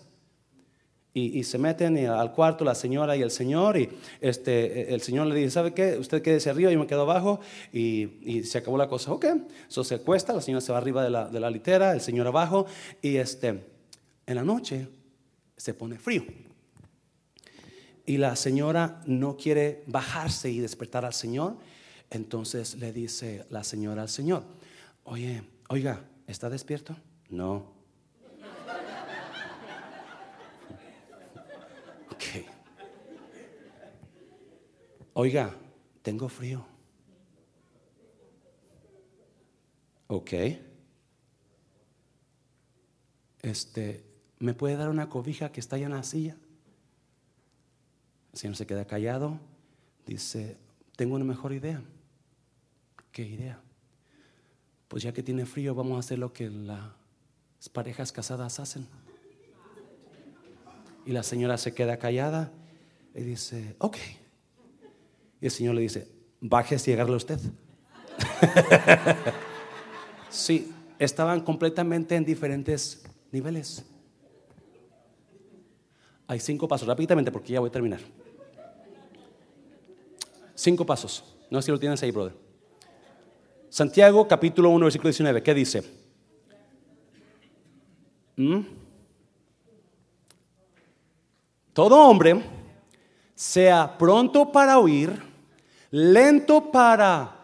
Y, 1.19 1.43
se 1.43 1.57
meten 1.57 1.97
al 2.07 2.31
cuarto 2.31 2.63
la 2.63 2.75
señora 2.75 3.15
y 3.15 3.21
el 3.21 3.31
señor 3.31 3.77
y 3.77 3.89
este, 4.21 4.93
el 4.93 5.01
señor 5.01 5.25
le 5.27 5.35
dice, 5.35 5.51
¿sabe 5.51 5.73
qué? 5.73 5.97
Usted 5.97 6.21
quédese 6.21 6.49
arriba, 6.49 6.71
yo 6.71 6.79
me 6.79 6.85
quedo 6.85 7.01
abajo 7.01 7.39
y, 7.73 8.43
se 8.43 8.59
acabó 8.59 8.77
la 8.77 8.87
cosa. 8.87 9.11
Ok, 9.13 9.25
eso 9.67 9.83
se 9.83 9.95
acuesta, 9.95 10.33
la 10.33 10.41
señora 10.41 10.61
se 10.61 10.71
va 10.71 10.77
arriba 10.77 11.03
de 11.03 11.09
la, 11.09 11.27
de 11.27 11.39
la 11.39 11.49
litera, 11.49 11.93
el 11.93 12.01
señor 12.01 12.27
abajo 12.27 12.67
y 13.01 13.15
este, 13.15 13.63
en 14.27 14.35
la 14.35 14.43
noche 14.43 14.87
se 15.55 15.73
pone 15.73 15.97
frío 15.97 16.23
y 18.07 18.17
la 18.17 18.35
señora 18.37 19.01
no 19.05 19.35
quiere 19.35 19.83
bajarse 19.85 20.49
y 20.49 20.59
despertar 20.59 21.03
al 21.05 21.13
Señor, 21.13 21.57
entonces 22.09 22.75
le 22.75 22.93
dice 22.93 23.45
la 23.49 23.65
señora 23.65 24.01
al 24.01 24.09
Señor, 24.09 24.43
oye, 25.03 25.43
oiga, 25.67 26.05
¿está 26.25 26.49
despierto? 26.49 26.95
No. 27.29 27.75
Ok. 32.09 32.23
Oiga, 35.19 35.51
tengo 36.03 36.29
frío. 36.29 36.63
Ok. 40.05 40.31
Este, 43.41 44.05
¿me 44.37 44.53
puede 44.53 44.75
dar 44.75 44.89
una 44.89 45.09
cobija 45.09 45.51
que 45.51 45.59
está 45.59 45.75
allá 45.75 45.87
en 45.87 45.93
la 45.93 46.03
silla? 46.03 46.37
El 48.31 48.37
Señor 48.37 48.57
se 48.57 48.67
queda 48.67 48.85
callado, 48.85 49.39
dice, 50.05 50.55
tengo 50.95 51.15
una 51.15 51.25
mejor 51.25 51.51
idea. 51.51 51.81
¿Qué 53.11 53.23
idea? 53.23 53.59
Pues 54.87 55.01
ya 55.01 55.13
que 55.13 55.23
tiene 55.23 55.47
frío, 55.47 55.73
vamos 55.73 55.95
a 55.95 56.01
hacer 56.01 56.19
lo 56.19 56.31
que 56.31 56.47
las 56.47 57.69
parejas 57.73 58.11
casadas 58.11 58.59
hacen. 58.59 58.87
Y 61.07 61.11
la 61.11 61.23
señora 61.23 61.57
se 61.57 61.73
queda 61.73 61.97
callada 61.97 62.51
y 63.15 63.21
dice, 63.21 63.75
ok. 63.79 63.97
Y 65.41 65.45
el 65.45 65.51
Señor 65.51 65.75
le 65.75 65.81
dice, 65.81 66.07
bájese 66.41 66.91
y 66.91 66.93
agarre 66.93 67.15
usted. 67.15 67.39
sí, 70.29 70.71
estaban 70.97 71.41
completamente 71.41 72.15
en 72.15 72.25
diferentes 72.25 73.03
niveles. 73.31 73.85
Hay 76.27 76.39
cinco 76.39 76.67
pasos, 76.67 76.87
rápidamente 76.87 77.31
porque 77.31 77.53
ya 77.53 77.59
voy 77.59 77.69
a 77.69 77.71
terminar. 77.71 77.99
Cinco 80.55 80.85
pasos. 80.85 81.23
No 81.49 81.61
sé 81.61 81.67
si 81.67 81.71
lo 81.71 81.79
tienes 81.79 82.01
ahí, 82.03 82.11
brother. 82.11 82.35
Santiago 83.69 84.27
capítulo 84.27 84.69
1, 84.71 84.85
versículo 84.85 85.09
19. 85.09 85.43
¿Qué 85.43 85.53
dice? 85.53 85.83
¿Mm? 88.35 88.61
Todo 91.73 92.01
hombre 92.01 92.43
sea 93.35 93.97
pronto 93.97 94.51
para 94.51 94.79
oír, 94.79 95.26
lento 95.91 96.71
para 96.71 97.35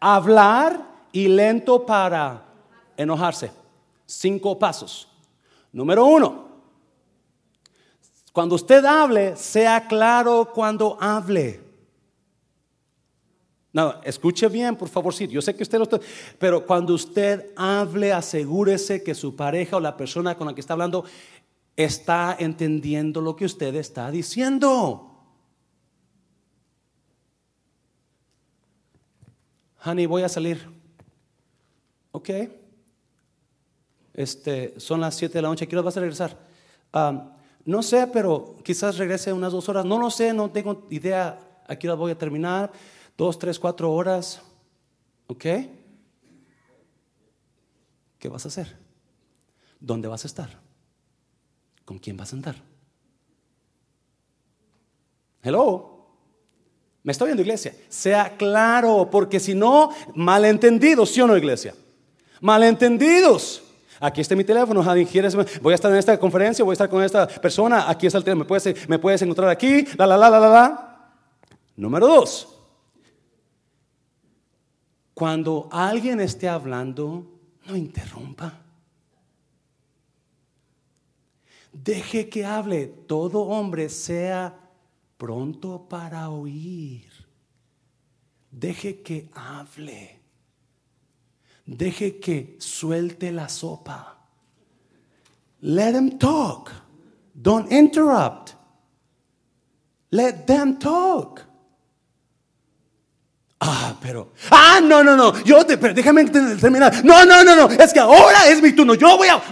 hablar 0.00 0.86
y 1.12 1.28
lento 1.28 1.84
para 1.86 2.44
enojarse. 2.96 3.50
Cinco 4.06 4.58
pasos. 4.58 5.08
Número 5.72 6.04
uno, 6.04 6.48
cuando 8.32 8.54
usted 8.56 8.84
hable, 8.84 9.36
sea 9.36 9.86
claro 9.86 10.50
cuando 10.52 10.96
hable. 11.00 11.60
No, 13.72 13.94
escuche 14.04 14.48
bien, 14.48 14.76
por 14.76 14.88
favor, 14.88 15.12
sí, 15.12 15.26
yo 15.26 15.42
sé 15.42 15.54
que 15.56 15.64
usted 15.64 15.78
lo 15.78 15.84
está, 15.84 15.98
pero 16.38 16.64
cuando 16.64 16.94
usted 16.94 17.50
hable, 17.56 18.12
asegúrese 18.12 19.02
que 19.02 19.16
su 19.16 19.34
pareja 19.34 19.76
o 19.76 19.80
la 19.80 19.96
persona 19.96 20.36
con 20.36 20.46
la 20.46 20.54
que 20.54 20.60
está 20.60 20.74
hablando 20.74 21.04
está 21.76 22.36
entendiendo 22.38 23.20
lo 23.20 23.34
que 23.34 23.44
usted 23.46 23.74
está 23.74 24.10
diciendo. 24.12 25.13
Honey, 29.84 30.06
voy 30.06 30.22
a 30.22 30.28
salir. 30.28 30.66
Ok. 32.12 32.30
Este, 34.14 34.78
son 34.80 35.00
las 35.00 35.14
7 35.16 35.34
de 35.34 35.42
la 35.42 35.48
noche, 35.48 35.66
quiero 35.66 35.82
vas 35.82 35.96
a 35.96 36.00
regresar? 36.00 36.38
No 37.64 37.82
sé, 37.82 38.06
pero 38.06 38.56
quizás 38.62 38.96
regrese 38.98 39.32
unas 39.32 39.52
dos 39.52 39.68
horas. 39.68 39.84
No 39.84 39.98
lo 39.98 40.10
sé, 40.10 40.32
no 40.32 40.50
tengo 40.50 40.86
idea. 40.90 41.38
Aquí 41.66 41.86
la 41.86 41.94
voy 41.94 42.12
a 42.12 42.18
terminar. 42.18 42.72
Dos, 43.16 43.38
tres, 43.38 43.58
cuatro 43.58 43.92
horas. 43.92 44.40
¿Ok? 45.26 45.44
¿Qué 48.18 48.28
vas 48.28 48.44
a 48.44 48.48
hacer? 48.48 48.76
¿Dónde 49.80 50.08
vas 50.08 50.24
a 50.24 50.28
estar? 50.28 50.60
¿Con 51.84 51.98
quién 51.98 52.16
vas 52.16 52.32
a 52.32 52.36
andar? 52.36 52.56
Hello. 55.42 55.93
Me 57.04 57.12
estoy 57.12 57.26
viendo, 57.26 57.42
iglesia. 57.42 57.76
Sea 57.88 58.34
claro, 58.36 59.08
porque 59.10 59.38
si 59.38 59.54
no, 59.54 59.90
malentendidos, 60.14 61.10
¿sí 61.10 61.20
o 61.20 61.26
no, 61.26 61.36
iglesia? 61.36 61.74
Malentendidos. 62.40 63.62
Aquí 64.00 64.22
está 64.22 64.34
mi 64.34 64.42
teléfono. 64.42 64.82
Voy 64.82 65.72
a 65.72 65.74
estar 65.74 65.92
en 65.92 65.98
esta 65.98 66.18
conferencia, 66.18 66.64
voy 66.64 66.72
a 66.72 66.74
estar 66.74 66.88
con 66.88 67.02
esta 67.02 67.28
persona, 67.28 67.88
aquí 67.90 68.06
está 68.06 68.18
el 68.18 68.24
teléfono, 68.24 68.44
me 68.44 68.48
puedes, 68.48 68.88
me 68.88 68.98
puedes 68.98 69.20
encontrar 69.20 69.50
aquí, 69.50 69.86
la, 69.98 70.06
la, 70.06 70.16
la, 70.16 70.30
la, 70.30 70.40
la, 70.40 70.48
la. 70.48 71.10
Número 71.76 72.06
dos, 72.06 72.48
cuando 75.12 75.68
alguien 75.70 76.20
esté 76.20 76.48
hablando, 76.48 77.26
no 77.66 77.76
interrumpa. 77.76 78.60
Deje 81.70 82.28
que 82.28 82.46
hable. 82.46 82.86
Todo 82.86 83.40
hombre 83.42 83.88
sea 83.90 84.63
pronto 85.24 85.86
para 85.88 86.28
oír. 86.28 87.10
Deje 88.50 89.00
que 89.02 89.30
hable. 89.34 90.20
Deje 91.64 92.20
que 92.20 92.56
suelte 92.58 93.32
la 93.32 93.48
sopa. 93.48 94.18
Let 95.62 95.94
him 95.94 96.18
talk. 96.18 96.70
Don't 97.32 97.72
interrupt. 97.72 98.54
Let 100.10 100.46
them 100.46 100.78
talk. 100.78 101.40
Ah, 103.60 103.96
pero, 104.02 104.32
ah, 104.50 104.78
no, 104.82 105.02
no, 105.02 105.16
no, 105.16 105.42
yo 105.42 105.64
te, 105.64 105.78
pero 105.78 105.94
déjame 105.94 106.26
terminar. 106.26 107.02
No, 107.02 107.24
no, 107.24 107.42
no, 107.42 107.56
no, 107.56 107.70
es 107.70 107.94
que 107.94 108.00
ahora 108.00 108.46
es 108.50 108.60
mi 108.60 108.72
turno. 108.72 108.94
Yo 108.94 109.16
voy 109.16 109.28
a. 109.28 109.42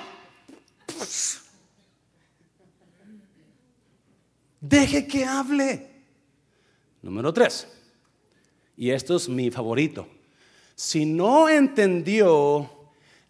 Deje 4.62 5.08
que 5.08 5.24
hable. 5.24 5.90
Número 7.02 7.32
tres. 7.32 7.66
Y 8.76 8.90
esto 8.90 9.16
es 9.16 9.28
mi 9.28 9.50
favorito. 9.50 10.06
Si 10.76 11.04
no 11.04 11.48
entendió, 11.48 12.70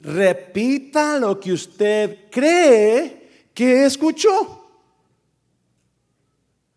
repita 0.01 1.18
lo 1.18 1.41
que 1.41 1.55
usted 1.55 2.30
cree 2.30 3.49
que 3.55 3.87
escuchó. 3.87 4.61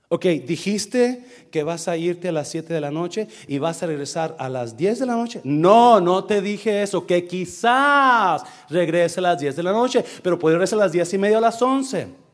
Ok, 0.07 0.25
dijiste 0.47 1.25
que 1.51 1.63
vas 1.63 1.89
a 1.89 1.97
irte 1.97 2.29
a 2.29 2.31
las 2.31 2.47
7 2.47 2.73
de 2.73 2.79
la 2.79 2.91
noche 2.91 3.27
y 3.49 3.57
vas 3.57 3.83
a 3.83 3.87
regresar 3.87 4.37
a 4.39 4.47
las 4.47 4.77
10 4.77 4.99
de 4.99 5.05
la 5.05 5.15
noche. 5.15 5.41
No, 5.43 5.99
no 5.99 6.23
te 6.23 6.41
dije 6.41 6.81
eso, 6.81 7.05
que 7.05 7.27
quizás 7.27 8.43
regrese 8.69 9.19
a 9.19 9.23
las 9.23 9.39
10 9.39 9.57
de 9.57 9.63
la 9.63 9.73
noche, 9.73 10.05
pero 10.23 10.39
puede 10.39 10.55
regresar 10.55 10.79
a 10.79 10.83
las 10.83 10.93
10 10.93 11.13
y 11.13 11.17
media 11.17 11.39
a 11.39 11.41
las 11.41 11.61
11. 11.61 12.24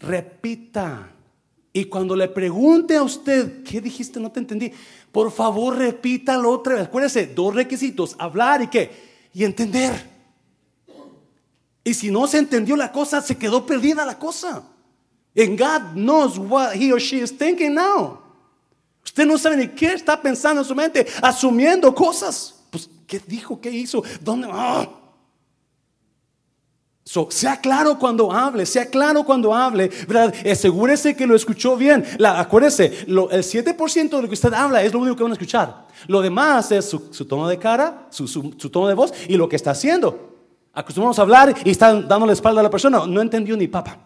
Repita. 0.00 1.12
Y 1.72 1.84
cuando 1.84 2.16
le 2.16 2.28
pregunte 2.28 2.96
a 2.96 3.02
usted, 3.02 3.62
¿qué 3.62 3.80
dijiste? 3.80 4.18
No 4.18 4.32
te 4.32 4.40
entendí. 4.40 4.72
Por 5.12 5.30
favor, 5.30 5.76
repítalo 5.76 6.50
otra 6.50 6.74
vez. 6.74 6.84
Acuérdese, 6.84 7.26
dos 7.28 7.54
requisitos, 7.54 8.16
hablar 8.18 8.62
y 8.62 8.66
qué? 8.66 8.90
Y 9.32 9.44
entender. 9.44 10.08
Y 11.84 11.94
si 11.94 12.10
no 12.10 12.26
se 12.26 12.38
entendió 12.38 12.76
la 12.76 12.90
cosa, 12.90 13.20
se 13.20 13.36
quedó 13.36 13.64
perdida 13.64 14.04
la 14.04 14.18
cosa. 14.18 14.64
And 15.36 15.58
God 15.58 15.94
knows 15.94 16.38
what 16.38 16.74
he 16.74 16.92
or 16.92 17.00
she 17.00 17.20
is 17.20 17.36
thinking 17.36 17.74
now. 17.74 18.18
Usted 19.04 19.26
no 19.26 19.38
sabe 19.38 19.56
ni 19.56 19.68
qué 19.68 19.92
está 19.92 20.20
pensando 20.20 20.60
en 20.60 20.66
su 20.66 20.74
mente, 20.74 21.06
asumiendo 21.22 21.94
cosas. 21.94 22.62
Pues, 22.70 22.90
¿qué 23.06 23.20
dijo? 23.26 23.60
¿Qué 23.60 23.70
hizo? 23.70 24.02
¿Dónde? 24.20 24.48
Ah. 27.16 27.26
sea 27.30 27.60
claro 27.60 27.98
cuando 27.98 28.32
hable, 28.32 28.66
sea 28.66 28.86
claro 28.86 29.24
cuando 29.24 29.54
hable, 29.54 29.90
¿verdad? 30.06 30.34
Asegúrese 30.48 31.16
que 31.16 31.26
lo 31.26 31.34
escuchó 31.34 31.76
bien. 31.76 32.04
Acuérdese, 32.24 33.04
lo, 33.06 33.30
el 33.30 33.42
7% 33.42 34.10
de 34.10 34.22
lo 34.22 34.28
que 34.28 34.34
usted 34.34 34.52
habla 34.52 34.82
es 34.82 34.92
lo 34.92 35.00
único 35.00 35.16
que 35.16 35.22
van 35.22 35.32
a 35.32 35.34
escuchar. 35.34 35.86
Lo 36.06 36.20
demás 36.22 36.70
es 36.72 36.88
su, 36.88 37.24
tono 37.26 37.48
de 37.48 37.58
cara, 37.58 38.06
su, 38.10 38.26
tono 38.70 38.88
de 38.88 38.94
voz 38.94 39.12
y 39.28 39.36
lo 39.36 39.48
que 39.48 39.56
está 39.56 39.72
haciendo. 39.72 40.28
Acostumbramos 40.72 41.18
a 41.18 41.22
hablar 41.22 41.54
y 41.64 41.70
están 41.70 42.06
dando 42.06 42.26
la 42.26 42.32
espalda 42.32 42.60
a 42.60 42.64
la 42.64 42.70
persona. 42.70 43.04
No 43.06 43.20
entendió 43.20 43.56
ni 43.56 43.66
papa. 43.66 43.98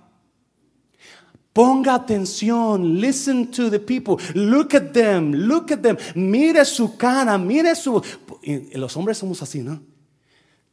Ponga 1.53 1.95
atención, 1.95 3.01
listen 3.01 3.49
to 3.53 3.71
the 3.71 3.79
people, 3.79 4.17
look 4.35 4.75
at 4.75 4.91
them, 4.91 5.31
look 5.33 5.73
at 5.73 5.79
them, 5.79 5.97
mire 6.17 6.65
su 6.65 6.97
cara, 6.97 7.39
mire 7.39 7.77
su... 7.77 8.03
Los 8.73 8.97
hombres 8.97 9.19
somos 9.19 9.41
así, 9.41 9.61
¿no? 9.61 9.94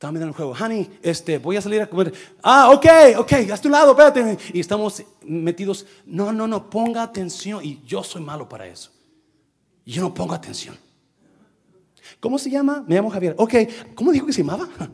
Estamos 0.01 0.13
mirando 0.15 0.29
el 0.29 0.35
juego, 0.35 0.55
honey, 0.59 0.99
este, 1.03 1.37
voy 1.37 1.57
a 1.57 1.61
salir 1.61 1.79
a 1.79 1.87
comer. 1.87 2.11
Ah, 2.41 2.71
ok, 2.71 2.87
ok, 3.19 3.33
a 3.53 3.57
tu 3.57 3.69
lado, 3.69 3.91
espérate. 3.91 4.35
Y 4.51 4.59
estamos 4.59 5.03
metidos, 5.21 5.85
no, 6.07 6.33
no, 6.33 6.47
no, 6.47 6.71
ponga 6.71 7.03
atención. 7.03 7.63
Y 7.63 7.83
yo 7.85 8.03
soy 8.03 8.23
malo 8.23 8.49
para 8.49 8.65
eso. 8.65 8.89
Yo 9.85 10.01
no 10.01 10.11
pongo 10.11 10.33
atención. 10.33 10.75
¿Cómo 12.19 12.39
se 12.39 12.49
llama? 12.49 12.83
Me 12.87 12.95
llamo 12.95 13.11
Javier. 13.11 13.35
Ok, 13.37 13.53
¿cómo 13.93 14.11
dijo 14.11 14.25
que 14.25 14.33
se 14.33 14.41
llamaba? 14.41 14.67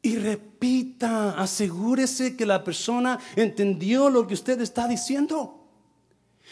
Y 0.00 0.16
repita, 0.16 1.38
asegúrese 1.38 2.38
que 2.38 2.46
la 2.46 2.64
persona 2.64 3.18
entendió 3.36 4.08
lo 4.08 4.26
que 4.26 4.32
usted 4.32 4.58
está 4.62 4.88
diciendo. 4.88 5.68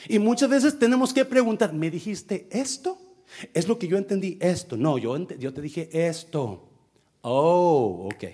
Y 0.06 0.18
muchas 0.18 0.50
veces 0.50 0.78
tenemos 0.78 1.14
que 1.14 1.24
preguntar, 1.24 1.72
¿me 1.72 1.90
dijiste 1.90 2.46
esto? 2.50 3.07
¿Es 3.54 3.68
lo 3.68 3.78
que 3.78 3.88
yo 3.88 3.96
entendí 3.96 4.38
esto? 4.40 4.76
No, 4.76 4.98
yo, 4.98 5.26
te 5.26 5.62
dije 5.62 5.88
esto. 5.92 6.68
Oh, 7.22 8.08
ok. 8.12 8.24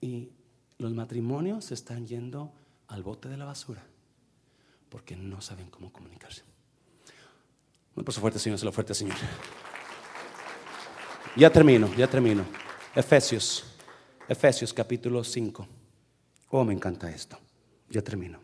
Y 0.00 0.30
los 0.78 0.92
matrimonios 0.92 1.66
se 1.66 1.74
están 1.74 2.06
yendo 2.06 2.52
al 2.88 3.02
bote 3.02 3.28
de 3.28 3.36
la 3.36 3.44
basura 3.44 3.84
porque 4.88 5.16
no 5.16 5.40
saben 5.40 5.70
cómo 5.70 5.92
comunicarse. 5.92 6.42
Por 7.94 8.12
su 8.12 8.20
fuerte, 8.20 8.38
Señor, 8.38 8.58
se 8.58 8.64
lo 8.64 8.72
fuerte, 8.72 8.94
Señor. 8.94 9.16
Ya 11.36 11.50
termino, 11.50 11.94
ya 11.94 12.08
termino. 12.08 12.44
Efesios, 12.94 13.64
Efesios 14.28 14.72
capítulo 14.72 15.24
5. 15.24 15.66
Oh, 16.50 16.64
me 16.64 16.74
encanta 16.74 17.10
esto. 17.10 17.38
Ya 17.88 18.02
termino. 18.02 18.38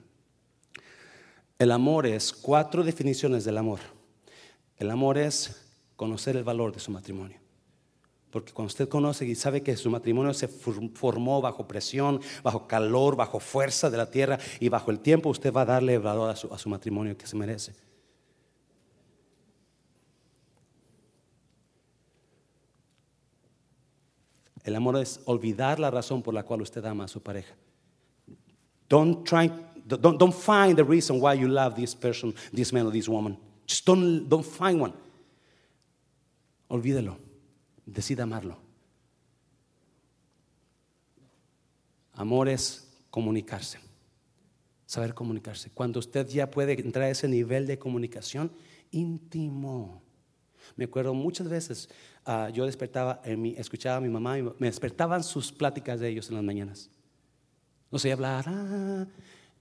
El 1.59 1.73
amor 1.73 2.07
es 2.07 2.33
cuatro 2.33 2.83
definiciones 2.85 3.45
del 3.45 3.59
amor. 3.59 3.81
El 4.79 4.91
amor 4.91 5.19
es 5.19 5.69
conocer 5.97 6.37
el 6.37 6.45
valor 6.45 6.73
de 6.73 6.81
su 6.81 6.91
matrimonio. 6.91 7.39
Porque 8.31 8.53
cuando 8.53 8.69
usted 8.69 8.89
conoce 8.89 9.27
y 9.27 9.35
sabe 9.35 9.63
que 9.63 9.77
su 9.77 9.91
matrimonio 9.91 10.35
se 10.35 10.49
formó 10.49 11.41
bajo 11.41 11.67
presión, 11.67 12.21
bajo 12.43 12.67
calor, 12.67 13.17
bajo 13.17 13.41
fuerza 13.41 13.91
de 13.91 13.97
la 13.97 14.11
tierra 14.11 14.39
y 14.61 14.69
bajo 14.69 14.91
el 14.91 15.01
tiempo, 15.01 15.31
usted 15.31 15.53
va 15.53 15.63
a 15.63 15.67
darle 15.67 15.99
valor 15.99 16.31
a 16.31 16.37
su, 16.37 16.69
matrimonio 16.69 17.17
que 17.17 17.27
se 17.27 17.37
merece. 17.37 17.75
El 24.63 24.77
amor 24.77 24.99
es 24.99 25.21
olvidar 25.25 25.81
la 25.81 25.91
razón 25.91 26.23
por 26.23 26.35
la 26.35 26.43
cual 26.43 26.61
usted 26.61 26.85
ama 26.85 27.05
a 27.05 27.09
su 27.09 27.23
pareja. 27.23 27.55
Don't 28.91 29.27
try, 29.27 29.51
don't, 29.87 30.19
don't 30.19 30.35
find 30.35 30.77
the 30.77 30.85
reason 30.85 31.19
why 31.21 31.35
you 31.35 31.49
love 31.49 31.75
this 31.75 31.95
person, 31.95 32.35
this 32.53 32.73
man 32.73 32.87
or 32.87 32.93
this 32.93 33.09
woman. 33.09 33.39
Just 33.69 33.87
don't, 33.87 34.29
don't 34.29 34.45
find 34.45 34.81
one. 34.81 34.95
Olvídelo. 36.69 37.19
Decida 37.87 38.25
amarlo. 38.25 38.59
Amor 42.15 42.49
es 42.49 42.89
comunicarse. 43.11 43.79
Saber 44.87 45.15
comunicarse. 45.15 45.71
Cuando 45.71 45.99
usted 46.01 46.27
ya 46.29 46.51
puede 46.51 46.73
entrar 46.81 47.05
a 47.05 47.11
ese 47.11 47.29
nivel 47.29 47.67
de 47.67 47.79
comunicación 47.79 48.51
íntimo. 48.91 50.03
Me 50.77 50.85
acuerdo 50.85 51.15
muchas 51.15 51.49
veces 51.49 51.89
Ah, 52.31 52.51
yo 52.51 52.67
despertaba, 52.67 53.23
escuchaba 53.57 53.97
a 53.97 54.01
mi 54.03 54.11
mamá 54.11 54.37
me 54.59 54.67
despertaban 54.67 55.25
sus 55.25 55.51
pláticas 55.51 55.99
de 55.99 56.11
ellos 56.11 56.29
en 56.29 56.35
las 56.35 56.45
mañanas. 56.45 56.91
No 57.91 57.99
sé 57.99 58.13
hablar. 58.13 58.45
Ah, 58.47 59.07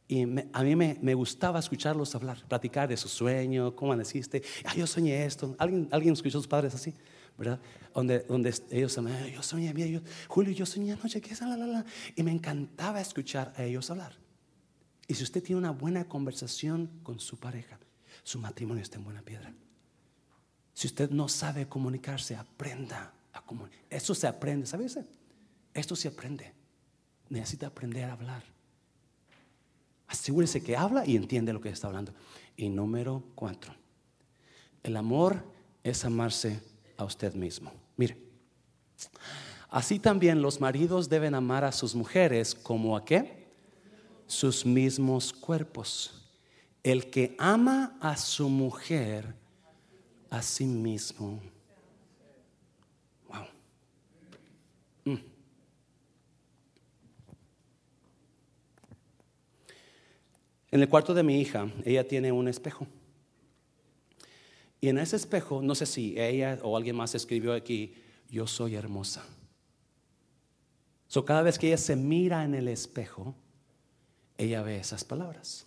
y 0.08 0.24
a 0.53 0.64
mí 0.64 0.76
me, 0.76 1.14
gustaba 1.14 1.60
escucharlos 1.60 2.16
hablar, 2.16 2.41
platicar 2.47 2.88
de 2.88 2.95
su 2.95 3.10
sueño, 3.10 3.76
cómo 3.76 3.91
amaneciste. 3.91 4.41
Ah, 4.64 4.74
yo 4.74 4.88
soñé 4.88 5.26
esto. 5.26 5.53
¿Alguien, 5.60 5.89
alguien 5.91 6.14
escuchó 6.14 6.38
a 6.38 6.41
sus 6.41 6.47
padres 6.47 6.74
así? 6.74 6.93
¿Verdad? 7.38 7.60
Donde, 7.93 8.20
donde 8.20 8.53
ellos 8.72 8.97
me 8.99 9.32
yo 9.32 9.43
soñé, 9.43 9.74
mira, 9.74 9.88
yo, 9.88 9.99
Julio, 10.28 10.53
yo 10.53 10.66
soñé 10.66 10.93
anoche 10.93 11.20
que 11.20 11.34
es 11.34 11.41
la, 11.41 11.58
la, 11.58 11.68
la. 11.68 11.86
Y 12.16 12.24
me 12.24 12.32
encantaba 12.32 13.01
escuchar 13.01 13.53
a 13.58 13.64
ellos 13.64 13.89
hablar. 13.89 14.14
Y 15.08 15.14
si 15.14 15.24
usted 15.24 15.43
tiene 15.43 15.60
una 15.60 15.72
buena 15.72 16.05
conversación 16.05 16.89
con 17.03 17.20
su 17.20 17.38
pareja, 17.38 17.78
su 18.24 18.39
matrimonio 18.39 18.84
está 18.84 18.97
en 18.97 19.03
buena 19.03 19.22
piedra. 19.22 19.53
Si 20.74 20.88
usted 20.88 21.10
no 21.10 21.28
sabe 21.28 21.68
comunicarse, 21.68 22.36
aprenda 22.36 23.14
a 23.34 23.41
comunicar. 23.41 23.84
Eso 23.89 24.16
se 24.16 24.28
aprende, 24.28 24.68
¿sabes? 24.68 24.97
Esto 25.74 25.95
se 25.95 26.08
aprende. 26.08 26.53
necesita 27.30 27.68
aprender 27.68 28.05
a 28.05 28.14
hablar. 28.14 28.57
Asegúrese 30.08 30.64
que 30.64 30.78
habla 30.78 31.05
y 31.05 31.16
entiende 31.16 31.53
lo 31.53 31.62
que 31.62 31.70
está 31.70 31.88
hablando. 31.88 32.14
Y 32.55 32.70
número 32.70 33.24
cuatro, 33.36 33.74
el 34.84 34.95
amor 34.97 35.43
es 35.84 36.05
amarse 36.05 36.62
a 36.95 37.03
usted 37.03 37.34
mismo. 37.34 37.72
Mire, 37.97 38.18
así 39.70 39.99
también 39.99 40.41
los 40.41 40.60
maridos 40.60 41.10
deben 41.10 41.36
amar 41.36 41.64
a 41.64 41.72
sus 41.72 41.93
mujeres 41.93 42.55
como 42.55 42.95
a 42.95 43.05
qué? 43.05 43.47
Sus 44.26 44.66
mismos 44.66 45.34
cuerpos. 45.34 46.14
El 46.84 47.10
que 47.10 47.36
ama 47.38 47.97
a 48.01 48.16
su 48.16 48.49
mujer 48.49 49.36
a 50.30 50.41
sí 50.41 50.66
mismo. 50.66 51.41
Wow. 53.28 53.45
Mm. 55.05 55.36
En 60.78 60.84
el 60.84 60.89
cuarto 60.89 61.15
de 61.15 61.23
mi 61.23 61.41
hija, 61.41 61.71
ella 61.86 62.07
tiene 62.07 62.32
un 62.32 62.47
espejo. 62.47 62.86
Y 64.80 64.89
en 64.89 64.99
ese 64.99 65.15
espejo, 65.15 65.59
no 65.63 65.73
sé 65.73 65.88
si 65.88 66.13
ella 66.21 66.59
o 66.61 66.78
alguien 66.78 66.95
más 66.95 67.15
escribió 67.15 67.53
aquí, 67.53 67.95
yo 68.30 68.45
soy 68.45 68.75
hermosa. 68.75 69.25
So, 71.07 71.25
cada 71.25 71.41
vez 71.41 71.57
que 71.57 71.65
ella 71.65 71.80
se 71.80 71.95
mira 71.95 72.43
en 72.43 72.53
el 72.53 72.67
espejo, 72.67 73.34
ella 74.38 74.61
ve 74.61 74.78
esas 74.78 75.03
palabras. 75.03 75.65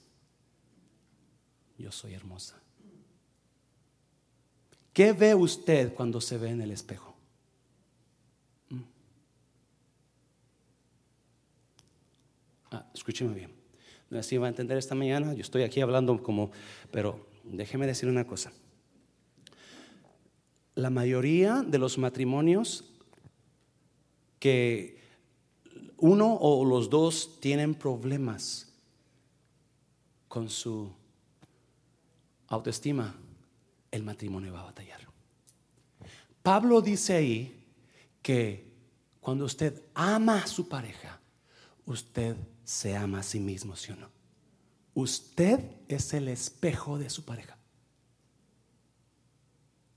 Yo 1.76 1.90
soy 1.90 2.14
hermosa. 2.14 2.62
¿Qué 4.92 5.12
ve 5.12 5.34
usted 5.34 5.92
cuando 5.92 6.20
se 6.20 6.38
ve 6.38 6.50
en 6.50 6.60
el 6.60 6.70
espejo? 6.70 7.16
¿Mm? 8.68 8.80
Ah, 12.70 12.86
escúcheme 12.94 13.34
bien. 13.34 13.59
No 14.10 14.22
si 14.24 14.36
va 14.36 14.46
a 14.46 14.50
entender 14.50 14.76
esta 14.76 14.94
mañana. 14.94 15.32
Yo 15.34 15.40
estoy 15.40 15.62
aquí 15.62 15.80
hablando 15.80 16.20
como, 16.22 16.50
pero 16.90 17.26
déjeme 17.44 17.86
decir 17.86 18.08
una 18.08 18.26
cosa. 18.26 18.52
La 20.74 20.90
mayoría 20.90 21.62
de 21.62 21.78
los 21.78 21.96
matrimonios 21.96 22.84
que 24.40 24.98
uno 25.98 26.34
o 26.34 26.64
los 26.64 26.90
dos 26.90 27.38
tienen 27.40 27.74
problemas 27.74 28.72
con 30.26 30.48
su 30.48 30.90
autoestima, 32.48 33.14
el 33.90 34.02
matrimonio 34.02 34.52
va 34.52 34.62
a 34.62 34.64
batallar. 34.64 35.00
Pablo 36.42 36.80
dice 36.80 37.14
ahí 37.14 37.64
que 38.22 38.64
cuando 39.20 39.44
usted 39.44 39.82
ama 39.94 40.38
a 40.38 40.46
su 40.46 40.68
pareja, 40.68 41.20
usted 41.84 42.36
se 42.70 42.96
ama 42.96 43.18
a 43.18 43.22
sí 43.24 43.40
mismo, 43.40 43.74
¿sí 43.74 43.90
o 43.90 43.96
no? 43.96 44.08
Usted 44.94 45.58
es 45.88 46.14
el 46.14 46.28
espejo 46.28 46.98
de 46.98 47.10
su 47.10 47.24
pareja. 47.24 47.58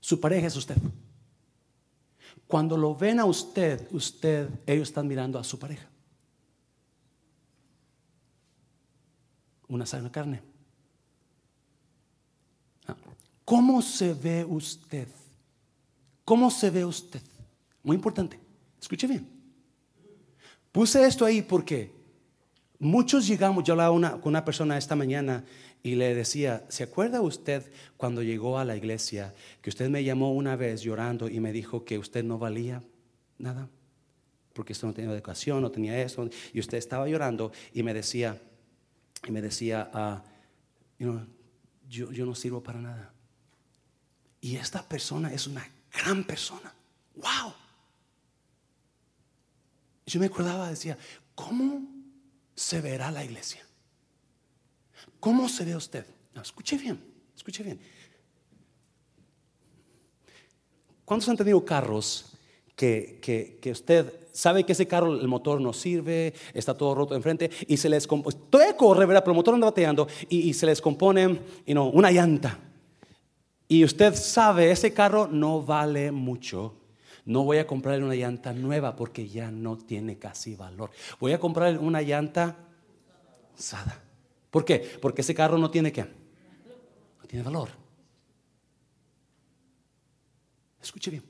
Su 0.00 0.18
pareja 0.18 0.48
es 0.48 0.56
usted. 0.56 0.76
Cuando 2.48 2.76
lo 2.76 2.96
ven 2.96 3.20
a 3.20 3.26
usted, 3.26 3.86
usted, 3.92 4.50
ellos 4.66 4.88
están 4.88 5.06
mirando 5.06 5.38
a 5.38 5.44
su 5.44 5.56
pareja. 5.56 5.88
Una 9.68 9.86
sana 9.86 10.10
carne. 10.10 10.42
Ah, 12.88 12.96
¿Cómo 13.44 13.82
se 13.82 14.14
ve 14.14 14.44
usted? 14.44 15.06
¿Cómo 16.24 16.50
se 16.50 16.70
ve 16.70 16.84
usted? 16.84 17.22
Muy 17.84 17.94
importante. 17.94 18.40
Escuche 18.80 19.06
bien. 19.06 19.28
Puse 20.72 21.06
esto 21.06 21.24
ahí 21.24 21.40
porque 21.40 22.03
Muchos 22.78 23.26
llegamos, 23.26 23.64
yo 23.64 23.74
hablaba 23.74 24.20
con 24.20 24.30
una 24.30 24.44
persona 24.44 24.76
esta 24.76 24.96
mañana 24.96 25.44
y 25.82 25.94
le 25.94 26.14
decía, 26.14 26.64
¿se 26.68 26.82
acuerda 26.82 27.20
usted 27.20 27.70
cuando 27.96 28.22
llegó 28.22 28.58
a 28.58 28.64
la 28.64 28.76
iglesia 28.76 29.34
que 29.62 29.70
usted 29.70 29.88
me 29.88 30.02
llamó 30.02 30.32
una 30.32 30.56
vez 30.56 30.82
llorando 30.82 31.28
y 31.28 31.40
me 31.40 31.52
dijo 31.52 31.84
que 31.84 31.98
usted 31.98 32.24
no 32.24 32.38
valía 32.38 32.82
nada? 33.38 33.68
Porque 34.52 34.72
usted 34.72 34.88
no 34.88 34.94
tenía 34.94 35.12
educación, 35.12 35.62
no 35.62 35.70
tenía 35.70 36.00
eso. 36.00 36.28
Y 36.52 36.60
usted 36.60 36.78
estaba 36.78 37.08
llorando 37.08 37.52
y 37.72 37.82
me 37.82 37.94
decía, 37.94 38.40
y 39.26 39.30
me 39.30 39.40
decía, 39.40 39.90
ah, 39.92 40.22
yo, 40.98 41.20
yo 41.88 42.26
no 42.26 42.34
sirvo 42.34 42.62
para 42.62 42.80
nada. 42.80 43.12
Y 44.40 44.56
esta 44.56 44.86
persona 44.86 45.32
es 45.32 45.46
una 45.46 45.66
gran 45.92 46.24
persona. 46.24 46.74
¡Wow! 47.16 47.54
Yo 50.06 50.20
me 50.20 50.26
acordaba, 50.26 50.68
decía, 50.68 50.98
¿cómo 51.34 51.93
se 52.54 52.80
verá 52.80 53.10
la 53.10 53.24
iglesia? 53.24 53.62
¿Cómo 55.20 55.48
se 55.48 55.64
ve 55.64 55.76
usted? 55.76 56.06
escuche 56.40 56.76
bien, 56.76 57.00
escuche 57.34 57.62
bien. 57.62 57.80
¿Cuántos 61.04 61.28
han 61.28 61.36
tenido 61.36 61.64
carros 61.64 62.32
que, 62.74 63.20
que, 63.60 63.70
usted 63.70 64.28
sabe 64.32 64.64
que 64.64 64.72
ese 64.72 64.86
carro, 64.86 65.14
el 65.14 65.28
motor 65.28 65.60
no 65.60 65.72
sirve, 65.72 66.34
está 66.52 66.76
todo 66.76 66.94
roto 66.94 67.14
enfrente 67.14 67.50
y 67.68 67.76
se 67.76 67.88
les 67.88 68.06
compone, 68.06 68.36
todavía 68.50 68.76
corre, 68.76 69.06
¿verdad? 69.06 69.22
Pero 69.22 69.32
el 69.32 69.36
motor 69.36 69.54
anda 69.54 69.66
bateando 69.66 70.08
y, 70.28 70.48
y 70.48 70.54
se 70.54 70.66
les 70.66 70.80
compone 70.80 71.40
una 71.66 72.10
llanta. 72.10 72.58
Y 73.68 73.84
usted 73.84 74.14
sabe, 74.14 74.70
ese 74.70 74.92
carro 74.92 75.26
no 75.26 75.62
vale 75.62 76.10
mucho 76.10 76.74
no 77.24 77.42
voy 77.42 77.58
a 77.58 77.66
comprarle 77.66 78.04
una 78.04 78.14
llanta 78.14 78.52
nueva 78.52 78.96
porque 78.96 79.28
ya 79.28 79.50
no 79.50 79.78
tiene 79.78 80.18
casi 80.18 80.56
valor. 80.56 80.90
Voy 81.20 81.32
a 81.32 81.40
comprarle 81.40 81.78
una 81.78 82.02
llanta 82.02 82.56
usada. 83.56 84.02
¿Por 84.50 84.64
qué? 84.64 84.98
Porque 85.00 85.22
ese 85.22 85.34
carro 85.34 85.56
no 85.58 85.70
tiene 85.70 85.90
qué? 85.90 86.02
No 86.02 87.26
tiene 87.26 87.42
valor. 87.42 87.70
Escuche 90.82 91.10
bien. 91.10 91.24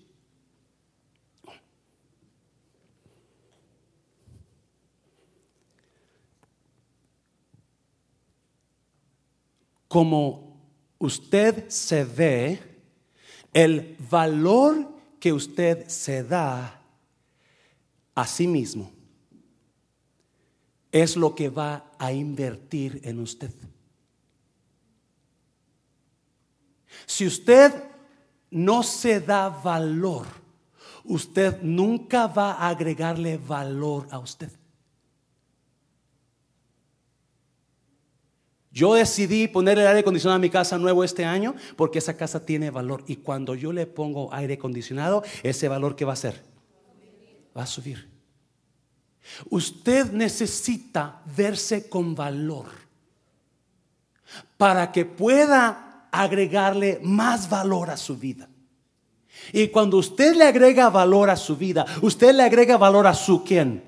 Como 9.87 10.61
usted 10.99 11.69
se 11.69 12.05
ve, 12.05 12.59
el 13.53 13.97
valor 14.11 14.94
que 15.25 15.33
usted 15.33 15.89
se 15.89 16.23
da 16.23 16.83
a 18.15 18.27
sí 18.27 18.47
mismo 18.47 18.93
es 20.93 21.17
lo 21.17 21.35
que 21.35 21.49
va 21.49 21.91
a 21.99 22.13
invertir 22.13 23.01
en 23.05 23.21
usted. 23.21 23.51
Si 27.07 27.27
usted 27.27 27.73
no 28.51 28.83
se 28.83 29.19
da 29.19 29.49
valor, 29.49 30.27
usted 31.05 31.63
nunca 31.63 32.27
va 32.27 32.53
a 32.53 32.69
agregarle 32.69 33.39
valor 33.39 34.07
a 34.11 34.19
usted. 34.19 34.53
Yo 38.75 38.95
decidí 38.95 39.47
poner 39.47 39.79
el 39.79 39.87
aire 39.87 40.01
acondicionado 40.01 40.35
a 40.35 40.41
mi 40.41 40.51
casa 40.51 40.77
nuevo 40.79 41.05
este 41.05 41.25
año 41.25 41.55
porque 41.77 42.01
esa 42.01 42.17
casa 42.17 42.45
tiene 42.45 42.71
valor. 42.71 43.05
Y 43.07 43.17
cuando 43.17 43.55
yo 43.55 43.73
le 43.73 43.87
pongo 43.87 44.35
aire 44.35 44.55
acondicionado, 44.55 45.23
ese 45.45 45.69
valor 45.69 45.95
¿qué 45.95 46.05
va 46.05 46.11
a 46.11 46.15
hacer? 46.15 46.43
Va 47.57 47.63
a 47.63 47.67
subir. 47.67 48.11
Usted 49.49 50.11
necesita 50.11 51.23
verse 51.37 51.89
con 51.89 52.17
valor 52.17 52.67
para 54.57 54.91
que 54.91 55.05
pueda 55.05 56.09
agregarle 56.11 56.99
más 57.01 57.49
valor 57.49 57.91
a 57.91 57.97
su 57.97 58.17
vida. 58.17 58.49
Y 59.53 59.69
cuando 59.69 59.99
usted 59.99 60.35
le 60.35 60.47
agrega 60.47 60.91
valor 60.91 61.31
a 61.31 61.37
su 61.37 61.57
vida, 61.57 61.87
usted 62.03 62.35
le 62.35 62.43
agrega 62.43 62.77
valor 62.77 63.07
a 63.07 63.15
su 63.15 63.45
quién? 63.45 63.85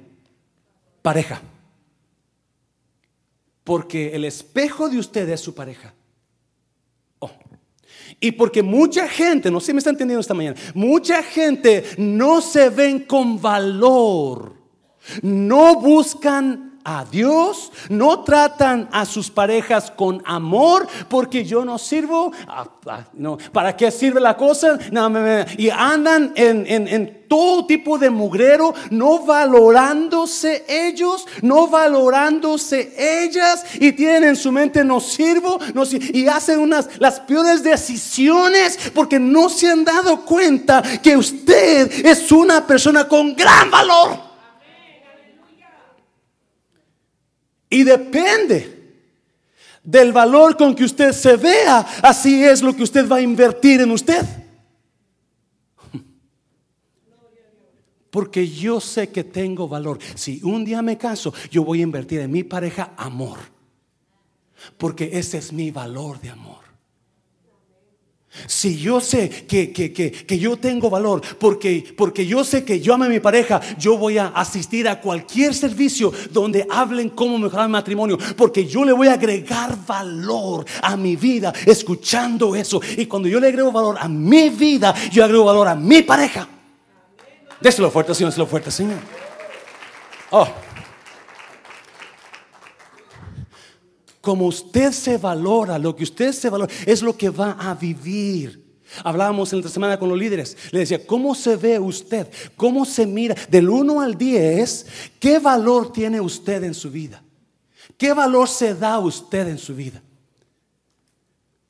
Pareja. 1.02 1.42
Porque 3.66 4.14
el 4.14 4.24
espejo 4.24 4.88
de 4.88 4.96
usted 4.96 5.28
es 5.28 5.40
su 5.40 5.52
pareja. 5.52 5.92
Oh. 7.18 7.32
Y 8.20 8.30
porque 8.30 8.62
mucha 8.62 9.08
gente, 9.08 9.50
no 9.50 9.58
sé 9.58 9.66
si 9.66 9.72
me 9.72 9.78
está 9.78 9.90
entendiendo 9.90 10.20
esta 10.20 10.34
mañana, 10.34 10.56
mucha 10.72 11.20
gente 11.20 11.82
no 11.98 12.40
se 12.40 12.70
ven 12.70 13.00
con 13.00 13.42
valor, 13.42 14.54
no 15.20 15.80
buscan 15.80 16.75
a 16.88 17.04
Dios, 17.04 17.72
no 17.88 18.22
tratan 18.22 18.88
a 18.92 19.04
sus 19.04 19.28
parejas 19.28 19.90
con 19.90 20.22
amor, 20.24 20.86
porque 21.08 21.44
yo 21.44 21.64
no 21.64 21.78
sirvo, 21.78 22.30
ah, 22.46 22.68
no, 23.12 23.38
¿para 23.50 23.76
qué 23.76 23.90
sirve 23.90 24.20
la 24.20 24.36
cosa? 24.36 24.78
y 25.58 25.68
andan 25.68 26.32
en, 26.36 26.64
en, 26.68 27.26
todo 27.26 27.66
tipo 27.66 27.98
de 27.98 28.08
mugrero, 28.08 28.72
no 28.90 29.18
valorándose 29.26 30.64
ellos, 30.68 31.26
no 31.42 31.66
valorándose 31.66 32.94
ellas, 32.96 33.64
y 33.80 33.90
tienen 33.90 34.22
en 34.22 34.36
su 34.36 34.52
mente 34.52 34.84
no 34.84 35.00
sirvo, 35.00 35.58
no, 35.74 35.82
y 35.90 36.28
hacen 36.28 36.60
unas 36.60 36.88
las 37.00 37.18
peores 37.18 37.64
decisiones 37.64 38.78
porque 38.94 39.18
no 39.18 39.48
se 39.48 39.68
han 39.68 39.84
dado 39.84 40.24
cuenta 40.24 40.82
que 41.02 41.16
usted 41.16 42.06
es 42.06 42.30
una 42.30 42.64
persona 42.64 43.08
con 43.08 43.34
gran 43.34 43.72
valor. 43.72 44.25
Y 47.68 47.84
depende 47.84 48.76
del 49.82 50.12
valor 50.12 50.56
con 50.56 50.74
que 50.74 50.84
usted 50.84 51.12
se 51.12 51.36
vea, 51.36 51.78
así 52.02 52.42
es 52.42 52.62
lo 52.62 52.74
que 52.74 52.82
usted 52.82 53.08
va 53.08 53.16
a 53.16 53.22
invertir 53.22 53.80
en 53.80 53.90
usted. 53.90 54.24
Porque 58.10 58.48
yo 58.48 58.80
sé 58.80 59.10
que 59.10 59.24
tengo 59.24 59.68
valor. 59.68 59.98
Si 60.14 60.40
un 60.42 60.64
día 60.64 60.80
me 60.80 60.96
caso, 60.96 61.34
yo 61.50 61.64
voy 61.64 61.80
a 61.80 61.82
invertir 61.82 62.20
en 62.20 62.32
mi 62.32 62.44
pareja 62.44 62.94
amor. 62.96 63.38
Porque 64.78 65.10
ese 65.12 65.38
es 65.38 65.52
mi 65.52 65.70
valor 65.70 66.20
de 66.20 66.30
amor. 66.30 66.65
Si 68.46 68.78
yo 68.78 69.00
sé 69.00 69.28
que, 69.46 69.72
que, 69.72 70.38
yo 70.38 70.56
tengo 70.56 70.90
valor, 70.90 71.22
porque, 71.38 71.84
porque 71.96 72.26
yo 72.26 72.44
sé 72.44 72.64
que 72.64 72.80
yo 72.80 72.94
amo 72.94 73.04
a 73.04 73.08
mi 73.08 73.20
pareja, 73.20 73.60
yo 73.78 73.96
voy 73.96 74.18
a 74.18 74.28
asistir 74.28 74.88
a 74.88 75.00
cualquier 75.00 75.54
servicio 75.54 76.12
donde 76.30 76.66
hablen 76.70 77.10
cómo 77.10 77.38
mejorar 77.38 77.66
el 77.66 77.72
matrimonio, 77.72 78.18
porque 78.36 78.66
yo 78.66 78.84
le 78.84 78.92
voy 78.92 79.08
a 79.08 79.14
agregar 79.14 79.76
valor 79.86 80.64
a 80.82 80.96
mi 80.96 81.16
vida 81.16 81.52
escuchando 81.64 82.54
eso. 82.54 82.80
Y 82.96 83.06
cuando 83.06 83.28
yo 83.28 83.40
le 83.40 83.48
agrego 83.48 83.72
valor 83.72 83.96
a 83.98 84.08
mi 84.08 84.50
vida, 84.50 84.94
yo 85.10 85.24
agrego 85.24 85.44
valor 85.44 85.68
a 85.68 85.74
mi 85.74 86.02
pareja. 86.02 86.48
Déselo 87.60 87.90
fuerte, 87.90 88.14
Señor, 88.14 88.30
déselo 88.30 88.46
fuerte, 88.46 88.70
Señor. 88.70 88.98
Oh. 90.30 90.65
Como 94.26 94.48
usted 94.48 94.90
se 94.90 95.18
valora, 95.18 95.78
lo 95.78 95.94
que 95.94 96.02
usted 96.02 96.32
se 96.32 96.50
valora 96.50 96.72
es 96.84 97.00
lo 97.00 97.16
que 97.16 97.30
va 97.30 97.52
a 97.52 97.76
vivir. 97.76 98.60
Hablábamos 99.04 99.52
en 99.52 99.62
la 99.62 99.68
semana 99.68 100.00
con 100.00 100.08
los 100.08 100.18
líderes. 100.18 100.56
Le 100.72 100.80
decía, 100.80 101.06
¿cómo 101.06 101.32
se 101.32 101.54
ve 101.54 101.78
usted? 101.78 102.26
¿Cómo 102.56 102.84
se 102.84 103.06
mira? 103.06 103.36
Del 103.48 103.68
1 103.68 104.00
al 104.00 104.18
10, 104.18 104.86
¿qué 105.20 105.38
valor 105.38 105.92
tiene 105.92 106.20
usted 106.20 106.64
en 106.64 106.74
su 106.74 106.90
vida? 106.90 107.22
¿Qué 107.96 108.12
valor 108.12 108.48
se 108.48 108.74
da 108.74 108.98
usted 108.98 109.46
en 109.46 109.58
su 109.58 109.76
vida? 109.76 110.02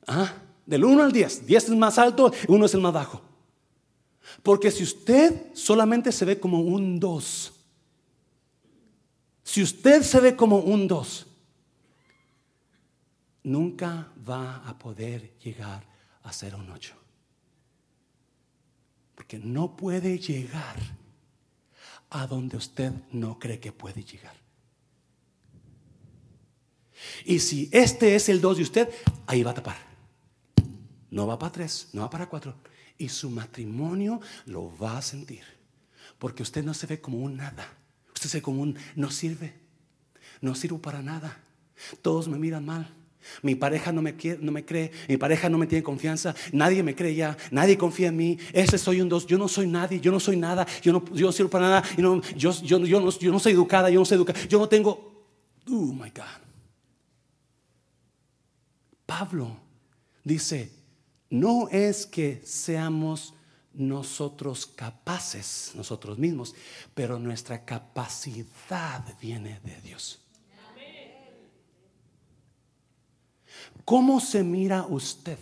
¿Ah? 0.07 0.33
Del 0.65 0.83
1 0.83 1.03
al 1.03 1.11
10. 1.11 1.45
10 1.45 1.63
es 1.63 1.69
más 1.69 1.99
alto, 1.99 2.31
1 2.47 2.65
es 2.65 2.73
el 2.73 2.81
más 2.81 2.93
bajo. 2.93 3.21
Porque 4.41 4.71
si 4.71 4.81
usted 4.81 5.53
solamente 5.53 6.11
se 6.11 6.25
ve 6.25 6.39
como 6.39 6.61
un 6.61 6.99
2, 6.99 7.53
si 9.43 9.61
usted 9.61 10.01
se 10.01 10.19
ve 10.19 10.35
como 10.35 10.57
un 10.57 10.87
2, 10.87 11.26
nunca 13.47 14.11
va 14.27 14.57
a 14.67 14.77
poder 14.77 15.37
llegar 15.39 15.81
a 16.23 16.33
ser 16.33 16.53
un 16.53 16.69
ocho. 16.69 16.95
Porque 19.15 19.39
no 19.39 19.75
puede 19.75 20.19
llegar 20.19 20.75
a 22.09 22.27
donde 22.27 22.57
usted 22.57 22.91
no 23.11 23.39
cree 23.39 23.59
que 23.59 23.71
puede 23.71 24.03
llegar. 24.03 24.35
Y 27.23 27.39
si 27.39 27.69
este 27.71 28.15
es 28.15 28.27
el 28.27 28.41
dos 28.41 28.57
de 28.57 28.63
usted, 28.63 28.89
ahí 29.25 29.43
va 29.43 29.51
a 29.51 29.55
tapar. 29.55 29.77
No 31.09 31.25
va 31.25 31.39
para 31.39 31.53
tres, 31.53 31.89
no 31.93 32.01
va 32.01 32.09
para 32.09 32.27
cuatro. 32.27 32.55
Y 32.97 33.07
su 33.07 33.29
matrimonio 33.29 34.19
lo 34.45 34.77
va 34.77 34.97
a 34.97 35.01
sentir. 35.01 35.43
Porque 36.19 36.43
usted 36.43 36.65
no 36.65 36.73
se 36.73 36.87
ve 36.87 36.99
como 36.99 37.19
un 37.19 37.37
nada. 37.37 37.65
Usted 38.13 38.29
se 38.29 38.37
ve 38.39 38.41
como 38.41 38.61
un 38.61 38.77
no 38.95 39.09
sirve. 39.09 39.53
No 40.41 40.53
sirvo 40.53 40.81
para 40.81 41.01
nada. 41.01 41.41
Todos 42.01 42.27
me 42.27 42.37
miran 42.37 42.65
mal. 42.65 42.96
Mi 43.41 43.55
pareja 43.55 43.91
no 43.91 44.01
me, 44.01 44.15
quiere, 44.15 44.39
no 44.41 44.51
me 44.51 44.65
cree, 44.65 44.91
mi 45.07 45.17
pareja 45.17 45.49
no 45.49 45.57
me 45.57 45.67
tiene 45.67 45.83
confianza, 45.83 46.35
nadie 46.51 46.83
me 46.83 46.95
cree 46.95 47.15
ya, 47.15 47.37
nadie 47.51 47.77
confía 47.77 48.07
en 48.07 48.17
mí, 48.17 48.37
ese 48.53 48.77
soy 48.77 49.01
un 49.01 49.09
dos, 49.09 49.25
yo 49.27 49.37
no 49.37 49.47
soy 49.47 49.67
nadie, 49.67 49.99
yo 49.99 50.11
no 50.11 50.19
soy 50.19 50.37
nada, 50.37 50.65
yo 50.81 50.93
no, 50.93 51.03
yo 51.13 51.31
sirvo 51.31 51.49
para 51.49 51.67
nada, 51.67 51.83
yo, 51.97 52.21
yo, 52.35 52.51
yo, 52.61 52.79
no, 52.79 52.85
yo 52.85 53.31
no 53.31 53.39
soy 53.39 53.53
educada, 53.53 53.89
yo 53.89 53.99
no 53.99 54.05
soy 54.05 54.15
educada, 54.17 54.39
yo 54.47 54.59
no 54.59 54.69
tengo, 54.69 55.25
oh 55.67 55.93
my 55.93 56.09
God. 56.09 56.47
Pablo 59.05 59.57
dice, 60.23 60.71
no 61.29 61.69
es 61.69 62.05
que 62.05 62.41
seamos 62.43 63.33
nosotros 63.73 64.65
capaces, 64.65 65.71
nosotros 65.75 66.17
mismos, 66.17 66.55
pero 66.93 67.19
nuestra 67.19 67.63
capacidad 67.63 69.03
viene 69.21 69.59
de 69.63 69.81
Dios. 69.81 70.19
¿Cómo 73.87 74.19
se 74.19 74.43
mira 74.43 74.85
usted? 74.85 75.39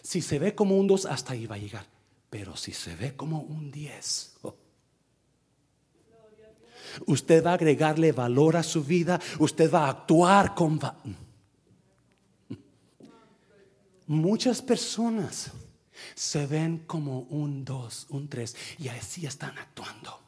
Si 0.00 0.22
se 0.22 0.38
ve 0.38 0.54
como 0.54 0.78
un 0.78 0.86
2, 0.86 1.04
hasta 1.04 1.34
ahí 1.34 1.46
va 1.46 1.56
a 1.56 1.58
llegar. 1.58 1.86
Pero 2.30 2.56
si 2.56 2.72
se 2.72 2.96
ve 2.96 3.14
como 3.14 3.40
un 3.40 3.70
10, 3.70 4.36
usted 7.06 7.44
va 7.44 7.50
a 7.50 7.54
agregarle 7.54 8.12
valor 8.12 8.56
a 8.56 8.62
su 8.62 8.82
vida, 8.82 9.20
usted 9.38 9.70
va 9.70 9.84
a 9.84 9.90
actuar 9.90 10.54
con... 10.54 10.80
Muchas 14.06 14.62
personas 14.62 15.50
se 16.14 16.46
ven 16.46 16.78
como 16.86 17.20
un 17.28 17.62
2, 17.62 18.06
un 18.08 18.26
3 18.26 18.56
y 18.78 18.88
así 18.88 19.26
están 19.26 19.58
actuando. 19.58 20.23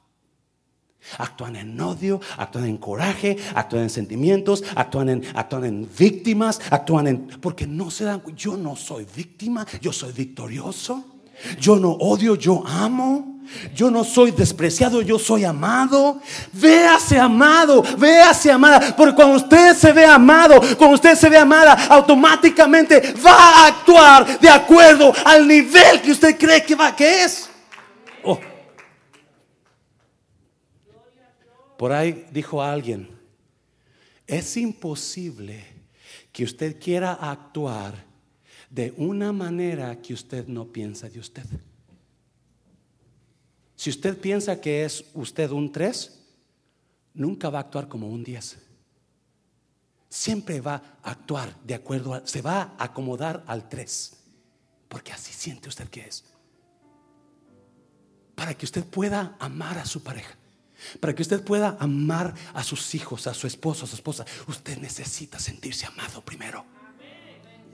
Actúan 1.18 1.57
en 1.57 1.80
odio, 1.80 2.20
actúan 2.36 2.66
en 2.66 2.76
coraje, 2.76 3.36
actúan 3.54 3.84
en 3.84 3.90
sentimientos, 3.90 4.64
actúan 4.74 5.09
en, 5.09 5.22
actúan 5.34 5.64
en 5.64 5.88
víctimas, 5.98 6.61
actúan 6.70 7.07
en... 7.07 7.26
Porque 7.40 7.66
no 7.66 7.90
se 7.90 8.04
dan... 8.04 8.22
Yo 8.36 8.57
no 8.57 8.76
soy 8.76 9.07
víctima, 9.14 9.66
yo 9.80 9.92
soy 9.92 10.12
victorioso. 10.12 11.04
Yo 11.61 11.76
no 11.76 11.90
odio, 11.90 12.34
yo 12.34 12.62
amo. 12.66 13.36
Yo 13.74 13.90
no 13.90 14.02
soy 14.02 14.32
despreciado, 14.32 15.02
yo 15.02 15.18
soy 15.18 15.44
amado. 15.44 16.20
Véase 16.52 17.18
amado, 17.18 17.82
véase 17.96 18.50
amada. 18.50 18.94
Porque 18.96 19.14
cuando 19.14 19.36
usted 19.36 19.74
se 19.76 19.92
ve 19.92 20.04
amado, 20.04 20.61
cuando 20.76 20.94
usted 20.94 21.14
se 21.14 21.28
ve 21.28 21.38
amada, 21.38 21.86
automáticamente 21.88 23.14
va 23.24 23.36
a 23.36 23.66
actuar 23.68 24.40
de 24.40 24.48
acuerdo 24.48 25.12
al 25.24 25.46
nivel 25.46 26.00
que 26.02 26.12
usted 26.12 26.36
cree 26.36 26.64
que, 26.64 26.74
va, 26.74 26.94
que 26.94 27.24
es. 27.24 27.48
Oh. 28.24 28.38
Por 31.76 31.92
ahí 31.92 32.26
dijo 32.32 32.62
alguien, 32.62 33.08
es 34.26 34.56
imposible 34.56 35.64
que 36.32 36.44
usted 36.44 36.80
quiera 36.80 37.12
actuar 37.12 37.94
de 38.70 38.92
una 38.96 39.32
manera 39.32 40.00
que 40.00 40.14
usted 40.14 40.46
no 40.48 40.66
piensa 40.66 41.08
de 41.08 41.20
usted. 41.20 41.44
Si 43.76 43.90
usted 43.90 44.18
piensa 44.18 44.60
que 44.60 44.84
es 44.84 45.04
usted 45.14 45.50
un 45.50 45.70
3, 45.70 46.18
nunca 47.14 47.50
va 47.50 47.58
a 47.58 47.62
actuar 47.62 47.88
como 47.88 48.08
un 48.08 48.24
10. 48.24 48.58
Siempre 50.08 50.60
va 50.60 50.98
a 51.02 51.10
actuar 51.10 51.54
de 51.62 51.74
acuerdo, 51.74 52.14
a, 52.14 52.26
se 52.26 52.40
va 52.40 52.74
a 52.78 52.84
acomodar 52.84 53.44
al 53.46 53.68
3, 53.68 54.12
porque 54.88 55.12
así 55.12 55.32
siente 55.32 55.68
usted 55.68 55.88
que 55.88 56.06
es. 56.06 56.24
Para 58.34 58.54
que 58.54 58.64
usted 58.64 58.84
pueda 58.84 59.36
amar 59.38 59.78
a 59.78 59.84
su 59.84 60.02
pareja. 60.02 60.36
Para 61.00 61.14
que 61.14 61.22
usted 61.22 61.42
pueda 61.42 61.76
amar 61.80 62.34
a 62.54 62.62
sus 62.62 62.94
hijos, 62.94 63.26
a 63.26 63.34
su 63.34 63.46
esposo, 63.46 63.84
a 63.84 63.88
su 63.88 63.96
esposa, 63.96 64.24
usted 64.46 64.78
necesita 64.78 65.38
sentirse 65.38 65.86
amado 65.86 66.22
primero. 66.22 66.64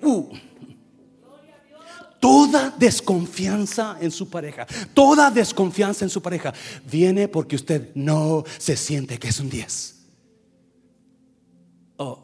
Uh. 0.02 0.32
Toda 2.20 2.70
desconfianza 2.70 3.98
en 4.00 4.12
su 4.12 4.30
pareja, 4.30 4.64
toda 4.94 5.30
desconfianza 5.30 6.04
en 6.04 6.10
su 6.10 6.22
pareja 6.22 6.54
viene 6.88 7.26
porque 7.26 7.56
usted 7.56 7.90
no 7.96 8.44
se 8.58 8.76
siente 8.76 9.18
que 9.18 9.28
es 9.28 9.40
un 9.40 9.50
10. 9.50 9.96
Oh, 11.96 12.22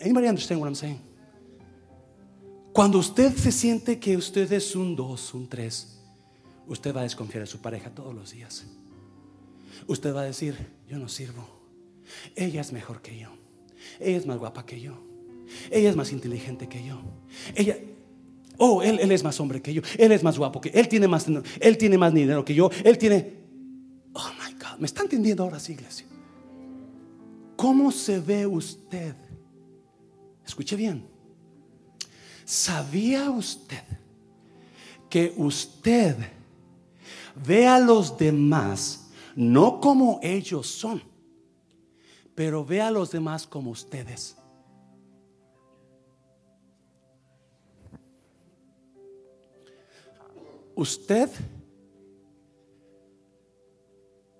anybody 0.00 0.26
understand 0.26 0.60
what 0.60 0.68
I'm 0.68 0.74
saying? 0.74 1.00
Cuando 2.72 2.98
usted 2.98 3.36
se 3.36 3.52
siente 3.52 3.98
que 3.98 4.16
usted 4.16 4.50
es 4.52 4.74
un 4.74 4.96
2, 4.96 5.34
un 5.34 5.48
3, 5.48 5.98
usted 6.66 6.94
va 6.94 7.00
a 7.00 7.02
desconfiar 7.02 7.42
de 7.42 7.46
su 7.46 7.58
pareja 7.58 7.90
todos 7.90 8.14
los 8.14 8.30
días. 8.30 8.64
Usted 9.90 10.14
va 10.14 10.20
a 10.20 10.24
decir, 10.24 10.54
yo 10.88 11.00
no 11.00 11.08
sirvo. 11.08 11.44
Ella 12.36 12.60
es 12.60 12.72
mejor 12.72 13.02
que 13.02 13.18
yo. 13.18 13.30
Ella 13.98 14.18
es 14.18 14.24
más 14.24 14.38
guapa 14.38 14.64
que 14.64 14.80
yo. 14.80 14.94
Ella 15.68 15.90
es 15.90 15.96
más 15.96 16.12
inteligente 16.12 16.68
que 16.68 16.84
yo. 16.84 17.00
Ella, 17.56 17.76
oh, 18.56 18.84
él, 18.84 19.10
es 19.10 19.24
más 19.24 19.40
hombre 19.40 19.60
que 19.60 19.74
yo. 19.74 19.82
Él 19.98 20.12
es 20.12 20.22
más 20.22 20.38
guapo 20.38 20.60
que 20.60 20.68
él 20.68 20.86
tiene 20.86 21.08
más, 21.08 21.26
él 21.58 21.76
tiene 21.76 21.98
más 21.98 22.14
dinero 22.14 22.44
que 22.44 22.54
yo. 22.54 22.70
Él 22.84 22.98
tiene, 22.98 23.34
oh 24.12 24.30
my 24.38 24.52
God, 24.52 24.78
me 24.78 24.86
está 24.86 25.02
entendiendo 25.02 25.42
ahora 25.42 25.58
sí, 25.58 25.72
iglesia. 25.72 26.06
¿Cómo 27.56 27.90
se 27.90 28.20
ve 28.20 28.46
usted? 28.46 29.16
Escuche 30.46 30.76
bien. 30.76 31.04
¿Sabía 32.44 33.28
usted 33.28 33.82
que 35.08 35.34
usted 35.36 36.14
ve 37.44 37.66
a 37.66 37.80
los 37.80 38.16
demás 38.16 38.99
no 39.36 39.80
como 39.80 40.20
ellos 40.22 40.66
son, 40.66 41.02
pero 42.34 42.64
ve 42.64 42.80
a 42.80 42.90
los 42.90 43.10
demás 43.10 43.46
como 43.46 43.70
ustedes. 43.70 44.36
Usted 50.74 51.30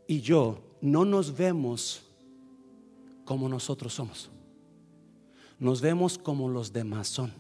y 0.06 0.20
yo 0.20 0.58
no 0.80 1.04
nos 1.04 1.36
vemos 1.36 2.02
como 3.24 3.48
nosotros 3.48 3.94
somos. 3.94 4.30
Nos 5.58 5.80
vemos 5.80 6.16
como 6.16 6.48
los 6.48 6.72
demás 6.72 7.08
son. 7.08 7.32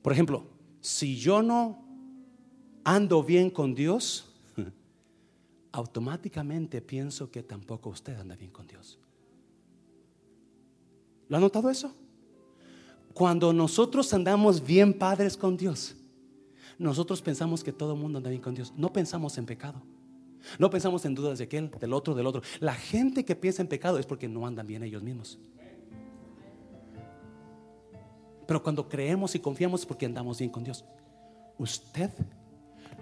Por 0.00 0.12
ejemplo, 0.12 0.44
si 0.80 1.16
yo 1.16 1.42
no 1.42 1.83
ando 2.84 3.22
bien 3.22 3.50
con 3.50 3.74
Dios, 3.74 4.26
automáticamente 5.72 6.80
pienso 6.80 7.30
que 7.30 7.42
tampoco 7.42 7.90
usted 7.90 8.18
anda 8.18 8.36
bien 8.36 8.50
con 8.50 8.66
Dios. 8.66 8.98
¿Lo 11.28 11.38
ha 11.38 11.40
notado 11.40 11.70
eso? 11.70 11.94
Cuando 13.14 13.52
nosotros 13.52 14.12
andamos 14.12 14.64
bien 14.64 14.92
padres 14.92 15.36
con 15.36 15.56
Dios, 15.56 15.96
nosotros 16.78 17.22
pensamos 17.22 17.62
que 17.62 17.72
todo 17.72 17.94
el 17.94 18.00
mundo 18.00 18.18
anda 18.18 18.30
bien 18.30 18.42
con 18.42 18.54
Dios. 18.54 18.72
No 18.76 18.92
pensamos 18.92 19.38
en 19.38 19.46
pecado. 19.46 19.80
No 20.58 20.68
pensamos 20.68 21.04
en 21.04 21.14
dudas 21.14 21.38
de 21.38 21.44
aquel, 21.44 21.70
del 21.70 21.92
otro, 21.92 22.14
del 22.14 22.26
otro. 22.26 22.42
La 22.60 22.74
gente 22.74 23.24
que 23.24 23.34
piensa 23.34 23.62
en 23.62 23.68
pecado 23.68 23.98
es 23.98 24.04
porque 24.04 24.28
no 24.28 24.46
andan 24.46 24.66
bien 24.66 24.82
ellos 24.82 25.02
mismos. 25.02 25.38
Pero 28.46 28.62
cuando 28.62 28.88
creemos 28.88 29.34
y 29.34 29.38
confiamos 29.38 29.80
es 29.80 29.86
porque 29.86 30.06
andamos 30.06 30.38
bien 30.38 30.50
con 30.50 30.64
Dios. 30.64 30.84
Usted 31.56 32.10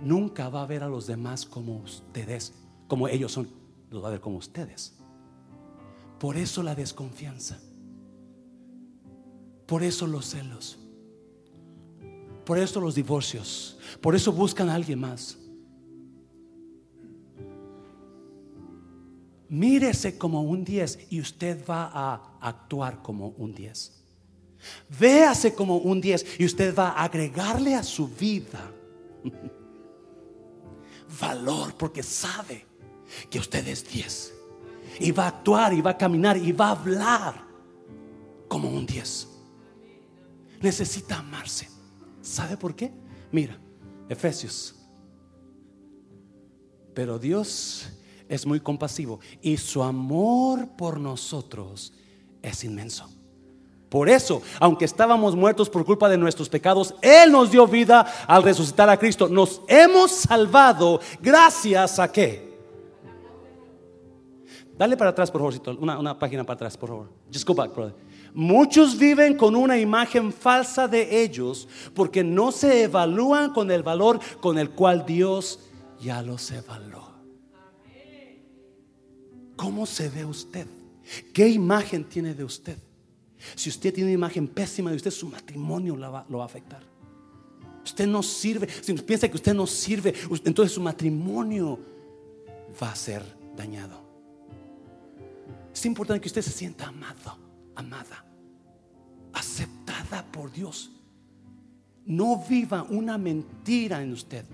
nunca 0.03 0.49
va 0.49 0.63
a 0.63 0.67
ver 0.67 0.83
a 0.83 0.89
los 0.89 1.07
demás 1.07 1.47
como 1.47 1.77
ustedes, 1.77 2.53
como 2.89 3.09
ellos 3.09 3.33
son. 3.33 3.49
Los 3.91 4.03
va 4.03 4.09
a 4.09 4.13
ver 4.13 4.21
como 4.21 4.39
ustedes. 4.39 4.95
Por 6.19 6.37
eso 6.37 6.63
la 6.63 6.75
desconfianza. 6.75 7.59
Por 9.67 9.83
eso 9.83 10.07
los 10.07 10.31
celos. 10.31 10.79
Por 12.45 12.59
eso 12.59 12.81
los 12.81 12.95
divorcios. 12.95 13.79
Por 14.01 14.15
eso 14.15 14.33
buscan 14.33 14.69
a 14.69 14.75
alguien 14.75 15.01
más. 15.01 15.39
Mírese 19.49 20.17
como 20.17 20.43
un 20.43 20.65
10 20.65 21.09
y 21.11 21.21
usted 21.21 21.63
va 21.69 21.91
a 21.93 22.39
actuar 22.41 23.03
como 23.03 23.29
un 23.37 23.55
10. 23.55 24.03
Véase 24.99 25.55
como 25.55 25.77
un 25.77 26.01
10 26.01 26.41
y 26.41 26.47
usted 26.47 26.75
va 26.75 26.91
a 26.91 27.05
agregarle 27.05 27.75
a 27.75 27.83
su 27.83 28.09
vida 28.09 28.73
valor 31.19 31.75
porque 31.75 32.03
sabe 32.03 32.67
que 33.31 33.39
usted 33.39 33.67
es 33.69 33.89
10. 33.89 34.35
Y 35.01 35.13
va 35.13 35.25
a 35.25 35.29
actuar 35.29 35.73
y 35.73 35.81
va 35.81 35.91
a 35.91 35.99
caminar 35.99 36.37
y 36.37 36.53
va 36.53 36.69
a 36.69 36.71
hablar 36.73 37.45
como 38.49 38.69
un 38.69 38.87
10. 38.87 39.29
Necesita 40.61 41.19
amarse. 41.19 41.69
¿Sabe 42.21 42.57
por 42.57 42.75
qué? 42.75 42.93
Mira, 43.31 43.59
Efesios. 44.09 44.77
Pero 46.95 47.19
Dios 47.19 47.89
es 48.29 48.47
muy 48.47 48.61
compasivo 48.61 49.21
y 49.41 49.57
su 49.57 49.83
amor 49.83 50.77
por 50.77 51.01
nosotros 51.01 51.93
es 52.43 52.65
inmenso. 52.65 53.11
Por 53.93 54.09
eso, 54.09 54.40
aunque 54.59 54.86
estábamos 54.86 55.36
muertos 55.36 55.68
por 55.68 55.84
culpa 55.84 56.09
de 56.09 56.16
nuestros 56.16 56.49
pecados, 56.49 56.95
Él 57.03 57.30
nos 57.30 57.51
dio 57.51 57.66
vida 57.66 58.01
al 58.26 58.43
resucitar 58.43 58.88
a 58.88 58.97
Cristo. 58.97 59.28
Nos 59.28 59.61
hemos 59.68 60.11
salvado 60.12 60.99
gracias 61.20 61.99
a 61.99 62.11
qué? 62.11 62.57
Dale 64.78 64.97
para 64.97 65.11
atrás, 65.11 65.30
por 65.30 65.43
favor, 65.43 65.78
una, 65.78 65.99
una 65.99 66.18
página 66.18 66.43
para 66.43 66.55
atrás, 66.55 66.74
por 66.74 66.88
favor. 66.88 67.11
Just 67.30 67.47
go 67.47 67.53
back, 67.53 67.74
brother. 67.74 67.95
Muchos 68.32 68.97
viven 68.97 69.36
con 69.36 69.55
una 69.55 69.78
imagen 69.78 70.32
falsa 70.32 70.88
de 70.88 71.22
ellos 71.22 71.68
porque 71.95 72.24
no 72.24 72.51
se 72.51 72.84
evalúan 72.84 73.53
con 73.53 73.70
el 73.70 73.82
valor 73.82 74.20
con 74.40 74.59
el 74.59 74.70
cual 74.70 75.05
Dios 75.05 75.61
ya 76.01 76.22
los 76.22 76.51
evaluó. 76.51 77.12
¿Cómo 79.55 79.84
se 79.84 80.09
ve 80.09 80.24
usted? 80.24 80.66
¿Qué 81.34 81.47
imagen 81.49 82.05
tiene 82.05 82.32
de 82.32 82.45
usted? 82.45 82.78
Si 83.55 83.68
usted 83.68 83.93
tiene 83.93 84.11
una 84.11 84.14
imagen 84.14 84.49
pésima 84.49 84.90
de 84.90 84.97
usted, 84.97 85.11
su 85.11 85.28
matrimonio 85.28 85.97
lo 85.97 86.12
va, 86.12 86.26
a 86.43 86.45
afectar. 86.45 86.82
Usted 87.84 88.07
no 88.07 88.22
sirve, 88.22 88.68
si 88.68 88.93
piensa 88.95 89.28
que 89.28 89.36
usted 89.36 89.55
no 89.55 89.66
sirve, 89.66 90.14
entonces 90.45 90.72
su 90.72 90.80
matrimonio 90.80 91.78
va 92.80 92.93
a 92.93 92.97
ser 92.97 93.22
dañado. 93.57 94.01
Es 95.74 95.84
importante 95.86 96.20
que 96.20 96.28
usted 96.28 96.43
se 96.43 96.51
sienta 96.51 96.86
amado, 96.86 97.36
amada, 97.74 98.24
aceptada 99.32 100.24
por 100.30 100.53
Dios. 100.53 100.90
No 102.05 102.45
viva 102.49 102.82
una 102.82 103.16
mentira 103.18 104.03
en 104.03 104.12
usted. 104.12 104.45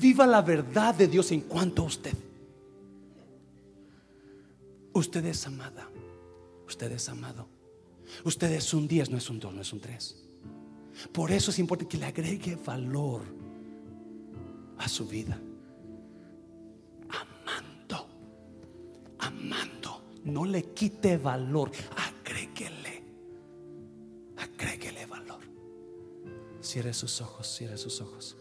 Viva 0.00 0.26
la 0.26 0.42
verdad 0.42 0.94
de 0.94 1.08
Dios 1.08 1.32
en 1.32 1.40
cuanto 1.42 1.82
a 1.82 1.86
usted. 1.86 2.14
Usted 4.92 5.24
es 5.26 5.46
amada. 5.46 5.88
Usted 6.66 6.92
es 6.92 7.08
amado. 7.08 7.57
Usted 8.24 8.52
es 8.52 8.74
un 8.74 8.88
10, 8.88 9.10
no 9.10 9.18
es 9.18 9.30
un 9.30 9.38
2, 9.38 9.54
no 9.54 9.60
es 9.60 9.72
un 9.72 9.80
3. 9.80 10.16
Por 11.12 11.30
eso 11.30 11.50
es 11.50 11.58
importante 11.58 11.90
que 11.90 11.98
le 11.98 12.06
agregue 12.06 12.56
valor 12.56 13.22
a 14.78 14.88
su 14.88 15.06
vida. 15.06 15.40
Amando, 17.08 18.08
amando. 19.18 20.02
No 20.24 20.44
le 20.44 20.74
quite 20.74 21.16
valor, 21.16 21.70
agréguele, 21.96 23.02
agréguele 24.36 25.06
valor. 25.06 25.40
Cierre 26.60 26.92
sus 26.92 27.20
ojos, 27.20 27.46
cierre 27.46 27.78
sus 27.78 28.00
ojos. 28.00 28.36